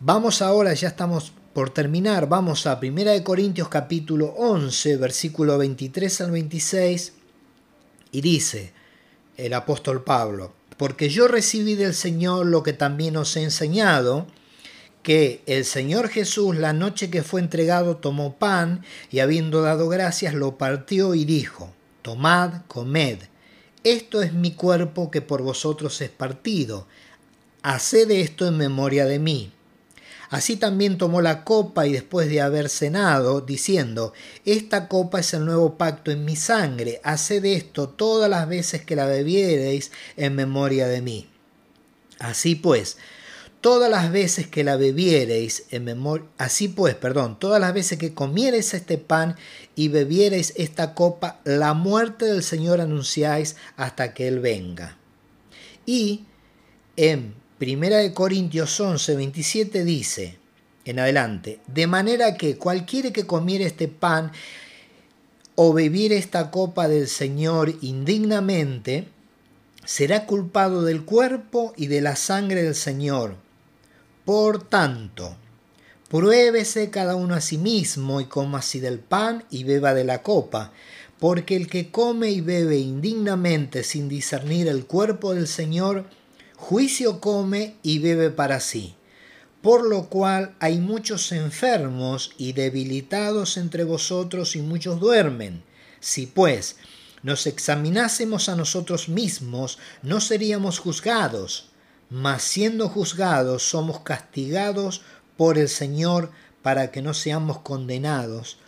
Vamos 0.00 0.42
ahora, 0.42 0.74
ya 0.74 0.88
estamos 0.88 1.32
por 1.52 1.70
terminar, 1.70 2.28
vamos 2.28 2.66
a 2.66 2.78
1 2.82 3.24
Corintios 3.24 3.70
capítulo 3.70 4.26
11, 4.36 4.98
versículo 4.98 5.56
23 5.56 6.20
al 6.20 6.30
26, 6.30 7.14
y 8.12 8.20
dice 8.20 8.74
el 9.38 9.54
apóstol 9.54 10.04
Pablo, 10.04 10.52
porque 10.76 11.08
yo 11.08 11.28
recibí 11.28 11.74
del 11.74 11.94
Señor 11.94 12.44
lo 12.44 12.62
que 12.62 12.74
también 12.74 13.16
os 13.16 13.36
he 13.36 13.42
enseñado, 13.42 14.26
que 15.02 15.42
el 15.46 15.64
Señor 15.64 16.08
Jesús 16.08 16.56
la 16.56 16.72
noche 16.72 17.08
que 17.08 17.22
fue 17.22 17.40
entregado 17.40 17.96
tomó 17.96 18.36
pan 18.36 18.84
y 19.10 19.20
habiendo 19.20 19.62
dado 19.62 19.88
gracias 19.88 20.34
lo 20.34 20.58
partió 20.58 21.14
y 21.14 21.24
dijo, 21.24 21.72
Tomad, 22.06 22.62
comed, 22.68 23.18
esto 23.82 24.22
es 24.22 24.32
mi 24.32 24.52
cuerpo 24.52 25.10
que 25.10 25.22
por 25.22 25.42
vosotros 25.42 26.00
es 26.00 26.08
partido, 26.08 26.86
haced 27.62 28.08
esto 28.12 28.46
en 28.46 28.56
memoria 28.56 29.06
de 29.06 29.18
mí. 29.18 29.50
Así 30.30 30.54
también 30.54 30.98
tomó 30.98 31.20
la 31.20 31.42
copa 31.42 31.84
y 31.84 31.92
después 31.92 32.28
de 32.28 32.40
haber 32.40 32.68
cenado, 32.68 33.40
diciendo, 33.40 34.12
Esta 34.44 34.86
copa 34.86 35.18
es 35.18 35.34
el 35.34 35.46
nuevo 35.46 35.76
pacto 35.76 36.12
en 36.12 36.24
mi 36.24 36.36
sangre, 36.36 37.00
haced 37.02 37.44
esto 37.44 37.88
todas 37.88 38.30
las 38.30 38.46
veces 38.46 38.84
que 38.84 38.94
la 38.94 39.06
bebiereis 39.06 39.90
en 40.16 40.36
memoria 40.36 40.86
de 40.86 41.02
mí. 41.02 41.28
Así 42.20 42.54
pues, 42.54 42.98
todas 43.66 43.90
las 43.90 44.12
veces 44.12 44.46
que 44.46 44.62
la 44.62 44.76
bebiereis 44.76 45.64
en 45.72 45.82
memoria, 45.82 46.24
así 46.38 46.68
pues, 46.68 46.94
perdón, 46.94 47.36
todas 47.36 47.60
las 47.60 47.74
veces 47.74 47.98
que 47.98 48.14
comiereis 48.14 48.72
este 48.74 48.96
pan 48.96 49.34
y 49.74 49.88
bebiereis 49.88 50.52
esta 50.54 50.94
copa, 50.94 51.40
la 51.42 51.74
muerte 51.74 52.26
del 52.26 52.44
Señor 52.44 52.80
anunciáis 52.80 53.56
hasta 53.76 54.14
que 54.14 54.28
Él 54.28 54.38
venga. 54.38 54.96
Y 55.84 56.26
en 56.96 57.34
1 57.60 58.14
Corintios 58.14 58.78
11, 58.78 59.16
27 59.16 59.84
dice, 59.84 60.38
en 60.84 61.00
adelante, 61.00 61.58
de 61.66 61.88
manera 61.88 62.36
que 62.36 62.58
cualquiera 62.58 63.12
que 63.12 63.26
comiere 63.26 63.64
este 63.64 63.88
pan 63.88 64.30
o 65.56 65.72
bebiere 65.72 66.18
esta 66.18 66.52
copa 66.52 66.86
del 66.86 67.08
Señor 67.08 67.74
indignamente, 67.80 69.08
será 69.84 70.24
culpado 70.24 70.84
del 70.84 71.04
cuerpo 71.04 71.74
y 71.76 71.88
de 71.88 72.00
la 72.00 72.14
sangre 72.14 72.62
del 72.62 72.76
Señor. 72.76 73.44
Por 74.26 74.68
tanto, 74.68 75.36
pruébese 76.10 76.90
cada 76.90 77.14
uno 77.14 77.36
a 77.36 77.40
sí 77.40 77.58
mismo 77.58 78.20
y 78.20 78.24
coma 78.24 78.58
así 78.58 78.80
del 78.80 78.98
pan 78.98 79.44
y 79.50 79.62
beba 79.62 79.94
de 79.94 80.02
la 80.02 80.24
copa, 80.24 80.72
porque 81.20 81.54
el 81.54 81.68
que 81.68 81.92
come 81.92 82.30
y 82.30 82.40
bebe 82.40 82.76
indignamente 82.76 83.84
sin 83.84 84.08
discernir 84.08 84.66
el 84.66 84.84
cuerpo 84.84 85.32
del 85.32 85.46
Señor, 85.46 86.06
juicio 86.56 87.20
come 87.20 87.76
y 87.84 88.00
bebe 88.00 88.30
para 88.30 88.58
sí. 88.58 88.96
Por 89.62 89.86
lo 89.86 90.08
cual 90.08 90.56
hay 90.58 90.78
muchos 90.78 91.30
enfermos 91.30 92.32
y 92.36 92.52
debilitados 92.52 93.56
entre 93.56 93.84
vosotros 93.84 94.56
y 94.56 94.60
muchos 94.60 94.98
duermen. 94.98 95.62
Si 96.00 96.26
pues 96.26 96.78
nos 97.22 97.46
examinásemos 97.46 98.48
a 98.48 98.56
nosotros 98.56 99.08
mismos, 99.08 99.78
no 100.02 100.20
seríamos 100.20 100.80
juzgados, 100.80 101.70
mas 102.10 102.42
siendo 102.42 102.88
juzgados 102.88 103.62
somos 103.62 104.00
castigados 104.00 105.02
por 105.36 105.58
el 105.58 105.68
Señor 105.68 106.30
para 106.62 106.90
que 106.90 107.02
no 107.02 107.14
seamos 107.14 107.58
condenados 107.60 108.58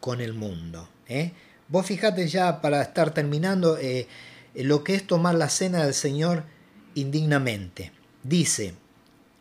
con 0.00 0.20
el 0.20 0.34
mundo. 0.34 0.88
¿eh? 1.08 1.32
Vos 1.68 1.86
fijate 1.86 2.28
ya 2.28 2.60
para 2.60 2.82
estar 2.82 3.12
terminando 3.12 3.78
eh, 3.78 4.06
lo 4.54 4.84
que 4.84 4.94
es 4.94 5.06
tomar 5.06 5.34
la 5.34 5.48
cena 5.48 5.84
del 5.84 5.94
Señor 5.94 6.44
indignamente. 6.94 7.92
Dice, 8.22 8.74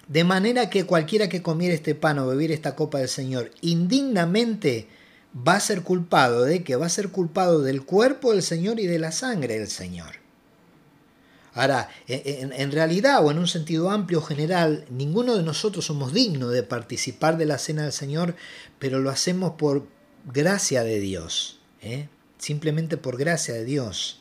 de 0.08 0.24
manera 0.24 0.70
que 0.70 0.86
cualquiera 0.86 1.30
que 1.30 1.41
comiera 1.41 1.76
este 1.76 1.95
pan 1.95 2.20
o 2.20 2.28
bebiera 2.28 2.53
esta 2.53 2.76
copa 2.76 2.99
del 2.99 3.10
Señor 3.10 3.51
indignamente 3.62 4.88
va 5.36 5.55
a 5.55 5.60
ser 5.60 5.82
culpado 5.82 6.43
de 6.43 6.64
que 6.64 6.76
va 6.76 6.86
a 6.86 6.89
ser 6.89 7.10
culpado 7.10 7.62
del 7.62 7.84
cuerpo 7.84 8.32
del 8.32 8.43
Señor 8.43 8.80
y 8.80 8.88
de 8.88 8.99
la 8.99 9.12
sangre 9.12 9.60
del 9.60 9.68
Señor. 9.68 10.26
Ahora, 11.58 11.89
en, 12.08 12.72
realidad 12.72 13.26
o 13.26 13.32
en 13.32 13.39
un 13.39 13.47
sentido 13.47 13.89
amplio 13.89 14.22
general, 14.22 14.86
ninguno 14.89 15.36
de 15.36 15.43
nosotros 15.43 15.86
somos 15.86 16.14
dignos 16.14 16.51
de 16.51 16.64
participar 16.64 17.38
de 17.38 17.45
la 17.45 17.58
cena 17.58 17.84
del 17.84 17.91
Señor, 17.91 18.36
pero 18.80 18.99
lo 18.99 19.10
hacemos 19.10 19.53
por 19.58 19.88
gracia 20.26 20.84
de 20.84 20.99
Dios. 20.99 21.60
¿eh? 21.82 22.08
simplemente 22.38 22.97
por 22.97 23.18
gracia 23.18 23.53
de 23.53 23.66
Dios. 23.66 24.20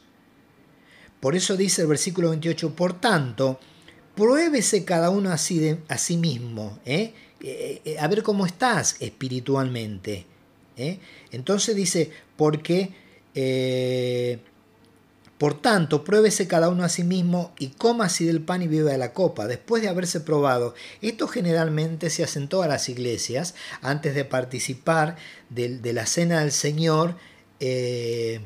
Por 1.20 1.34
eso 1.34 1.56
dice 1.56 1.82
el 1.82 1.88
versículo 1.88 2.30
28, 2.30 2.74
por 2.74 3.00
tanto, 3.00 3.58
pruébese 4.14 4.84
cada 4.84 5.10
uno 5.10 5.30
a 5.30 5.38
sí, 5.38 5.76
a 5.88 5.98
sí 5.98 6.16
mismo, 6.16 6.78
¿eh? 6.84 7.12
Eh, 7.40 7.82
eh, 7.84 7.98
a 7.98 8.08
ver 8.08 8.22
cómo 8.22 8.46
estás 8.46 8.96
espiritualmente. 9.00 10.26
Entonces 11.30 11.74
dice, 11.74 12.10
porque, 12.36 12.92
por 15.38 15.60
tanto, 15.60 16.02
pruébese 16.02 16.48
cada 16.48 16.70
uno 16.70 16.82
a 16.82 16.88
sí 16.88 17.04
mismo 17.04 17.52
y 17.58 17.68
coma 17.68 18.06
así 18.06 18.24
del 18.24 18.40
pan 18.40 18.62
y 18.62 18.68
beba 18.68 18.90
de 18.90 18.98
la 18.98 19.12
copa, 19.12 19.46
después 19.46 19.82
de 19.82 19.88
haberse 19.88 20.20
probado. 20.20 20.74
Esto 21.02 21.28
generalmente 21.28 22.08
se 22.08 22.24
hace 22.24 22.38
en 22.38 22.48
todas 22.48 22.68
las 22.68 22.88
iglesias, 22.88 23.54
antes 23.82 24.14
de 24.14 24.24
participar 24.24 25.16
de, 25.50 25.78
de 25.78 25.92
la 25.92 26.06
cena 26.06 26.40
del 26.40 26.52
Señor, 26.52 27.16
eh, 27.60 28.40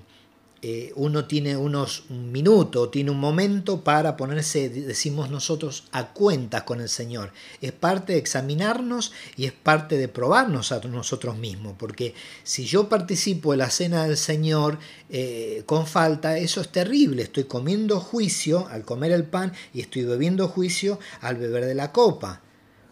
eh, 0.63 0.93
uno 0.95 1.25
tiene 1.25 1.57
unos 1.57 2.05
un 2.11 2.31
minuto, 2.31 2.91
tiene 2.91 3.11
un 3.11 3.19
momento 3.19 3.83
para 3.83 4.17
ponerse, 4.17 4.69
decimos 4.69 5.31
nosotros, 5.31 5.85
a 5.91 6.09
cuentas 6.13 6.65
con 6.65 6.83
el 6.83 6.91
Señor. 6.91 7.33
Es 7.63 7.73
parte 7.73 8.13
de 8.13 8.19
examinarnos 8.19 9.13
y 9.37 9.47
es 9.47 9.53
parte 9.53 9.97
de 9.97 10.09
probarnos 10.09 10.71
a 10.73 10.81
nosotros 10.81 11.39
mismos, 11.39 11.77
porque 11.79 12.15
si 12.43 12.67
yo 12.67 12.91
participo 12.91 13.53
de 13.53 13.57
la 13.57 13.71
cena 13.71 14.05
del 14.05 14.19
Señor 14.19 14.79
eh, 15.09 15.63
con 15.65 15.87
falta, 15.87 16.37
eso 16.37 16.61
es 16.61 16.69
terrible. 16.69 17.23
Estoy 17.23 17.45
comiendo 17.45 17.99
juicio 17.99 18.69
al 18.69 18.85
comer 18.85 19.13
el 19.13 19.25
pan 19.25 19.55
y 19.73 19.81
estoy 19.81 20.05
bebiendo 20.05 20.49
juicio 20.49 20.99
al 21.23 21.37
beber 21.37 21.65
de 21.65 21.75
la 21.75 21.91
copa. 21.91 22.43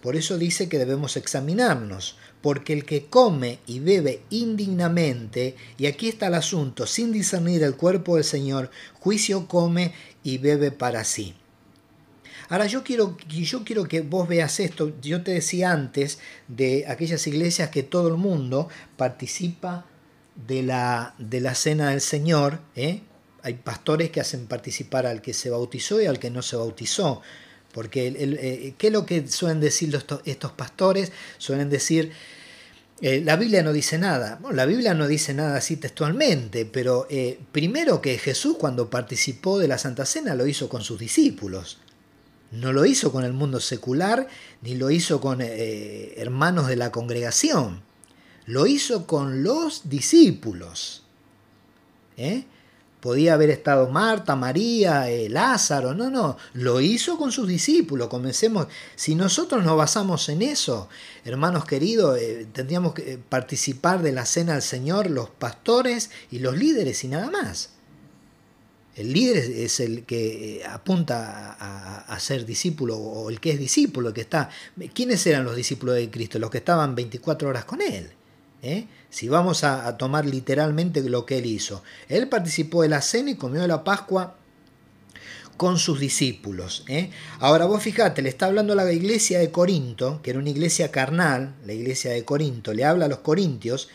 Por 0.00 0.16
eso 0.16 0.38
dice 0.38 0.68
que 0.68 0.78
debemos 0.78 1.16
examinarnos, 1.16 2.16
porque 2.40 2.72
el 2.72 2.84
que 2.84 3.06
come 3.06 3.58
y 3.66 3.80
bebe 3.80 4.22
indignamente, 4.30 5.56
y 5.76 5.86
aquí 5.86 6.08
está 6.08 6.28
el 6.28 6.34
asunto, 6.34 6.86
sin 6.86 7.12
discernir 7.12 7.62
el 7.62 7.76
cuerpo 7.76 8.16
del 8.16 8.24
Señor, 8.24 8.70
juicio 8.94 9.48
come 9.48 9.92
y 10.22 10.38
bebe 10.38 10.70
para 10.70 11.04
sí. 11.04 11.34
Ahora 12.48 12.66
yo 12.66 12.82
quiero, 12.82 13.16
que 13.88 14.00
vos 14.00 14.26
veas 14.26 14.58
esto, 14.60 14.92
yo 15.02 15.22
te 15.22 15.32
decía 15.32 15.70
antes 15.70 16.18
de 16.46 16.86
aquellas 16.88 17.26
iglesias 17.26 17.68
que 17.68 17.82
todo 17.82 18.08
el 18.08 18.16
mundo 18.16 18.68
participa 18.96 19.84
de 20.46 20.62
la, 20.62 21.14
de 21.18 21.40
la 21.40 21.54
cena 21.54 21.90
del 21.90 22.00
Señor, 22.00 22.60
¿eh? 22.74 23.02
hay 23.42 23.54
pastores 23.54 24.10
que 24.10 24.20
hacen 24.20 24.46
participar 24.46 25.06
al 25.06 25.20
que 25.20 25.34
se 25.34 25.50
bautizó 25.50 26.00
y 26.00 26.06
al 26.06 26.18
que 26.18 26.30
no 26.30 26.42
se 26.42 26.56
bautizó. 26.56 27.20
Porque, 27.78 28.08
eh, 28.08 28.74
¿qué 28.76 28.88
es 28.88 28.92
lo 28.92 29.06
que 29.06 29.28
suelen 29.28 29.60
decir 29.60 29.96
estos, 30.24 30.50
pastores? 30.50 31.12
Suelen 31.36 31.70
decir, 31.70 32.10
eh, 33.00 33.22
la 33.24 33.36
Biblia 33.36 33.62
no 33.62 33.72
dice 33.72 33.98
nada. 33.98 34.40
la 34.50 34.66
Biblia 34.66 34.94
no 34.94 35.06
dice 35.06 35.32
nada 35.32 35.58
así 35.58 35.76
textualmente, 35.76 36.64
pero 36.64 37.06
eh, 37.08 37.38
primero 37.52 38.02
que 38.02 38.18
Jesús 38.18 38.56
cuando 38.58 38.90
participó 38.90 39.60
de 39.60 39.68
la 39.68 39.78
Santa 39.78 40.06
Cena 40.06 40.34
lo 40.34 40.48
hizo 40.48 40.68
con 40.68 40.82
sus 40.82 40.98
discípulos. 40.98 41.78
No 42.50 42.72
lo 42.72 42.84
hizo 42.84 43.12
con 43.12 43.22
el 43.24 43.32
mundo 43.32 43.60
secular, 43.60 44.26
ni 44.60 44.74
lo 44.74 44.90
hizo 44.90 45.20
con 45.20 45.40
hermanos 45.40 46.66
de 46.66 46.74
la 46.74 46.90
congregación. 46.90 47.82
Lo 48.44 48.66
hizo 48.66 49.06
con 49.06 49.44
los 49.44 49.88
discípulos. 49.88 51.04
¿Eh? 52.16 52.42
Podía 53.00 53.34
haber 53.34 53.50
estado 53.50 53.88
Marta, 53.88 54.34
María, 54.34 55.08
eh, 55.08 55.28
Lázaro, 55.28 55.94
no, 55.94 56.10
no, 56.10 56.36
lo 56.54 56.80
hizo 56.80 57.16
con 57.16 57.30
sus 57.30 57.46
discípulos. 57.46 58.08
Comencemos, 58.08 58.66
si 58.96 59.14
nosotros 59.14 59.64
nos 59.64 59.76
basamos 59.76 60.28
en 60.28 60.42
eso, 60.42 60.88
hermanos 61.24 61.64
queridos, 61.64 62.18
eh, 62.18 62.48
tendríamos 62.52 62.94
que 62.94 63.12
eh, 63.12 63.18
participar 63.18 64.02
de 64.02 64.10
la 64.10 64.26
cena 64.26 64.54
del 64.54 64.62
Señor 64.62 65.10
los 65.10 65.30
pastores 65.30 66.10
y 66.32 66.40
los 66.40 66.56
líderes 66.56 67.04
y 67.04 67.08
nada 67.08 67.30
más. 67.30 67.70
El 68.96 69.12
líder 69.12 69.48
es 69.48 69.78
el 69.78 70.04
que 70.04 70.64
apunta 70.68 71.52
a, 71.52 72.18
ser 72.18 72.44
discípulo 72.44 72.96
o 72.96 73.30
el 73.30 73.38
que 73.38 73.52
es 73.52 73.58
discípulo, 73.60 74.08
el 74.08 74.14
que 74.14 74.22
está. 74.22 74.50
¿Quiénes 74.92 75.24
eran 75.24 75.44
los 75.44 75.54
discípulos 75.54 75.94
de 75.94 76.10
Cristo? 76.10 76.40
Los 76.40 76.50
que 76.50 76.58
estaban 76.58 76.96
24 76.96 77.48
horas 77.48 77.64
con 77.64 77.80
él. 77.80 78.10
¿eh? 78.62 78.86
Si 79.10 79.28
vamos 79.28 79.64
a, 79.64 79.96
tomar 79.96 80.26
literalmente 80.26 81.00
lo 81.08 81.24
que 81.24 81.38
él 81.38 81.46
hizo. 81.46 81.82
Él 82.08 82.28
participó 82.28 82.82
de 82.82 82.88
la 82.88 83.00
cena 83.00 83.30
y 83.30 83.36
comió 83.36 83.62
de 83.62 83.68
la 83.68 83.84
Pascua 83.84 84.36
con 85.56 85.78
sus 85.78 85.98
discípulos. 85.98 86.84
¿eh? 86.88 87.10
Ahora 87.40 87.64
vos 87.64 87.82
fijate, 87.82 88.22
le 88.22 88.28
está 88.28 88.46
hablando 88.46 88.74
la 88.74 88.92
iglesia 88.92 89.38
de 89.38 89.50
Corinto, 89.50 90.20
que 90.22 90.30
era 90.30 90.38
una 90.38 90.50
iglesia 90.50 90.90
carnal, 90.90 91.56
la 91.66 91.72
iglesia 91.72 92.12
de 92.12 92.24
Corinto, 92.24 92.72
le 92.72 92.84
habla 92.84 93.06
a 93.06 93.08
los 93.08 93.18
corintios 93.18 93.88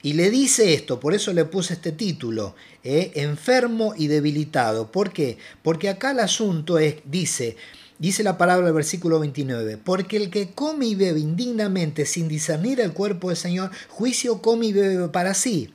y 0.00 0.12
le 0.12 0.30
dice 0.30 0.74
esto, 0.74 1.00
por 1.00 1.12
eso 1.12 1.32
le 1.32 1.44
puse 1.44 1.74
este 1.74 1.90
título, 1.90 2.54
¿eh? 2.84 3.10
enfermo 3.16 3.94
y 3.96 4.06
debilitado. 4.06 4.92
¿Por 4.92 5.12
qué? 5.12 5.38
Porque 5.62 5.88
acá 5.88 6.12
el 6.12 6.20
asunto 6.20 6.78
es, 6.78 6.96
dice, 7.04 7.56
Dice 7.98 8.22
la 8.22 8.38
palabra 8.38 8.66
del 8.66 8.74
versículo 8.74 9.18
29, 9.18 9.76
porque 9.76 10.18
el 10.18 10.30
que 10.30 10.52
come 10.52 10.86
y 10.86 10.94
bebe 10.94 11.18
indignamente 11.18 12.06
sin 12.06 12.28
discernir 12.28 12.80
el 12.80 12.92
cuerpo 12.92 13.28
del 13.28 13.36
Señor, 13.36 13.72
juicio 13.88 14.40
come 14.40 14.66
y 14.66 14.72
bebe 14.72 15.08
para 15.08 15.34
sí. 15.34 15.74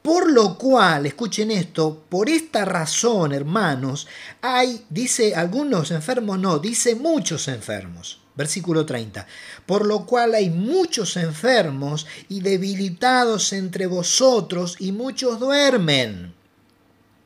Por 0.00 0.30
lo 0.30 0.56
cual, 0.56 1.06
escuchen 1.06 1.50
esto, 1.50 2.04
por 2.08 2.30
esta 2.30 2.64
razón, 2.64 3.32
hermanos, 3.32 4.06
hay, 4.40 4.84
dice 4.88 5.34
algunos 5.34 5.90
enfermos, 5.90 6.38
no, 6.38 6.58
dice 6.60 6.94
muchos 6.94 7.48
enfermos. 7.48 8.20
Versículo 8.36 8.86
30. 8.86 9.26
Por 9.66 9.84
lo 9.84 10.06
cual 10.06 10.34
hay 10.34 10.48
muchos 10.48 11.16
enfermos 11.16 12.06
y 12.28 12.40
debilitados 12.40 13.52
entre 13.52 13.86
vosotros 13.86 14.76
y 14.78 14.92
muchos 14.92 15.40
duermen. 15.40 16.32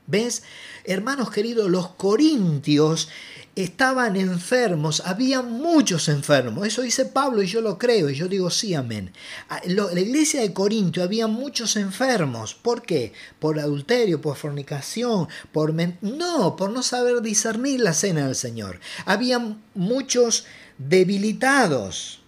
¿Ves? 0.07 0.43
Hermanos 0.85 1.31
queridos, 1.31 1.70
los 1.70 1.91
corintios 1.91 3.09
estaban 3.57 4.16
enfermos, 4.16 5.02
había 5.05 5.42
muchos 5.42 6.09
enfermos, 6.09 6.66
eso 6.66 6.82
dice 6.82 7.05
Pablo 7.05 7.42
y 7.42 7.46
yo 7.46 7.61
lo 7.61 7.78
creo 7.78 8.11
y 8.11 8.14
yo 8.14 8.26
digo 8.26 8.50
sí, 8.50 8.74
amén. 8.74 9.12
Ah, 9.48 9.61
la 9.64 10.00
iglesia 10.00 10.40
de 10.40 10.52
Corinto 10.52 11.02
había 11.02 11.26
muchos 11.26 11.76
enfermos, 11.76 12.55
¿por 12.55 12.82
qué? 12.82 13.12
Por 13.38 13.59
adulterio, 13.59 14.20
por 14.20 14.36
fornicación, 14.36 15.28
por... 15.52 15.74
No, 16.02 16.57
por 16.57 16.70
no 16.70 16.82
saber 16.82 17.20
discernir 17.20 17.80
la 17.80 17.92
cena 17.92 18.26
del 18.26 18.36
Señor. 18.36 18.80
Había 19.07 19.57
muchos 19.74 20.46
debilitados. 20.78 22.20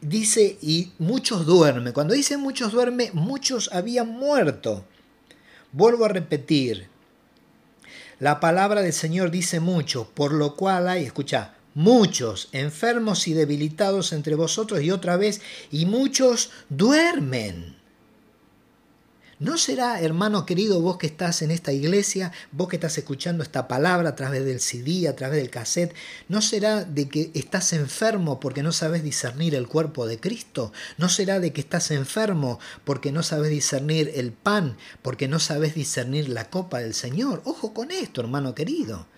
Dice, 0.00 0.58
y 0.60 0.92
muchos 0.98 1.46
duermen. 1.46 1.92
Cuando 1.92 2.14
dice 2.14 2.36
muchos 2.36 2.72
duermen, 2.72 3.10
muchos 3.14 3.70
habían 3.72 4.08
muerto. 4.08 4.84
Vuelvo 5.72 6.04
a 6.04 6.08
repetir, 6.08 6.88
la 8.18 8.40
palabra 8.40 8.82
del 8.82 8.92
Señor 8.92 9.30
dice 9.30 9.60
mucho, 9.60 10.08
por 10.14 10.32
lo 10.32 10.54
cual 10.56 10.88
hay, 10.88 11.04
escucha, 11.04 11.54
muchos 11.74 12.48
enfermos 12.52 13.26
y 13.28 13.34
debilitados 13.34 14.12
entre 14.12 14.34
vosotros 14.34 14.82
y 14.82 14.90
otra 14.90 15.16
vez, 15.16 15.40
y 15.70 15.86
muchos 15.86 16.50
duermen. 16.68 17.76
¿No 19.40 19.58
será, 19.58 20.00
hermano 20.00 20.46
querido, 20.46 20.80
vos 20.80 20.96
que 20.96 21.08
estás 21.08 21.42
en 21.42 21.50
esta 21.50 21.72
iglesia, 21.72 22.30
vos 22.52 22.68
que 22.68 22.76
estás 22.76 22.96
escuchando 22.98 23.42
esta 23.42 23.66
palabra 23.66 24.10
a 24.10 24.14
través 24.14 24.44
del 24.44 24.60
CD, 24.60 25.08
a 25.08 25.16
través 25.16 25.38
del 25.40 25.50
cassette, 25.50 25.92
¿no 26.28 26.40
será 26.40 26.84
de 26.84 27.08
que 27.08 27.32
estás 27.34 27.72
enfermo 27.72 28.38
porque 28.38 28.62
no 28.62 28.70
sabes 28.70 29.02
discernir 29.02 29.56
el 29.56 29.66
cuerpo 29.66 30.06
de 30.06 30.20
Cristo? 30.20 30.72
¿No 30.98 31.08
será 31.08 31.40
de 31.40 31.52
que 31.52 31.62
estás 31.62 31.90
enfermo 31.90 32.60
porque 32.84 33.10
no 33.10 33.24
sabes 33.24 33.50
discernir 33.50 34.12
el 34.14 34.32
pan, 34.32 34.76
porque 35.02 35.26
no 35.26 35.40
sabes 35.40 35.74
discernir 35.74 36.28
la 36.28 36.48
copa 36.48 36.78
del 36.78 36.94
Señor? 36.94 37.42
Ojo 37.44 37.74
con 37.74 37.90
esto, 37.90 38.20
hermano 38.20 38.54
querido. 38.54 39.08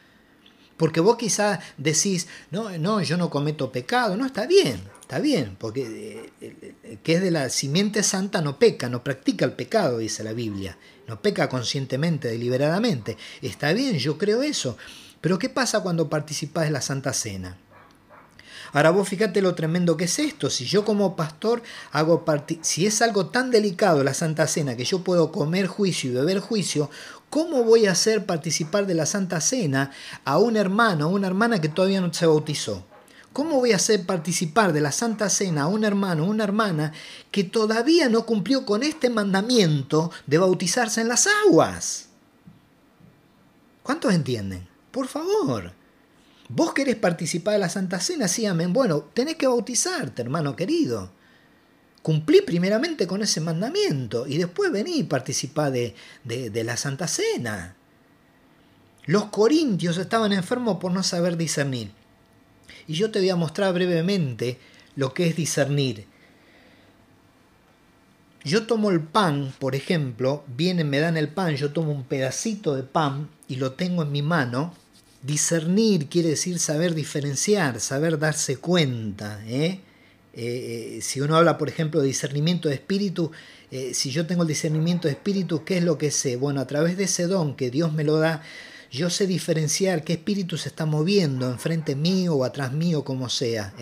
Porque 0.77 1.01
vos 1.01 1.17
quizás 1.17 1.61
decís, 1.77 2.29
no, 2.51 2.77
no, 2.79 3.01
yo 3.01 3.17
no 3.17 3.31
cometo 3.31 3.73
pecado, 3.73 4.17
no, 4.17 4.27
está 4.27 4.47
bien, 4.47 4.81
está 5.01 5.19
bien, 5.19 5.57
porque 5.59 6.31
eh, 6.41 6.99
que 7.03 7.15
es 7.15 7.23
de 7.23 7.31
la 7.31 7.49
simiente 7.49 8.03
santa 8.03 8.43
no 8.43 8.59
peca, 8.59 8.89
no 8.89 9.03
practica 9.03 9.45
el 9.47 9.53
pecado, 9.53 9.99
dice 9.99 10.23
la 10.23 10.35
Biblia, 10.35 10.77
no 11.07 11.23
peca 11.23 11.49
conscientemente, 11.49 12.29
deliberadamente. 12.29 13.17
Está 13.41 13.73
bien, 13.73 13.99
yo 13.99 14.19
creo 14.19 14.43
eso. 14.43 14.77
Pero 15.21 15.39
¿qué 15.39 15.49
pasa 15.49 15.81
cuando 15.81 16.11
participas 16.11 16.65
de 16.65 16.71
la 16.71 16.83
Santa 16.83 17.13
Cena? 17.13 17.57
Ahora 18.73 18.91
vos 18.91 19.09
fíjate 19.09 19.41
lo 19.41 19.55
tremendo 19.55 19.97
que 19.97 20.05
es 20.05 20.19
esto. 20.19 20.51
Si 20.51 20.67
yo 20.67 20.85
como 20.85 21.17
pastor 21.17 21.63
hago 21.93 22.25
si 22.61 22.87
es 22.87 23.01
algo 23.01 23.27
tan 23.27 23.51
delicado 23.51 24.05
la 24.05 24.13
Santa 24.13 24.47
Cena 24.47 24.77
que 24.77 24.85
yo 24.85 25.03
puedo 25.03 25.33
comer 25.33 25.67
juicio 25.67 26.11
y 26.11 26.15
beber 26.15 26.41
juicio, 26.41 26.91
¿cómo 27.31 27.65
voy 27.65 27.87
a 27.87 27.93
hacer 27.93 28.27
participar 28.27 28.87
de 28.87 28.95
la 28.95 29.07
Santa 29.07 29.41
Cena 29.41 29.91
a 30.25 30.39
un 30.39 30.57
hermano 30.57 31.09
o 31.09 31.11
una 31.11 31.27
hermana 31.27 31.61
que 31.61 31.69
todavía 31.69 32.01
no 32.01 32.13
se 32.13 32.27
bautizó? 32.27 32.85
¿Cómo 33.33 33.57
voy 33.57 33.73
a 33.73 33.77
hacer 33.77 34.07
participar 34.07 34.73
de 34.73 34.81
la 34.81 34.93
Santa 34.93 35.29
Cena 35.29 35.63
a 35.63 35.67
un 35.67 35.85
hermano 35.85 36.25
o 36.25 36.31
una 36.31 36.45
hermana 36.45 36.93
que 37.31 37.45
todavía 37.45 38.09
no 38.09 38.25
cumplió 38.25 38.65
con 38.65 38.83
este 38.83 39.11
mandamiento 39.11 40.11
de 40.27 40.39
bautizarse 40.39 41.03
en 41.03 41.09
las 41.09 41.29
aguas? 41.47 42.07
¿Cuántos 43.83 44.15
entienden? 44.15 44.67
Por 44.91 45.07
favor. 45.07 45.73
¿Vos 46.49 46.73
querés 46.73 46.97
participar 46.97 47.53
de 47.55 47.61
la 47.61 47.69
Santa 47.69 48.01
Cena? 48.01 48.27
Sí, 48.27 48.47
amén. 48.47 48.73
Bueno, 48.73 49.01
tenés 49.13 49.37
que 49.37 49.47
bautizarte, 49.47 50.23
hermano 50.23 50.57
querido. 50.57 51.11
Cumplí 52.07 52.41
primeramente 52.43 53.09
con 53.09 53.21
ese 53.21 53.41
mandamiento 53.41 54.29
y 54.29 54.39
después 54.39 54.71
vení 54.71 54.99
y 55.01 55.03
participá 55.03 55.73
de, 55.73 55.97
de 56.23 56.63
la 56.63 56.77
Santa 56.77 57.09
Cena. 57.09 57.75
Los 59.07 59.25
corintios 59.25 59.99
estaban 59.99 60.33
enfermos 60.33 60.77
por 60.77 60.93
no 60.93 61.03
saber 61.03 61.37
discernir. 61.37 61.91
Y 62.87 62.95
yo 62.95 63.11
te 63.11 63.19
voy 63.19 63.31
a 63.31 63.35
mostrar 63.35 63.75
brevemente 63.75 64.61
lo 64.95 65.15
que 65.15 65.27
es 65.27 65.35
discernir. 65.35 66.07
Yo 68.45 68.69
tomo 68.69 68.93
el 68.93 69.01
pan, 69.01 69.53
por 69.59 69.75
ejemplo, 69.75 70.45
vienen, 70.47 70.89
me 70.89 71.01
dan 71.01 71.17
el 71.17 71.27
pan, 71.27 71.57
yo 71.57 71.73
tomo 71.73 71.91
un 71.91 72.05
pedacito 72.05 72.77
de 72.77 72.85
pan 72.85 73.31
y 73.49 73.57
lo 73.57 73.73
tengo 73.73 74.05
en 74.05 74.13
mi 74.13 74.23
mano 74.23 74.75
Discernir 75.27 76.09
quiere 76.09 76.29
decir 76.29 76.61
saber 76.61 76.95
diferenciar, 76.95 77.81
saber 77.81 78.17
darse 78.17 78.59
cuenta. 78.59 79.43
¿eh? 79.47 79.81
Eh, 80.37 80.99
eh, 80.99 81.03
si 81.03 81.23
uno 81.23 81.37
habla, 81.37 81.57
por 81.57 81.69
ejemplo, 81.69 82.01
de 82.01 82.07
discernimiento 82.07 82.69
de 82.69 82.75
espíritu, 82.75 83.33
si 83.93 84.11
yo 84.11 84.27
tengo 84.27 84.43
el 84.43 84.49
discernimiento 84.49 85.09
de 85.09 85.15
espíritu, 85.15 85.65
¿qué 85.65 85.79
es 85.79 85.85
lo 85.85 85.99
que 85.99 86.11
sé? 86.11 86.37
Bueno, 86.37 86.61
a 86.61 86.67
través 86.67 86.97
de 86.97 87.05
ese 87.05 87.27
don 87.27 87.57
que 87.57 87.71
Dios 87.71 87.93
me 87.93 88.05
lo 88.05 88.17
da, 88.19 88.43
yo 88.91 89.11
sé 89.11 89.27
diferenciar 89.27 90.05
qué 90.05 90.15
espíritu 90.15 90.57
se 90.57 90.69
está 90.69 90.87
moviendo 90.87 91.51
enfrente 91.51 91.97
mío 91.97 92.37
o 92.37 92.45
atrás 92.45 92.73
mío, 92.73 93.05
como 93.05 93.29
sea. 93.29 93.75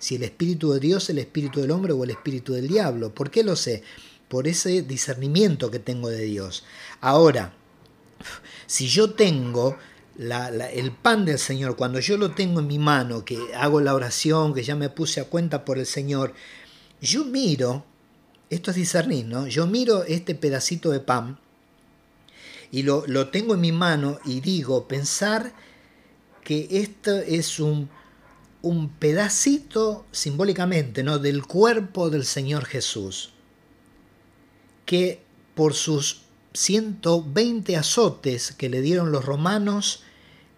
Si 0.00 0.16
el 0.16 0.24
espíritu 0.24 0.72
de 0.72 0.80
Dios, 0.80 1.08
el 1.08 1.18
espíritu 1.18 1.60
del 1.60 1.70
hombre 1.70 1.92
o 1.92 2.02
el 2.04 2.10
espíritu 2.10 2.52
del 2.52 2.66
diablo. 2.66 3.14
¿Por 3.14 3.30
qué 3.30 3.44
lo 3.44 3.54
sé? 3.54 3.82
Por 4.28 4.48
ese 4.48 4.82
discernimiento 4.82 5.70
que 5.70 5.78
tengo 5.78 6.10
de 6.10 6.24
Dios. 6.24 6.64
Ahora, 7.00 7.54
si 8.66 8.88
yo 8.88 9.10
tengo 9.10 9.78
el 10.18 10.92
pan 10.92 11.24
del 11.24 11.38
Señor, 11.38 11.76
cuando 11.76 12.00
yo 12.00 12.16
lo 12.16 12.32
tengo 12.32 12.60
en 12.60 12.66
mi 12.66 12.78
mano, 12.78 13.24
que 13.24 13.38
hago 13.54 13.80
la 13.80 13.94
oración, 13.94 14.52
que 14.52 14.64
ya 14.64 14.74
me 14.74 14.90
puse 14.90 15.20
a 15.20 15.24
cuenta 15.24 15.64
por 15.64 15.78
el 15.78 15.86
Señor, 15.86 16.34
yo 17.00 17.24
miro, 17.24 17.84
esto 18.50 18.72
es 18.72 18.76
discernir, 18.76 19.26
¿no? 19.26 19.46
Yo 19.46 19.66
miro 19.66 20.02
este 20.04 20.34
pedacito 20.34 20.90
de 20.90 21.00
pan 21.00 21.38
y 22.72 22.82
lo, 22.82 23.04
lo 23.06 23.28
tengo 23.28 23.54
en 23.54 23.60
mi 23.60 23.70
mano 23.70 24.18
y 24.24 24.40
digo, 24.40 24.88
pensar 24.88 25.52
que 26.42 26.66
esto 26.70 27.16
es 27.18 27.60
un, 27.60 27.88
un 28.62 28.88
pedacito 28.88 30.04
simbólicamente, 30.10 31.04
¿no? 31.04 31.20
Del 31.20 31.46
cuerpo 31.46 32.10
del 32.10 32.24
Señor 32.24 32.64
Jesús, 32.64 33.30
que 34.84 35.22
por 35.54 35.74
sus 35.74 36.22
120 36.54 37.76
azotes 37.76 38.52
que 38.52 38.68
le 38.68 38.80
dieron 38.80 39.12
los 39.12 39.24
romanos, 39.24 40.02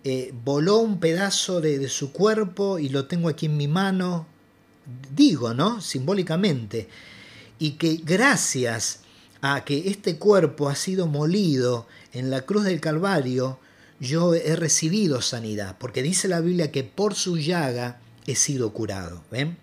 eh, 0.03 0.32
voló 0.44 0.78
un 0.78 0.98
pedazo 0.98 1.61
de, 1.61 1.88
su 1.88 2.12
cuerpo 2.12 2.78
y 2.78 2.88
lo 2.88 3.07
tengo 3.07 3.28
aquí 3.28 3.46
en 3.46 3.57
mi 3.57 3.68
mano, 3.68 4.26
digo, 5.14 5.53
¿no? 5.53 5.80
Simbólicamente. 5.80 6.88
Y 7.59 7.72
que 7.72 8.01
gracias 8.03 9.01
a 9.42 9.64
que 9.64 9.90
este 9.90 10.16
cuerpo 10.16 10.68
ha 10.68 10.74
sido 10.74 11.07
molido 11.07 11.86
en 12.12 12.30
la 12.30 12.42
cruz 12.42 12.64
del 12.64 12.80
Calvario, 12.80 13.59
yo 14.01 14.34
he 14.34 14.57
recibido 14.57 15.20
sanidad, 15.20 15.76
porque 15.78 16.03
dice 16.03 16.28
la 16.28 16.40
Biblia 16.40 16.72
que 16.72 16.84
por 16.84 17.14
su 17.14 17.36
llaga 17.36 18.01
he 18.26 18.34
sido 18.34 18.72
curado. 18.72 19.22
¿ven? 19.30 19.59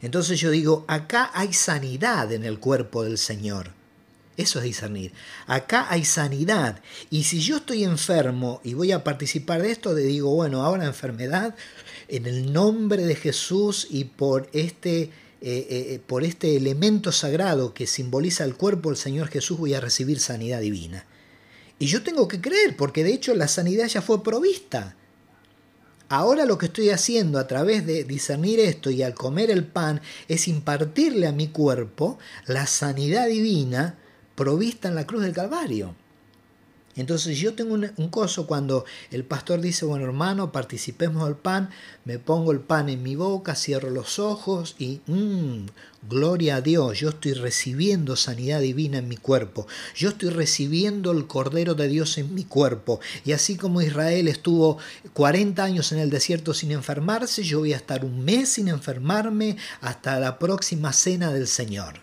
Entonces 0.00 0.40
yo 0.40 0.50
digo, 0.50 0.84
acá 0.88 1.30
hay 1.32 1.52
sanidad 1.52 2.32
en 2.32 2.44
el 2.44 2.58
cuerpo 2.58 3.04
del 3.04 3.18
Señor. 3.18 3.70
Eso 4.42 4.58
es 4.58 4.64
discernir. 4.64 5.12
Acá 5.46 5.86
hay 5.88 6.04
sanidad. 6.04 6.80
Y 7.10 7.22
si 7.22 7.38
yo 7.40 7.58
estoy 7.58 7.84
enfermo 7.84 8.60
y 8.64 8.74
voy 8.74 8.90
a 8.90 9.04
participar 9.04 9.62
de 9.62 9.70
esto, 9.70 9.94
le 9.94 10.02
digo, 10.02 10.34
bueno, 10.34 10.64
ahora 10.64 10.84
enfermedad, 10.84 11.54
en 12.08 12.26
el 12.26 12.52
nombre 12.52 13.04
de 13.04 13.14
Jesús 13.14 13.86
y 13.88 14.02
por 14.02 14.48
este, 14.52 15.02
eh, 15.02 15.10
eh, 15.42 16.00
por 16.04 16.24
este 16.24 16.56
elemento 16.56 17.12
sagrado 17.12 17.72
que 17.72 17.86
simboliza 17.86 18.42
el 18.42 18.56
cuerpo 18.56 18.88
del 18.88 18.98
Señor 18.98 19.28
Jesús, 19.28 19.58
voy 19.58 19.74
a 19.74 19.80
recibir 19.80 20.18
sanidad 20.18 20.60
divina. 20.60 21.06
Y 21.78 21.86
yo 21.86 22.02
tengo 22.02 22.26
que 22.26 22.40
creer, 22.40 22.76
porque 22.76 23.04
de 23.04 23.14
hecho 23.14 23.36
la 23.36 23.46
sanidad 23.46 23.86
ya 23.86 24.02
fue 24.02 24.24
provista. 24.24 24.96
Ahora 26.08 26.46
lo 26.46 26.58
que 26.58 26.66
estoy 26.66 26.90
haciendo 26.90 27.38
a 27.38 27.46
través 27.46 27.86
de 27.86 28.02
discernir 28.02 28.58
esto 28.58 28.90
y 28.90 29.04
al 29.04 29.14
comer 29.14 29.52
el 29.52 29.64
pan 29.64 30.00
es 30.26 30.48
impartirle 30.48 31.28
a 31.28 31.32
mi 31.32 31.46
cuerpo 31.46 32.18
la 32.46 32.66
sanidad 32.66 33.28
divina 33.28 33.98
provista 34.34 34.88
en 34.88 34.94
la 34.94 35.06
cruz 35.06 35.22
del 35.22 35.32
Calvario. 35.32 35.94
Entonces 36.94 37.38
yo 37.38 37.54
tengo 37.54 37.74
un, 37.74 38.08
coso 38.08 38.46
cuando 38.46 38.84
el 39.10 39.24
pastor 39.24 39.62
dice, 39.62 39.86
bueno 39.86 40.04
hermano, 40.04 40.52
participemos 40.52 41.24
del 41.24 41.36
pan, 41.36 41.70
me 42.04 42.18
pongo 42.18 42.52
el 42.52 42.60
pan 42.60 42.90
en 42.90 43.02
mi 43.02 43.16
boca, 43.16 43.54
cierro 43.54 43.88
los 43.88 44.18
ojos 44.18 44.76
y, 44.78 45.00
mmm, 45.06 45.66
gloria 46.06 46.56
a 46.56 46.60
Dios, 46.60 46.98
yo 47.00 47.08
estoy 47.08 47.32
recibiendo 47.32 48.14
sanidad 48.14 48.60
divina 48.60 48.98
en 48.98 49.08
mi 49.08 49.16
cuerpo, 49.16 49.66
yo 49.96 50.10
estoy 50.10 50.28
recibiendo 50.30 51.12
el 51.12 51.26
Cordero 51.26 51.74
de 51.74 51.88
Dios 51.88 52.18
en 52.18 52.34
mi 52.34 52.44
cuerpo. 52.44 53.00
Y 53.24 53.32
así 53.32 53.56
como 53.56 53.80
Israel 53.80 54.28
estuvo 54.28 54.76
40 55.14 55.64
años 55.64 55.92
en 55.92 55.98
el 55.98 56.10
desierto 56.10 56.52
sin 56.52 56.72
enfermarse, 56.72 57.42
yo 57.42 57.60
voy 57.60 57.72
a 57.72 57.76
estar 57.76 58.04
un 58.04 58.22
mes 58.22 58.50
sin 58.50 58.68
enfermarme 58.68 59.56
hasta 59.80 60.20
la 60.20 60.38
próxima 60.38 60.92
cena 60.92 61.32
del 61.32 61.48
Señor. 61.48 62.01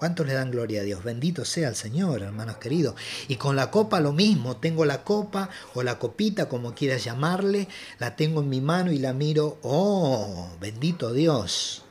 ¿Cuántos 0.00 0.26
le 0.26 0.32
dan 0.32 0.50
gloria 0.50 0.80
a 0.80 0.84
Dios? 0.84 1.04
Bendito 1.04 1.44
sea 1.44 1.68
el 1.68 1.74
Señor, 1.74 2.22
hermanos 2.22 2.56
queridos. 2.56 2.94
Y 3.28 3.36
con 3.36 3.54
la 3.54 3.70
copa 3.70 4.00
lo 4.00 4.14
mismo, 4.14 4.56
tengo 4.56 4.86
la 4.86 5.04
copa 5.04 5.50
o 5.74 5.82
la 5.82 5.98
copita, 5.98 6.48
como 6.48 6.74
quieras 6.74 7.04
llamarle, 7.04 7.68
la 7.98 8.16
tengo 8.16 8.40
en 8.40 8.48
mi 8.48 8.62
mano 8.62 8.92
y 8.92 8.98
la 8.98 9.12
miro, 9.12 9.58
oh, 9.60 10.56
bendito 10.58 11.12
Dios. 11.12 11.84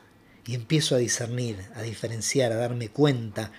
Y 0.44 0.56
empiezo 0.56 0.96
a 0.96 0.98
discernir, 0.98 1.64
a 1.76 1.82
diferenciar, 1.82 2.50
a 2.50 2.56
darme 2.56 2.88
cuenta. 2.88 3.52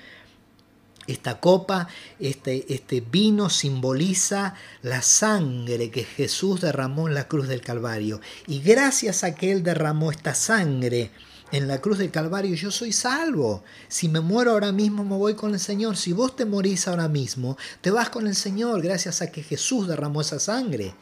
Esta 1.07 1.39
copa, 1.39 1.87
este, 2.19 2.73
este 2.73 2.99
vino 2.99 3.49
simboliza 3.49 4.55
la 4.81 5.01
sangre 5.01 5.91
que 5.91 6.03
Jesús 6.03 6.59
derramó 6.59 7.07
en 7.07 7.13
la 7.13 7.29
cruz 7.29 7.47
del 7.47 7.61
Calvario. 7.61 8.19
Y 8.47 8.59
gracias 8.59 9.23
a 9.23 9.33
que 9.33 9.53
Él 9.53 9.63
derramó 9.63 10.11
esta 10.11 10.35
sangre, 10.35 11.11
en 11.51 11.67
la 11.67 11.81
cruz 11.81 11.97
del 11.97 12.11
Calvario 12.11 12.55
yo 12.55 12.71
soy 12.71 12.91
salvo. 12.91 13.63
Si 13.87 14.07
me 14.07 14.21
muero 14.21 14.51
ahora 14.51 14.71
mismo 14.71 15.03
me 15.03 15.17
voy 15.17 15.35
con 15.35 15.53
el 15.53 15.59
Señor. 15.59 15.97
Si 15.97 16.13
vos 16.13 16.35
te 16.35 16.45
morís 16.45 16.87
ahora 16.87 17.07
mismo, 17.07 17.57
te 17.81 17.91
vas 17.91 18.09
con 18.09 18.27
el 18.27 18.35
Señor 18.35 18.81
gracias 18.81 19.21
a 19.21 19.31
que 19.31 19.43
Jesús 19.43 19.87
derramó 19.87 20.21
esa 20.21 20.39
sangre. 20.39 20.93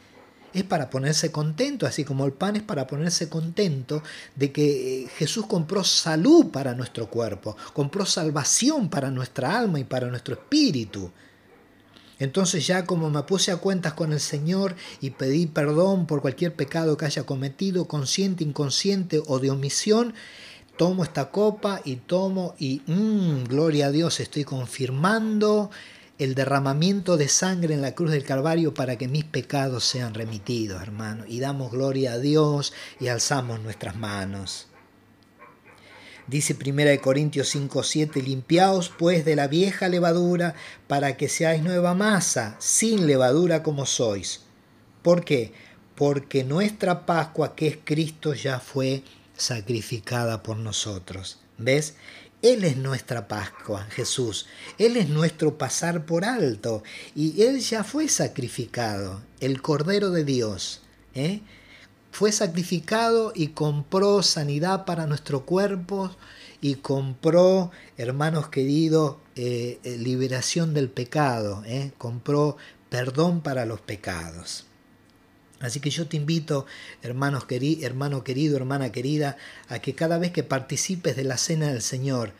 Es 0.52 0.64
para 0.64 0.90
ponerse 0.90 1.30
contento, 1.30 1.86
así 1.86 2.04
como 2.04 2.26
el 2.26 2.32
pan 2.32 2.56
es 2.56 2.62
para 2.62 2.88
ponerse 2.88 3.28
contento 3.28 4.02
de 4.34 4.50
que 4.50 5.04
eh, 5.04 5.08
Jesús 5.16 5.46
compró 5.46 5.84
salud 5.84 6.50
para 6.50 6.74
nuestro 6.74 7.08
cuerpo, 7.08 7.56
compró 7.72 8.04
salvación 8.04 8.90
para 8.90 9.12
nuestra 9.12 9.56
alma 9.56 9.78
y 9.78 9.84
para 9.84 10.08
nuestro 10.08 10.34
espíritu. 10.34 11.12
Entonces 12.20 12.66
ya 12.66 12.84
como 12.84 13.10
me 13.10 13.22
puse 13.24 13.50
a 13.50 13.56
cuentas 13.56 13.94
con 13.94 14.12
el 14.12 14.20
Señor 14.20 14.76
y 15.00 15.10
pedí 15.10 15.46
perdón 15.46 16.06
por 16.06 16.20
cualquier 16.20 16.54
pecado 16.54 16.96
que 16.96 17.06
haya 17.06 17.24
cometido, 17.24 17.88
consciente, 17.88 18.44
inconsciente 18.44 19.20
o 19.26 19.40
de 19.40 19.50
omisión, 19.50 20.14
tomo 20.76 21.02
esta 21.02 21.30
copa 21.30 21.80
y 21.84 21.96
tomo 21.96 22.54
y, 22.58 22.82
mmm, 22.86 23.44
gloria 23.44 23.86
a 23.86 23.90
Dios, 23.90 24.20
estoy 24.20 24.44
confirmando 24.44 25.70
el 26.18 26.34
derramamiento 26.34 27.16
de 27.16 27.28
sangre 27.28 27.72
en 27.72 27.80
la 27.80 27.94
cruz 27.94 28.10
del 28.10 28.24
Calvario 28.24 28.74
para 28.74 28.96
que 28.96 29.08
mis 29.08 29.24
pecados 29.24 29.84
sean 29.84 30.12
remitidos, 30.12 30.82
hermano. 30.82 31.24
Y 31.26 31.40
damos 31.40 31.72
gloria 31.72 32.12
a 32.12 32.18
Dios 32.18 32.74
y 33.00 33.08
alzamos 33.08 33.60
nuestras 33.60 33.96
manos. 33.96 34.69
Dice 36.30 36.54
1 36.54 37.02
Corintios 37.02 37.48
5, 37.48 37.82
7, 37.82 38.22
limpiaos 38.22 38.88
pues 38.96 39.24
de 39.24 39.34
la 39.34 39.48
vieja 39.48 39.88
levadura 39.88 40.54
para 40.86 41.16
que 41.16 41.28
seáis 41.28 41.60
nueva 41.60 41.94
masa, 41.94 42.54
sin 42.60 43.08
levadura 43.08 43.64
como 43.64 43.84
sois. 43.84 44.42
¿Por 45.02 45.24
qué? 45.24 45.52
Porque 45.96 46.44
nuestra 46.44 47.04
Pascua, 47.04 47.56
que 47.56 47.66
es 47.66 47.78
Cristo, 47.82 48.32
ya 48.32 48.60
fue 48.60 49.02
sacrificada 49.36 50.44
por 50.44 50.56
nosotros. 50.56 51.40
¿Ves? 51.58 51.96
Él 52.42 52.62
es 52.62 52.76
nuestra 52.76 53.26
Pascua, 53.26 53.88
Jesús. 53.90 54.46
Él 54.78 54.96
es 54.96 55.08
nuestro 55.08 55.58
pasar 55.58 56.06
por 56.06 56.24
alto. 56.24 56.84
Y 57.16 57.42
Él 57.42 57.58
ya 57.58 57.82
fue 57.82 58.08
sacrificado, 58.08 59.20
el 59.40 59.60
Cordero 59.60 60.10
de 60.10 60.22
Dios. 60.22 60.82
¿eh? 61.12 61.40
Fue 62.10 62.32
sacrificado 62.32 63.32
y 63.34 63.48
compró 63.48 64.22
sanidad 64.22 64.84
para 64.84 65.06
nuestro 65.06 65.46
cuerpo 65.46 66.10
y 66.60 66.76
compró, 66.76 67.70
hermanos 67.96 68.48
queridos, 68.48 69.16
eh, 69.36 69.78
eh, 69.84 69.96
liberación 69.96 70.74
del 70.74 70.90
pecado. 70.90 71.62
Compró 71.96 72.56
perdón 72.88 73.40
para 73.40 73.64
los 73.64 73.80
pecados. 73.80 74.66
Así 75.60 75.78
que 75.80 75.90
yo 75.90 76.06
te 76.06 76.16
invito, 76.16 76.66
hermanos 77.02 77.44
hermano 77.82 78.24
querido, 78.24 78.56
hermana 78.56 78.90
querida, 78.90 79.36
a 79.68 79.78
que 79.78 79.94
cada 79.94 80.18
vez 80.18 80.32
que 80.32 80.42
participes 80.42 81.16
de 81.16 81.24
la 81.24 81.36
cena 81.36 81.68
del 81.68 81.82
Señor, 81.82 82.32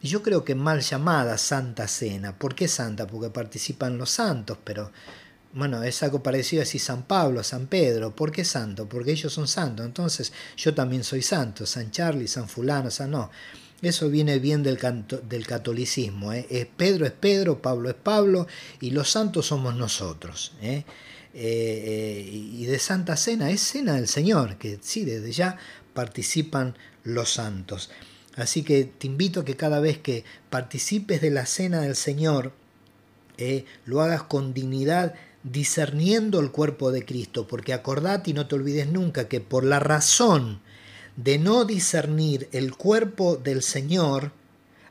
yo 0.00 0.22
creo 0.22 0.44
que 0.44 0.54
mal 0.54 0.80
llamada 0.80 1.38
Santa 1.38 1.88
Cena, 1.88 2.38
¿por 2.38 2.54
qué 2.54 2.68
Santa? 2.68 3.08
Porque 3.08 3.30
participan 3.30 3.98
los 3.98 4.10
santos, 4.10 4.58
pero 4.62 4.92
bueno, 5.52 5.82
es 5.82 6.02
algo 6.02 6.22
parecido 6.22 6.60
a 6.62 6.64
decir 6.64 6.80
San 6.80 7.04
Pablo, 7.04 7.42
San 7.42 7.66
Pedro, 7.66 8.14
¿por 8.14 8.32
qué 8.32 8.44
santo? 8.44 8.88
Porque 8.88 9.12
ellos 9.12 9.32
son 9.32 9.48
santos, 9.48 9.86
entonces 9.86 10.32
yo 10.56 10.74
también 10.74 11.04
soy 11.04 11.22
santo, 11.22 11.66
San 11.66 11.90
Charlie, 11.90 12.28
San 12.28 12.48
Fulano, 12.48 12.90
San 12.90 13.10
no. 13.10 13.30
Eso 13.80 14.10
viene 14.10 14.40
bien 14.40 14.62
del, 14.64 14.78
del 15.28 15.46
catolicismo. 15.46 16.32
¿eh? 16.32 16.46
Es 16.50 16.66
Pedro 16.66 17.06
es 17.06 17.12
Pedro, 17.12 17.62
Pablo 17.62 17.88
es 17.88 17.94
Pablo 17.94 18.46
y 18.80 18.90
los 18.90 19.10
santos 19.10 19.46
somos 19.46 19.76
nosotros. 19.76 20.52
¿eh? 20.60 20.84
Eh, 21.34 21.34
eh, 21.34 22.30
y 22.32 22.64
de 22.66 22.78
Santa 22.80 23.16
Cena, 23.16 23.50
es 23.50 23.60
Cena 23.60 23.94
del 23.94 24.08
Señor, 24.08 24.56
que 24.56 24.78
sí, 24.82 25.04
desde 25.04 25.30
ya 25.30 25.58
participan 25.94 26.76
los 27.04 27.30
santos. 27.30 27.90
Así 28.34 28.62
que 28.62 28.84
te 28.84 29.06
invito 29.06 29.40
a 29.40 29.44
que 29.44 29.56
cada 29.56 29.78
vez 29.78 29.98
que 29.98 30.24
participes 30.50 31.20
de 31.20 31.30
la 31.30 31.46
Cena 31.46 31.82
del 31.82 31.96
Señor, 31.96 32.52
lo 33.84 34.00
hagas 34.00 34.24
con 34.24 34.52
dignidad, 34.52 35.14
discerniendo 35.42 36.40
el 36.40 36.50
cuerpo 36.50 36.90
de 36.90 37.04
Cristo, 37.04 37.46
porque 37.46 37.72
acordate 37.72 38.30
y 38.30 38.34
no 38.34 38.46
te 38.46 38.54
olvides 38.54 38.88
nunca 38.88 39.28
que 39.28 39.40
por 39.40 39.64
la 39.64 39.80
razón 39.80 40.60
de 41.16 41.38
no 41.38 41.64
discernir 41.64 42.48
el 42.52 42.76
cuerpo 42.76 43.36
del 43.36 43.62
Señor, 43.62 44.32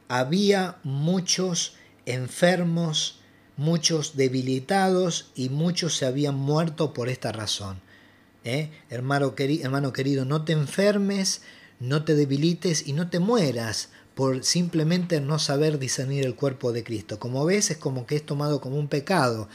había 0.08 0.78
muchos 0.84 1.76
enfermos, 2.06 3.20
muchos 3.56 4.16
debilitados 4.16 5.32
y 5.36 5.50
muchos 5.50 5.96
se 5.96 6.06
habían 6.06 6.36
muerto 6.36 6.94
por 6.94 7.10
esta 7.10 7.32
razón. 7.32 7.82
¿Eh? 8.44 8.72
Hermano, 8.90 9.36
querido, 9.36 9.66
hermano 9.66 9.92
querido, 9.92 10.24
no 10.24 10.46
te 10.46 10.54
enfermes, 10.54 11.42
no 11.80 12.06
te 12.06 12.16
debilites 12.16 12.88
y 12.88 12.94
no 12.94 13.10
te 13.10 13.20
mueras 13.20 13.90
por 14.16 14.44
simplemente 14.44 15.22
no 15.22 15.38
saber 15.38 15.80
discernir 15.80 16.26
el 16.26 16.36
cuerpo 16.36 16.72
de 16.72 16.84
Cristo. 16.84 17.20
Como 17.20 17.46
ves, 17.46 17.72
es 17.72 17.78
como 17.78 18.08
que 18.08 18.16
es 18.16 18.26
tomado 18.26 18.62
como 18.62 18.78
un 18.78 18.88
pecado 18.88 19.48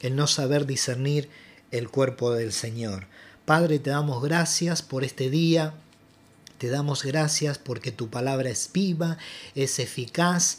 el 0.00 0.16
no 0.16 0.26
saber 0.26 0.66
discernir 0.66 1.28
el 1.70 1.88
cuerpo 1.88 2.32
del 2.32 2.52
Señor. 2.52 3.06
Padre, 3.44 3.78
te 3.78 3.90
damos 3.90 4.22
gracias 4.22 4.82
por 4.82 5.04
este 5.04 5.30
día. 5.30 5.74
Te 6.58 6.68
damos 6.68 7.04
gracias 7.04 7.58
porque 7.58 7.92
tu 7.92 8.08
palabra 8.08 8.50
es 8.50 8.70
viva, 8.72 9.16
es 9.54 9.78
eficaz 9.78 10.58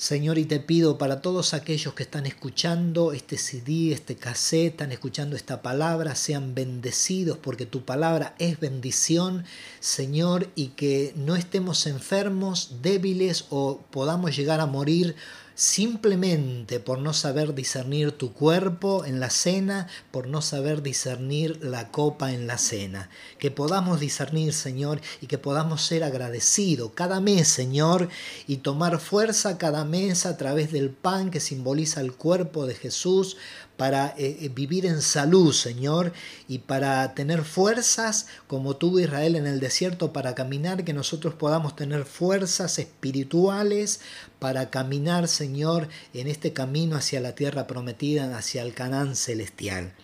Señor, 0.00 0.38
y 0.38 0.46
te 0.46 0.60
pido 0.60 0.96
para 0.96 1.20
todos 1.20 1.52
aquellos 1.52 1.92
que 1.92 2.04
están 2.04 2.24
escuchando 2.24 3.12
este 3.12 3.36
CD, 3.36 3.92
este 3.92 4.16
cassette, 4.16 4.72
están 4.72 4.92
escuchando 4.92 5.36
esta 5.36 5.60
palabra, 5.60 6.14
sean 6.14 6.54
bendecidos 6.54 7.36
porque 7.36 7.66
tu 7.66 7.84
palabra 7.84 8.34
es 8.38 8.58
bendición, 8.58 9.44
Señor, 9.78 10.48
y 10.54 10.68
que 10.68 11.12
no 11.16 11.36
estemos 11.36 11.86
enfermos, 11.86 12.76
débiles 12.80 13.44
o 13.50 13.82
podamos 13.90 14.34
llegar 14.34 14.60
a 14.60 14.66
morir 14.66 15.16
simplemente 15.60 16.80
por 16.80 17.00
no 17.00 17.12
saber 17.12 17.54
discernir 17.54 18.12
tu 18.12 18.32
cuerpo 18.32 19.04
en 19.04 19.20
la 19.20 19.28
cena, 19.28 19.88
por 20.10 20.26
no 20.26 20.40
saber 20.40 20.80
discernir 20.80 21.62
la 21.62 21.90
copa 21.90 22.32
en 22.32 22.46
la 22.46 22.56
cena. 22.56 23.10
Que 23.38 23.50
podamos 23.50 24.00
discernir, 24.00 24.54
Señor, 24.54 25.02
y 25.20 25.26
que 25.26 25.36
podamos 25.36 25.82
ser 25.82 26.02
agradecidos 26.02 26.92
cada 26.94 27.20
mes, 27.20 27.46
Señor, 27.46 28.08
y 28.46 28.56
tomar 28.56 28.98
fuerza 29.00 29.58
cada 29.58 29.84
mes 29.84 30.24
a 30.24 30.38
través 30.38 30.72
del 30.72 30.88
pan 30.88 31.30
que 31.30 31.40
simboliza 31.40 32.00
el 32.00 32.14
cuerpo 32.14 32.64
de 32.64 32.74
Jesús 32.74 33.36
para 33.80 34.08
eh, 34.18 34.36
eh, 34.42 34.50
vivir 34.50 34.84
en 34.84 35.00
salud, 35.00 35.54
Señor, 35.54 36.12
y 36.48 36.58
para 36.58 37.14
tener 37.14 37.44
fuerzas 37.44 38.26
como 38.46 38.76
tuvo 38.76 39.00
Israel 39.00 39.36
en 39.36 39.46
el 39.46 39.58
desierto 39.58 40.12
para 40.12 40.34
caminar, 40.34 40.84
que 40.84 40.92
nosotros 40.92 41.32
podamos 41.32 41.76
tener 41.76 42.04
fuerzas 42.04 42.78
espirituales 42.78 44.02
para 44.38 44.68
caminar, 44.68 45.28
Señor, 45.28 45.88
en 46.12 46.26
este 46.26 46.52
camino 46.52 46.94
hacia 46.94 47.20
la 47.20 47.34
tierra 47.34 47.66
prometida, 47.66 48.36
hacia 48.36 48.60
el 48.60 48.74
Canaán 48.74 49.16
celestial. 49.16 49.94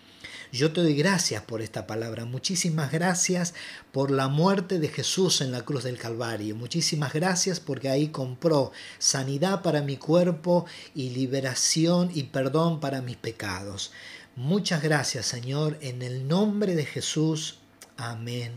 Yo 0.51 0.71
te 0.71 0.81
doy 0.81 0.95
gracias 0.95 1.43
por 1.43 1.61
esta 1.61 1.85
palabra. 1.87 2.25
Muchísimas 2.25 2.91
gracias 2.91 3.53
por 3.91 4.11
la 4.11 4.27
muerte 4.27 4.79
de 4.79 4.87
Jesús 4.87 5.41
en 5.41 5.51
la 5.51 5.63
cruz 5.63 5.83
del 5.83 5.97
Calvario. 5.97 6.55
Muchísimas 6.55 7.13
gracias 7.13 7.59
porque 7.59 7.89
ahí 7.89 8.07
compró 8.07 8.71
sanidad 8.97 9.61
para 9.61 9.81
mi 9.81 9.97
cuerpo 9.97 10.65
y 10.95 11.09
liberación 11.09 12.09
y 12.13 12.23
perdón 12.23 12.79
para 12.79 13.01
mis 13.01 13.17
pecados. 13.17 13.91
Muchas 14.35 14.81
gracias 14.81 15.25
Señor, 15.25 15.77
en 15.81 16.01
el 16.01 16.27
nombre 16.27 16.75
de 16.75 16.85
Jesús. 16.85 17.59
Amén 17.97 18.53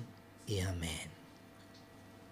y 0.46 0.60
amén. 0.60 1.09